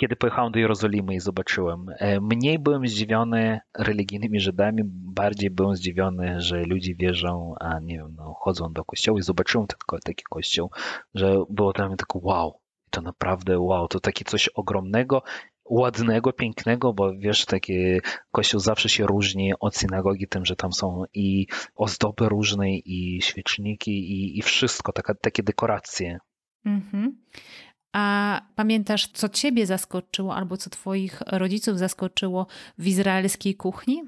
Kiedy 0.00 0.16
pojechałem 0.16 0.52
do 0.52 0.58
Jerozolimy 0.58 1.14
i 1.14 1.20
zobaczyłem, 1.20 1.86
e, 1.98 2.20
mniej 2.20 2.58
byłem 2.58 2.88
zdziwiony 2.88 3.60
religijnymi 3.78 4.40
Żydami, 4.40 4.82
bardziej 4.86 5.50
byłem 5.50 5.76
zdziwiony, 5.76 6.40
że 6.40 6.62
ludzie 6.62 6.94
wierzą, 6.94 7.54
a 7.60 7.78
nie 7.78 7.96
wiem, 7.96 8.14
no, 8.16 8.34
chodzą 8.38 8.72
do 8.72 8.84
kościoła 8.84 9.18
i 9.18 9.22
zobaczyłem 9.22 9.66
taki, 9.66 10.02
taki 10.04 10.24
kościół, 10.30 10.70
że 11.14 11.36
było 11.50 11.72
dla 11.72 11.88
mnie 11.88 11.96
tak 11.96 12.14
wow, 12.14 12.60
to 12.90 13.02
naprawdę 13.02 13.58
wow, 13.58 13.88
to 13.88 14.00
takie 14.00 14.24
coś 14.24 14.48
ogromnego 14.48 15.22
ładnego, 15.70 16.32
pięknego, 16.32 16.92
bo 16.92 17.12
wiesz, 17.18 17.44
taki 17.44 18.00
kościół 18.30 18.60
zawsze 18.60 18.88
się 18.88 19.06
różni 19.06 19.52
od 19.60 19.76
synagogi 19.76 20.28
tym, 20.28 20.44
że 20.44 20.56
tam 20.56 20.72
są 20.72 21.04
i 21.14 21.46
ozdoby 21.74 22.28
różne, 22.28 22.70
i 22.70 23.22
świeczniki, 23.22 23.90
i, 23.90 24.38
i 24.38 24.42
wszystko, 24.42 24.92
taka, 24.92 25.14
takie 25.14 25.42
dekoracje. 25.42 26.18
Mhm. 26.64 27.16
A 27.92 28.40
pamiętasz, 28.56 29.08
co 29.08 29.28
ciebie 29.28 29.66
zaskoczyło, 29.66 30.34
albo 30.34 30.56
co 30.56 30.70
twoich 30.70 31.20
rodziców 31.26 31.78
zaskoczyło 31.78 32.46
w 32.78 32.86
izraelskiej 32.86 33.54
kuchni? 33.54 34.02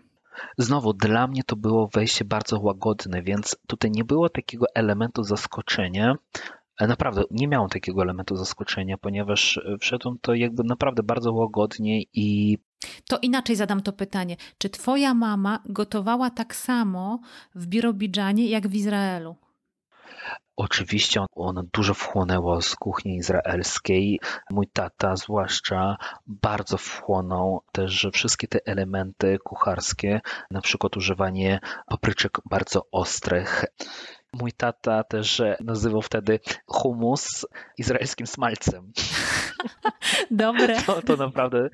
Znowu, 0.59 0.93
dla 0.93 1.27
mnie 1.27 1.43
to 1.45 1.57
było 1.57 1.89
wejście 1.95 2.25
bardzo 2.25 2.61
łagodne, 2.61 3.23
więc 3.23 3.57
tutaj 3.67 3.91
nie 3.91 4.05
było 4.05 4.29
takiego 4.29 4.67
elementu 4.75 5.23
zaskoczenia, 5.23 6.15
Naprawdę 6.89 7.23
nie 7.31 7.49
miałem 7.49 7.69
takiego 7.69 8.03
elementu 8.03 8.37
zaskoczenia, 8.37 8.99
ponieważ 8.99 9.61
wszedłem 9.81 10.19
to 10.21 10.35
jakby 10.35 10.65
naprawdę 10.65 11.03
bardzo 11.03 11.33
łagodnie 11.33 12.03
i. 12.13 12.59
To 13.09 13.19
inaczej 13.19 13.57
zadam 13.57 13.83
to 13.83 13.93
pytanie. 13.93 14.37
Czy 14.59 14.71
twoja 14.71 15.15
mama 15.15 15.63
gotowała 15.67 16.31
tak 16.31 16.55
samo 16.57 17.21
w 17.55 17.67
Birobidżanie 17.67 18.49
jak 18.49 18.69
w 18.69 18.75
Izraelu? 18.75 19.37
Oczywiście 20.57 21.25
ona 21.35 21.63
dużo 21.73 21.95
wchłonęła 21.95 22.61
z 22.61 22.75
kuchni 22.75 23.17
izraelskiej. 23.17 24.21
Mój 24.51 24.67
tata 24.73 25.17
zwłaszcza 25.17 25.97
bardzo 26.27 26.79
wchłonął 26.79 27.63
też 27.73 28.09
wszystkie 28.13 28.49
te 28.49 28.59
elementy 28.67 29.39
kucharskie, 29.45 30.21
na 30.51 30.61
przykład 30.61 30.97
używanie 30.97 31.61
papryczek 31.87 32.39
bardzo 32.51 32.87
ostrych. 32.91 33.65
Mój 34.33 34.53
tata 34.53 35.05
też 35.05 35.43
nazywał 35.61 36.03
wtedy 36.03 36.41
humus 36.67 37.47
izraelskim 37.79 38.27
smalcem. 38.27 38.93
Dobre. 40.31 40.83
To, 40.87 41.03
to 41.03 41.17
naprawdę, 41.17 41.69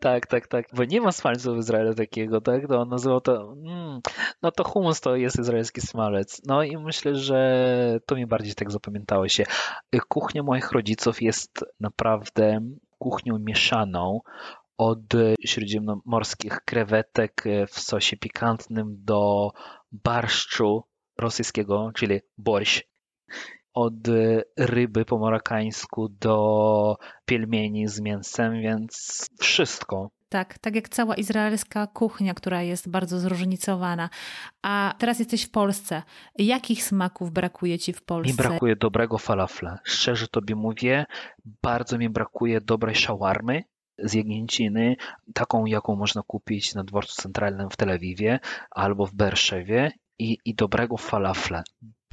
tak, 0.00 0.26
tak, 0.26 0.48
tak, 0.48 0.66
bo 0.72 0.84
nie 0.84 1.00
ma 1.00 1.12
smalcu 1.12 1.54
w 1.54 1.58
Izraelu 1.58 1.94
takiego, 1.94 2.40
tak, 2.40 2.68
to 2.68 2.80
on 2.80 2.88
nazywał 2.88 3.20
to, 3.20 3.54
mm, 3.66 4.00
no 4.42 4.50
to 4.50 4.64
humus 4.64 5.00
to 5.00 5.16
jest 5.16 5.38
izraelski 5.38 5.80
smalec. 5.80 6.42
No 6.46 6.62
i 6.62 6.76
myślę, 6.76 7.14
że 7.14 7.98
to 8.06 8.16
mi 8.16 8.26
bardziej 8.26 8.54
tak 8.54 8.70
zapamiętało 8.70 9.28
się. 9.28 9.44
Kuchnia 10.08 10.42
moich 10.42 10.72
rodziców 10.72 11.22
jest 11.22 11.64
naprawdę 11.80 12.60
kuchnią 12.98 13.38
mieszaną, 13.38 14.20
od 14.78 15.14
śródziemnomorskich 15.46 16.60
krewetek 16.64 17.44
w 17.68 17.80
sosie 17.80 18.16
pikantnym 18.16 18.96
do 19.04 19.50
barszczu 19.92 20.84
rosyjskiego, 21.18 21.90
czyli 21.94 22.20
borщ. 22.38 22.82
od 23.74 23.94
ryby 24.58 25.04
po 25.04 25.18
marokańsku 25.18 26.08
do 26.08 26.96
pielmieni 27.24 27.88
z 27.88 28.00
mięsem, 28.00 28.62
więc 28.62 29.26
wszystko. 29.40 30.10
Tak, 30.28 30.58
tak 30.58 30.74
jak 30.74 30.88
cała 30.88 31.14
izraelska 31.14 31.86
kuchnia, 31.86 32.34
która 32.34 32.62
jest 32.62 32.90
bardzo 32.90 33.18
zróżnicowana. 33.18 34.10
A 34.62 34.94
teraz 34.98 35.18
jesteś 35.18 35.44
w 35.44 35.50
Polsce. 35.50 36.02
Jakich 36.38 36.82
smaków 36.84 37.30
brakuje 37.30 37.78
ci 37.78 37.92
w 37.92 38.02
Polsce? 38.02 38.32
Mi 38.32 38.36
brakuje 38.36 38.76
dobrego 38.76 39.18
falafla. 39.18 39.78
Szczerze 39.84 40.28
tobie 40.28 40.54
mówię, 40.54 41.06
bardzo 41.62 41.98
mi 41.98 42.08
brakuje 42.08 42.60
dobrej 42.60 42.94
shawarmy 42.94 43.62
z 43.98 44.14
jagnięciny, 44.14 44.96
taką 45.34 45.64
jaką 45.66 45.96
można 45.96 46.22
kupić 46.26 46.74
na 46.74 46.84
dworcu 46.84 47.22
centralnym 47.22 47.70
w 47.70 47.76
Tel 47.76 47.90
Awiwie 47.90 48.40
albo 48.70 49.06
w 49.06 49.14
Berszewie 49.14 49.92
i, 50.18 50.38
i 50.44 50.54
dobrego 50.54 50.96
falafla 50.96 51.62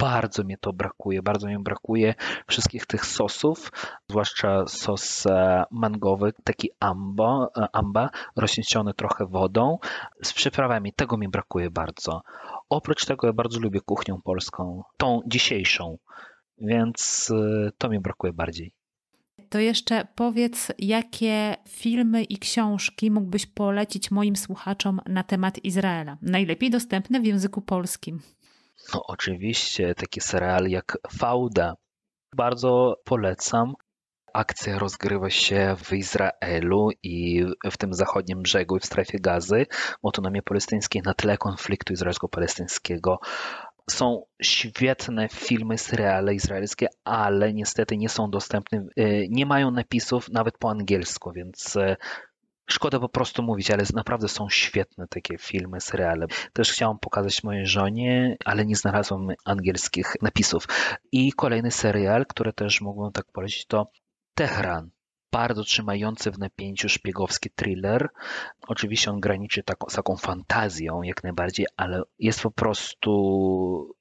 bardzo 0.02 0.44
mi 0.44 0.58
to 0.58 0.72
brakuje, 0.72 1.22
bardzo 1.22 1.48
mi 1.48 1.58
brakuje 1.58 2.14
wszystkich 2.46 2.86
tych 2.86 3.06
sosów, 3.06 3.72
zwłaszcza 4.10 4.66
sos 4.66 5.26
e, 5.26 5.64
mangowy, 5.70 6.32
taki 6.44 6.70
amba, 6.80 7.48
e, 7.56 7.66
amba 7.72 8.10
rozcieńczony 8.36 8.94
trochę 8.94 9.26
wodą, 9.26 9.78
z 10.22 10.32
przyprawami. 10.32 10.92
Tego 10.92 11.16
mi 11.16 11.28
brakuje 11.28 11.70
bardzo. 11.70 12.22
Oprócz 12.68 13.04
tego 13.04 13.26
ja 13.26 13.32
bardzo 13.32 13.60
lubię 13.60 13.80
kuchnię 13.80 14.18
polską, 14.24 14.82
tą 14.96 15.20
dzisiejszą, 15.26 15.98
więc 16.58 17.30
e, 17.30 17.70
to 17.78 17.88
mi 17.88 18.00
brakuje 18.00 18.32
bardziej. 18.32 18.81
To 19.52 19.58
jeszcze 19.58 20.06
powiedz, 20.14 20.72
jakie 20.78 21.56
filmy 21.68 22.24
i 22.24 22.38
książki 22.38 23.10
mógłbyś 23.10 23.46
polecić 23.46 24.10
moim 24.10 24.36
słuchaczom 24.36 25.00
na 25.06 25.22
temat 25.22 25.64
Izraela? 25.64 26.18
Najlepiej 26.22 26.70
dostępne 26.70 27.20
w 27.20 27.24
języku 27.24 27.62
polskim. 27.62 28.20
No 28.94 29.02
oczywiście 29.06 29.94
taki 29.94 30.20
serial 30.20 30.68
jak 30.68 30.98
Fauda. 31.18 31.74
Bardzo 32.36 32.96
polecam. 33.04 33.74
Akcja 34.34 34.78
rozgrywa 34.78 35.30
się 35.30 35.76
w 35.84 35.92
Izraelu 35.92 36.88
i 37.02 37.44
w 37.70 37.76
tym 37.76 37.94
zachodnim 37.94 38.42
brzegu 38.42 38.78
w 38.78 38.86
strefie 38.86 39.18
gazy, 39.20 39.66
w 40.02 40.06
autonomii 40.06 40.42
palestyńskiej 40.42 41.02
na 41.02 41.14
tle 41.14 41.38
konfliktu 41.38 41.92
izraelsko-palestyńskiego. 41.92 43.18
Są 43.90 44.22
świetne 44.42 45.28
filmy, 45.28 45.78
seriale 45.78 46.34
izraelskie, 46.34 46.86
ale 47.04 47.52
niestety 47.52 47.96
nie 47.96 48.08
są 48.08 48.30
dostępne, 48.30 48.86
y, 48.98 49.26
nie 49.30 49.46
mają 49.46 49.70
napisów 49.70 50.28
nawet 50.28 50.58
po 50.58 50.70
angielsku, 50.70 51.32
więc 51.32 51.76
y, 51.76 51.96
Szkoda 52.70 53.00
po 53.00 53.08
prostu 53.08 53.42
mówić, 53.42 53.70
ale 53.70 53.84
naprawdę 53.94 54.28
są 54.28 54.48
świetne 54.48 55.08
takie 55.08 55.38
filmy, 55.38 55.80
seriale. 55.80 56.26
Też 56.52 56.72
chciałam 56.72 56.98
pokazać 56.98 57.44
mojej 57.44 57.66
żonie, 57.66 58.36
ale 58.44 58.66
nie 58.66 58.76
znalazłam 58.76 59.28
angielskich 59.44 60.14
napisów. 60.22 60.68
I 61.12 61.32
kolejny 61.32 61.70
serial, 61.70 62.26
który 62.26 62.52
też 62.52 62.80
mógłbym 62.80 63.12
tak 63.12 63.32
polecić, 63.32 63.66
to 63.66 63.90
Tehran. 64.34 64.90
Bardzo 65.32 65.64
trzymający 65.64 66.30
w 66.30 66.38
napięciu 66.38 66.88
szpiegowski 66.88 67.50
thriller. 67.50 68.08
Oczywiście 68.68 69.10
on 69.10 69.20
graniczy 69.20 69.62
taką, 69.62 69.88
z 69.88 69.94
taką 69.94 70.16
fantazją 70.16 71.02
jak 71.02 71.24
najbardziej, 71.24 71.66
ale 71.76 72.02
jest 72.18 72.42
po 72.42 72.50
prostu 72.50 73.94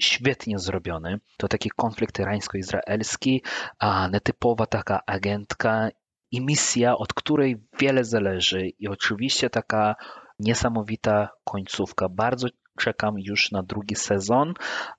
świetnie 0.00 0.58
zrobiony. 0.58 1.20
To 1.36 1.48
taki 1.48 1.70
konflikt 1.76 2.18
irańsko-izraelski, 2.18 3.42
a 3.78 4.08
netypowa 4.08 4.66
taka 4.66 5.00
agentka 5.06 5.88
i 6.30 6.40
misja, 6.40 6.96
od 6.96 7.14
której 7.14 7.56
wiele 7.78 8.04
zależy, 8.04 8.68
i 8.68 8.88
oczywiście 8.88 9.50
taka 9.50 9.94
niesamowita 10.38 11.28
końcówka. 11.44 12.08
Bardzo 12.08 12.48
czekam 12.78 13.14
już 13.18 13.50
na 13.50 13.62
drugi 13.62 13.94
sezon, 13.94 14.54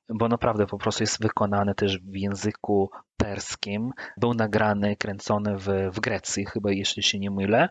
bo 0.10 0.28
naprawdę 0.28 0.68
po 0.68 0.78
prostu 0.78 1.04
jest 1.04 1.22
wykonany 1.22 1.76
też 1.76 2.00
w 2.00 2.16
języku 2.16 2.90
perskim. 3.18 3.92
Był 4.18 4.34
nagrany, 4.34 4.96
kręcony 4.96 5.58
w, 5.58 5.68
w 5.92 6.00
Grecji, 6.00 6.46
chyba 6.46 6.72
jeśli 6.72 7.04
się 7.04 7.20
nie 7.20 7.32
mylę. 7.32 7.70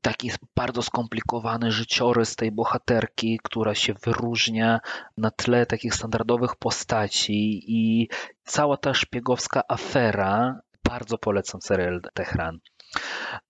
Taki 0.00 0.30
bardzo 0.56 0.82
skomplikowany 0.82 1.72
życiorys 1.72 2.36
tej 2.36 2.52
bohaterki, 2.52 3.40
która 3.42 3.74
się 3.74 3.94
wyróżnia 4.04 4.80
na 5.16 5.30
tle 5.30 5.66
takich 5.66 5.94
standardowych 5.94 6.56
postaci 6.56 7.62
i 7.66 8.08
cała 8.44 8.76
ta 8.76 8.94
szpiegowska 8.94 9.62
afera. 9.68 10.60
Bardzo 10.88 11.18
polecam 11.18 11.60
serial 11.60 12.00
Tehran. 12.14 12.58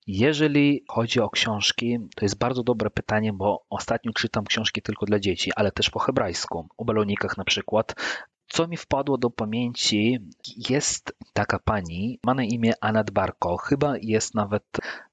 Jeżeli 0.07 0.85
chodzi 0.89 1.20
o 1.20 1.30
książki, 1.30 1.99
to 2.16 2.24
jest 2.24 2.39
bardzo 2.39 2.62
dobre 2.62 2.91
pytanie, 2.91 3.32
bo 3.32 3.64
ostatnio 3.70 4.12
czytam 4.12 4.45
książki 4.45 4.82
tylko 4.82 5.07
dla 5.07 5.18
dzieci, 5.20 5.51
ale 5.57 5.72
też 5.72 5.91
po 5.91 5.99
hebrajsku, 5.99 6.68
o 6.76 6.85
balonikach 6.85 7.37
na 7.37 7.45
przykład. 7.45 7.95
Co 8.49 8.68
mi 8.68 8.76
wpadło 8.76 9.18
do 9.18 9.30
pamięci, 9.30 10.18
jest 10.68 11.16
taka 11.32 11.59
pani, 11.59 12.18
ma 12.24 12.34
na 12.34 12.45
imię 12.45 12.72
Anat 12.80 13.11
Barko, 13.11 13.57
chyba 13.57 13.95
jest 14.01 14.34
nawet 14.34 14.64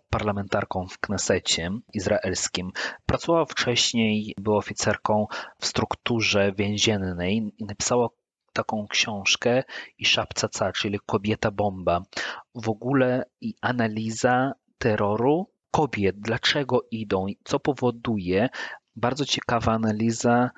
parlamentarką 0.10 0.88
w 0.88 1.00
Knesecie 1.00 1.72
izraelskim. 1.94 2.72
Pracowała 3.06 3.46
wcześniej, 3.46 4.36
była 4.38 4.58
oficerką 4.58 5.28
w 5.60 5.66
strukturze 5.66 6.52
więziennej 6.58 7.54
i 7.58 7.66
napisała 7.66 8.10
taką 8.54 8.88
książkę 8.88 9.64
i 9.98 10.06
Szapcaca, 10.06 10.72
czyli 10.72 11.00
Kobieta 11.06 11.52
Bomba. 11.52 12.02
W 12.56 12.70
ogóle 12.70 13.26
i 13.42 13.56
analiza 13.62 14.54
terroru 14.78 15.48
kobiet, 15.72 16.16
dlaczego 16.20 16.88
idą, 16.92 17.26
co 17.44 17.60
powoduje. 17.60 18.50
Bardzo 18.96 19.26
ciekawa 19.26 19.72
analiza 19.72 20.50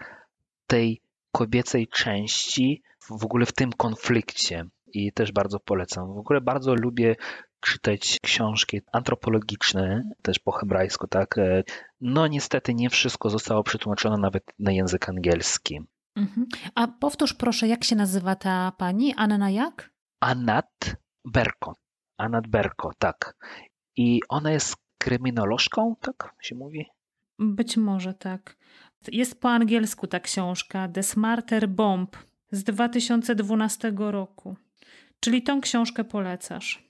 tej 0.67 1.01
kobiecej 1.33 1.87
części 1.87 2.81
w 3.09 3.25
ogóle 3.25 3.45
w 3.45 3.53
tym 3.53 3.71
konflikcie 3.71 4.65
i 4.87 5.13
też 5.13 5.31
bardzo 5.31 5.59
polecam. 5.59 6.13
W 6.13 6.17
ogóle 6.17 6.41
bardzo 6.41 6.75
lubię 6.75 7.15
czytać 7.59 8.17
książki 8.23 8.81
antropologiczne, 8.91 10.03
też 10.21 10.39
po 10.39 10.51
hebrajsku, 10.51 11.07
tak. 11.07 11.35
No 12.01 12.27
niestety 12.27 12.73
nie 12.73 12.89
wszystko 12.89 13.29
zostało 13.29 13.63
przetłumaczone 13.63 14.17
nawet 14.17 14.43
na 14.59 14.71
język 14.71 15.09
angielski. 15.09 15.79
Mhm. 16.15 16.47
A 16.75 16.87
powtórz 16.87 17.33
proszę, 17.33 17.67
jak 17.67 17.83
się 17.83 17.95
nazywa 17.95 18.35
ta 18.35 18.71
pani? 18.77 19.13
Anna 19.17 19.49
jak? 19.49 19.89
Anat 20.19 20.97
Berko. 21.25 21.75
Anat 22.17 22.47
Berko, 22.47 22.91
tak. 22.97 23.35
I 23.95 24.19
ona 24.29 24.51
jest 24.51 24.75
kryminolożką, 24.97 25.95
tak 26.01 26.35
się 26.41 26.55
mówi? 26.55 26.85
Być 27.39 27.77
może 27.77 28.13
tak. 28.13 28.57
Jest 29.11 29.41
po 29.41 29.49
angielsku 29.49 30.07
ta 30.07 30.19
książka 30.19 30.87
The 30.87 31.03
Smarter 31.03 31.69
Bomb 31.69 32.17
z 32.51 32.63
2012 32.63 33.93
roku. 33.97 34.55
Czyli 35.19 35.43
tą 35.43 35.61
książkę 35.61 36.03
polecasz. 36.03 36.83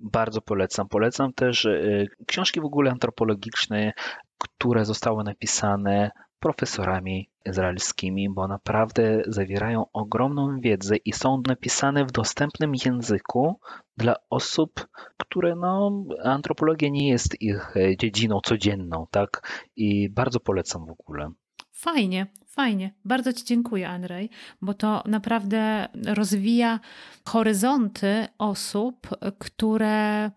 Bardzo 0.00 0.40
polecam. 0.40 0.88
Polecam 0.88 1.32
też 1.32 1.64
y, 1.64 2.06
książki 2.26 2.60
w 2.60 2.64
ogóle 2.64 2.90
antropologiczne, 2.90 3.92
które 4.38 4.84
zostały 4.84 5.24
napisane 5.24 6.10
profesorami 6.40 7.30
izraelskimi, 7.46 8.30
bo 8.30 8.48
naprawdę 8.48 9.22
zawierają 9.26 9.84
ogromną 9.92 10.60
wiedzę 10.60 10.96
i 10.96 11.12
są 11.12 11.42
napisane 11.46 12.04
w 12.04 12.12
dostępnym 12.12 12.72
języku 12.84 13.60
dla 13.96 14.14
osób, 14.30 14.88
które 15.16 15.54
no, 15.56 16.04
antropologia 16.24 16.88
nie 16.88 17.08
jest 17.08 17.42
ich 17.42 17.76
e, 17.76 17.96
dziedziną 17.96 18.40
codzienną, 18.44 19.06
tak? 19.10 19.48
I 19.76 20.10
bardzo 20.10 20.40
polecam 20.40 20.86
w 20.86 20.90
ogóle. 20.90 21.30
Fajnie, 21.72 22.26
fajnie. 22.46 22.92
Bardzo 23.04 23.32
Ci 23.32 23.44
dziękuję, 23.44 23.88
Andrzej, 23.88 24.30
bo 24.62 24.74
to 24.74 25.02
naprawdę 25.06 25.88
rozwija 26.06 26.80
horyzonty 27.24 28.26
osób, 28.38 29.08
które 29.38 30.30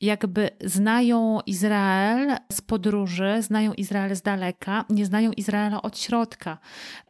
jakby 0.00 0.50
znają 0.64 1.40
Izrael 1.46 2.36
z 2.52 2.60
podróży, 2.60 3.36
znają 3.40 3.72
Izrael 3.72 4.16
z 4.16 4.22
daleka, 4.22 4.84
nie 4.90 5.06
znają 5.06 5.32
Izraela 5.32 5.82
od 5.82 5.98
środka. 5.98 6.58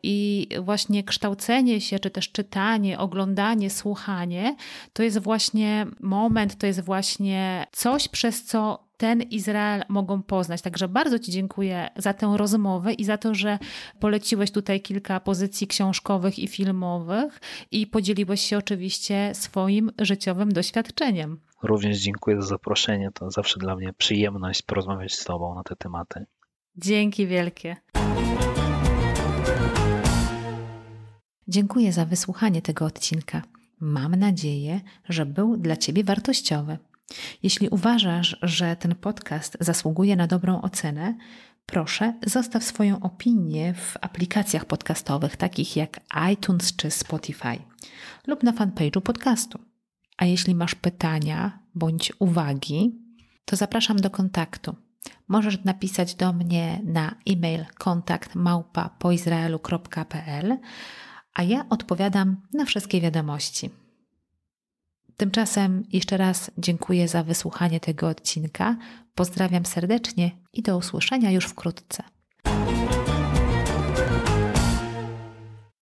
I 0.03 0.49
właśnie 0.61 1.05
kształcenie 1.05 1.81
się, 1.81 1.99
czy 1.99 2.11
też 2.11 2.33
czytanie, 2.33 2.99
oglądanie, 2.99 3.71
słuchanie, 3.71 4.57
to 4.93 5.03
jest 5.03 5.19
właśnie 5.19 5.87
moment, 6.01 6.59
to 6.59 6.67
jest 6.67 6.81
właśnie 6.81 7.67
coś, 7.73 8.09
przez 8.09 8.45
co 8.45 8.88
ten 8.99 9.23
Izrael 9.23 9.83
mogą 9.89 10.23
poznać. 10.23 10.63
Także 10.63 10.89
bardzo 10.89 11.19
Ci 11.19 11.33
dziękuję 11.33 11.91
za 11.97 12.15
tę 12.15 12.35
rozmowę 12.37 12.93
i 12.93 13.05
za 13.05 13.19
to, 13.19 13.35
że 13.35 13.59
poleciłeś 14.01 14.51
tutaj 14.51 14.81
kilka 14.81 15.21
pozycji 15.21 15.67
książkowych 15.67 16.39
i 16.39 16.49
filmowych 16.49 17.41
i 17.71 17.87
podzieliłeś 17.87 18.41
się 18.41 18.59
oczywiście 18.59 19.31
swoim 19.35 19.91
życiowym 19.99 20.53
doświadczeniem. 20.53 21.41
Również 21.63 21.99
dziękuję 21.99 22.43
za 22.43 22.49
zaproszenie. 22.49 23.11
To 23.15 23.31
zawsze 23.31 23.61
dla 23.61 23.77
mnie 23.77 23.93
przyjemność 23.93 24.63
porozmawiać 24.63 25.15
z 25.15 25.25
Tobą 25.25 25.55
na 25.55 25.63
te 25.63 25.77
tematy. 25.77 26.27
Dzięki 26.77 27.27
wielkie. 27.27 27.77
Dziękuję 31.49 31.93
za 31.93 32.05
wysłuchanie 32.05 32.63
tego 32.63 32.85
odcinka. 32.85 33.43
Mam 33.81 34.17
nadzieję, 34.17 34.81
że 35.09 35.27
był 35.27 35.57
dla 35.57 35.77
Ciebie 35.77 36.05
wartościowy. 36.05 36.79
Jeśli 37.43 37.69
uważasz, 37.69 38.37
że 38.43 38.77
ten 38.77 38.95
podcast 38.95 39.57
zasługuje 39.61 40.17
na 40.17 40.27
dobrą 40.27 40.63
ocenę, 40.63 41.15
proszę 41.67 42.15
zostaw 42.27 42.65
swoją 42.65 43.01
opinię 43.01 43.75
w 43.75 43.97
aplikacjach 44.01 44.65
podcastowych 44.65 45.37
takich 45.37 45.77
jak 45.77 46.01
iTunes 46.33 46.77
czy 46.77 46.91
Spotify 46.91 47.59
lub 48.27 48.43
na 48.43 48.53
fanpage'u 48.53 49.01
podcastu. 49.01 49.59
A 50.17 50.25
jeśli 50.25 50.55
masz 50.55 50.75
pytania 50.75 51.59
bądź 51.75 52.13
uwagi, 52.19 52.99
to 53.45 53.57
zapraszam 53.57 53.97
do 53.97 54.11
kontaktu. 54.11 54.77
Możesz 55.29 55.65
napisać 55.65 56.15
do 56.15 56.33
mnie 56.33 56.81
na 56.85 57.15
e-mail 57.31 57.65
kontakt 57.79 58.35
a 61.35 61.43
ja 61.43 61.67
odpowiadam 61.71 62.37
na 62.53 62.65
wszystkie 62.65 63.01
wiadomości. 63.01 63.71
Tymczasem 65.21 65.85
jeszcze 65.93 66.17
raz 66.17 66.51
dziękuję 66.59 67.09
za 67.09 67.23
wysłuchanie 67.23 67.81
tego 67.81 68.09
odcinka. 68.09 68.77
Pozdrawiam 69.15 69.67
serdecznie 69.67 70.31
i 70.53 70.63
do 70.63 70.77
usłyszenia 70.77 71.31
już 71.31 71.45
wkrótce. 71.45 72.03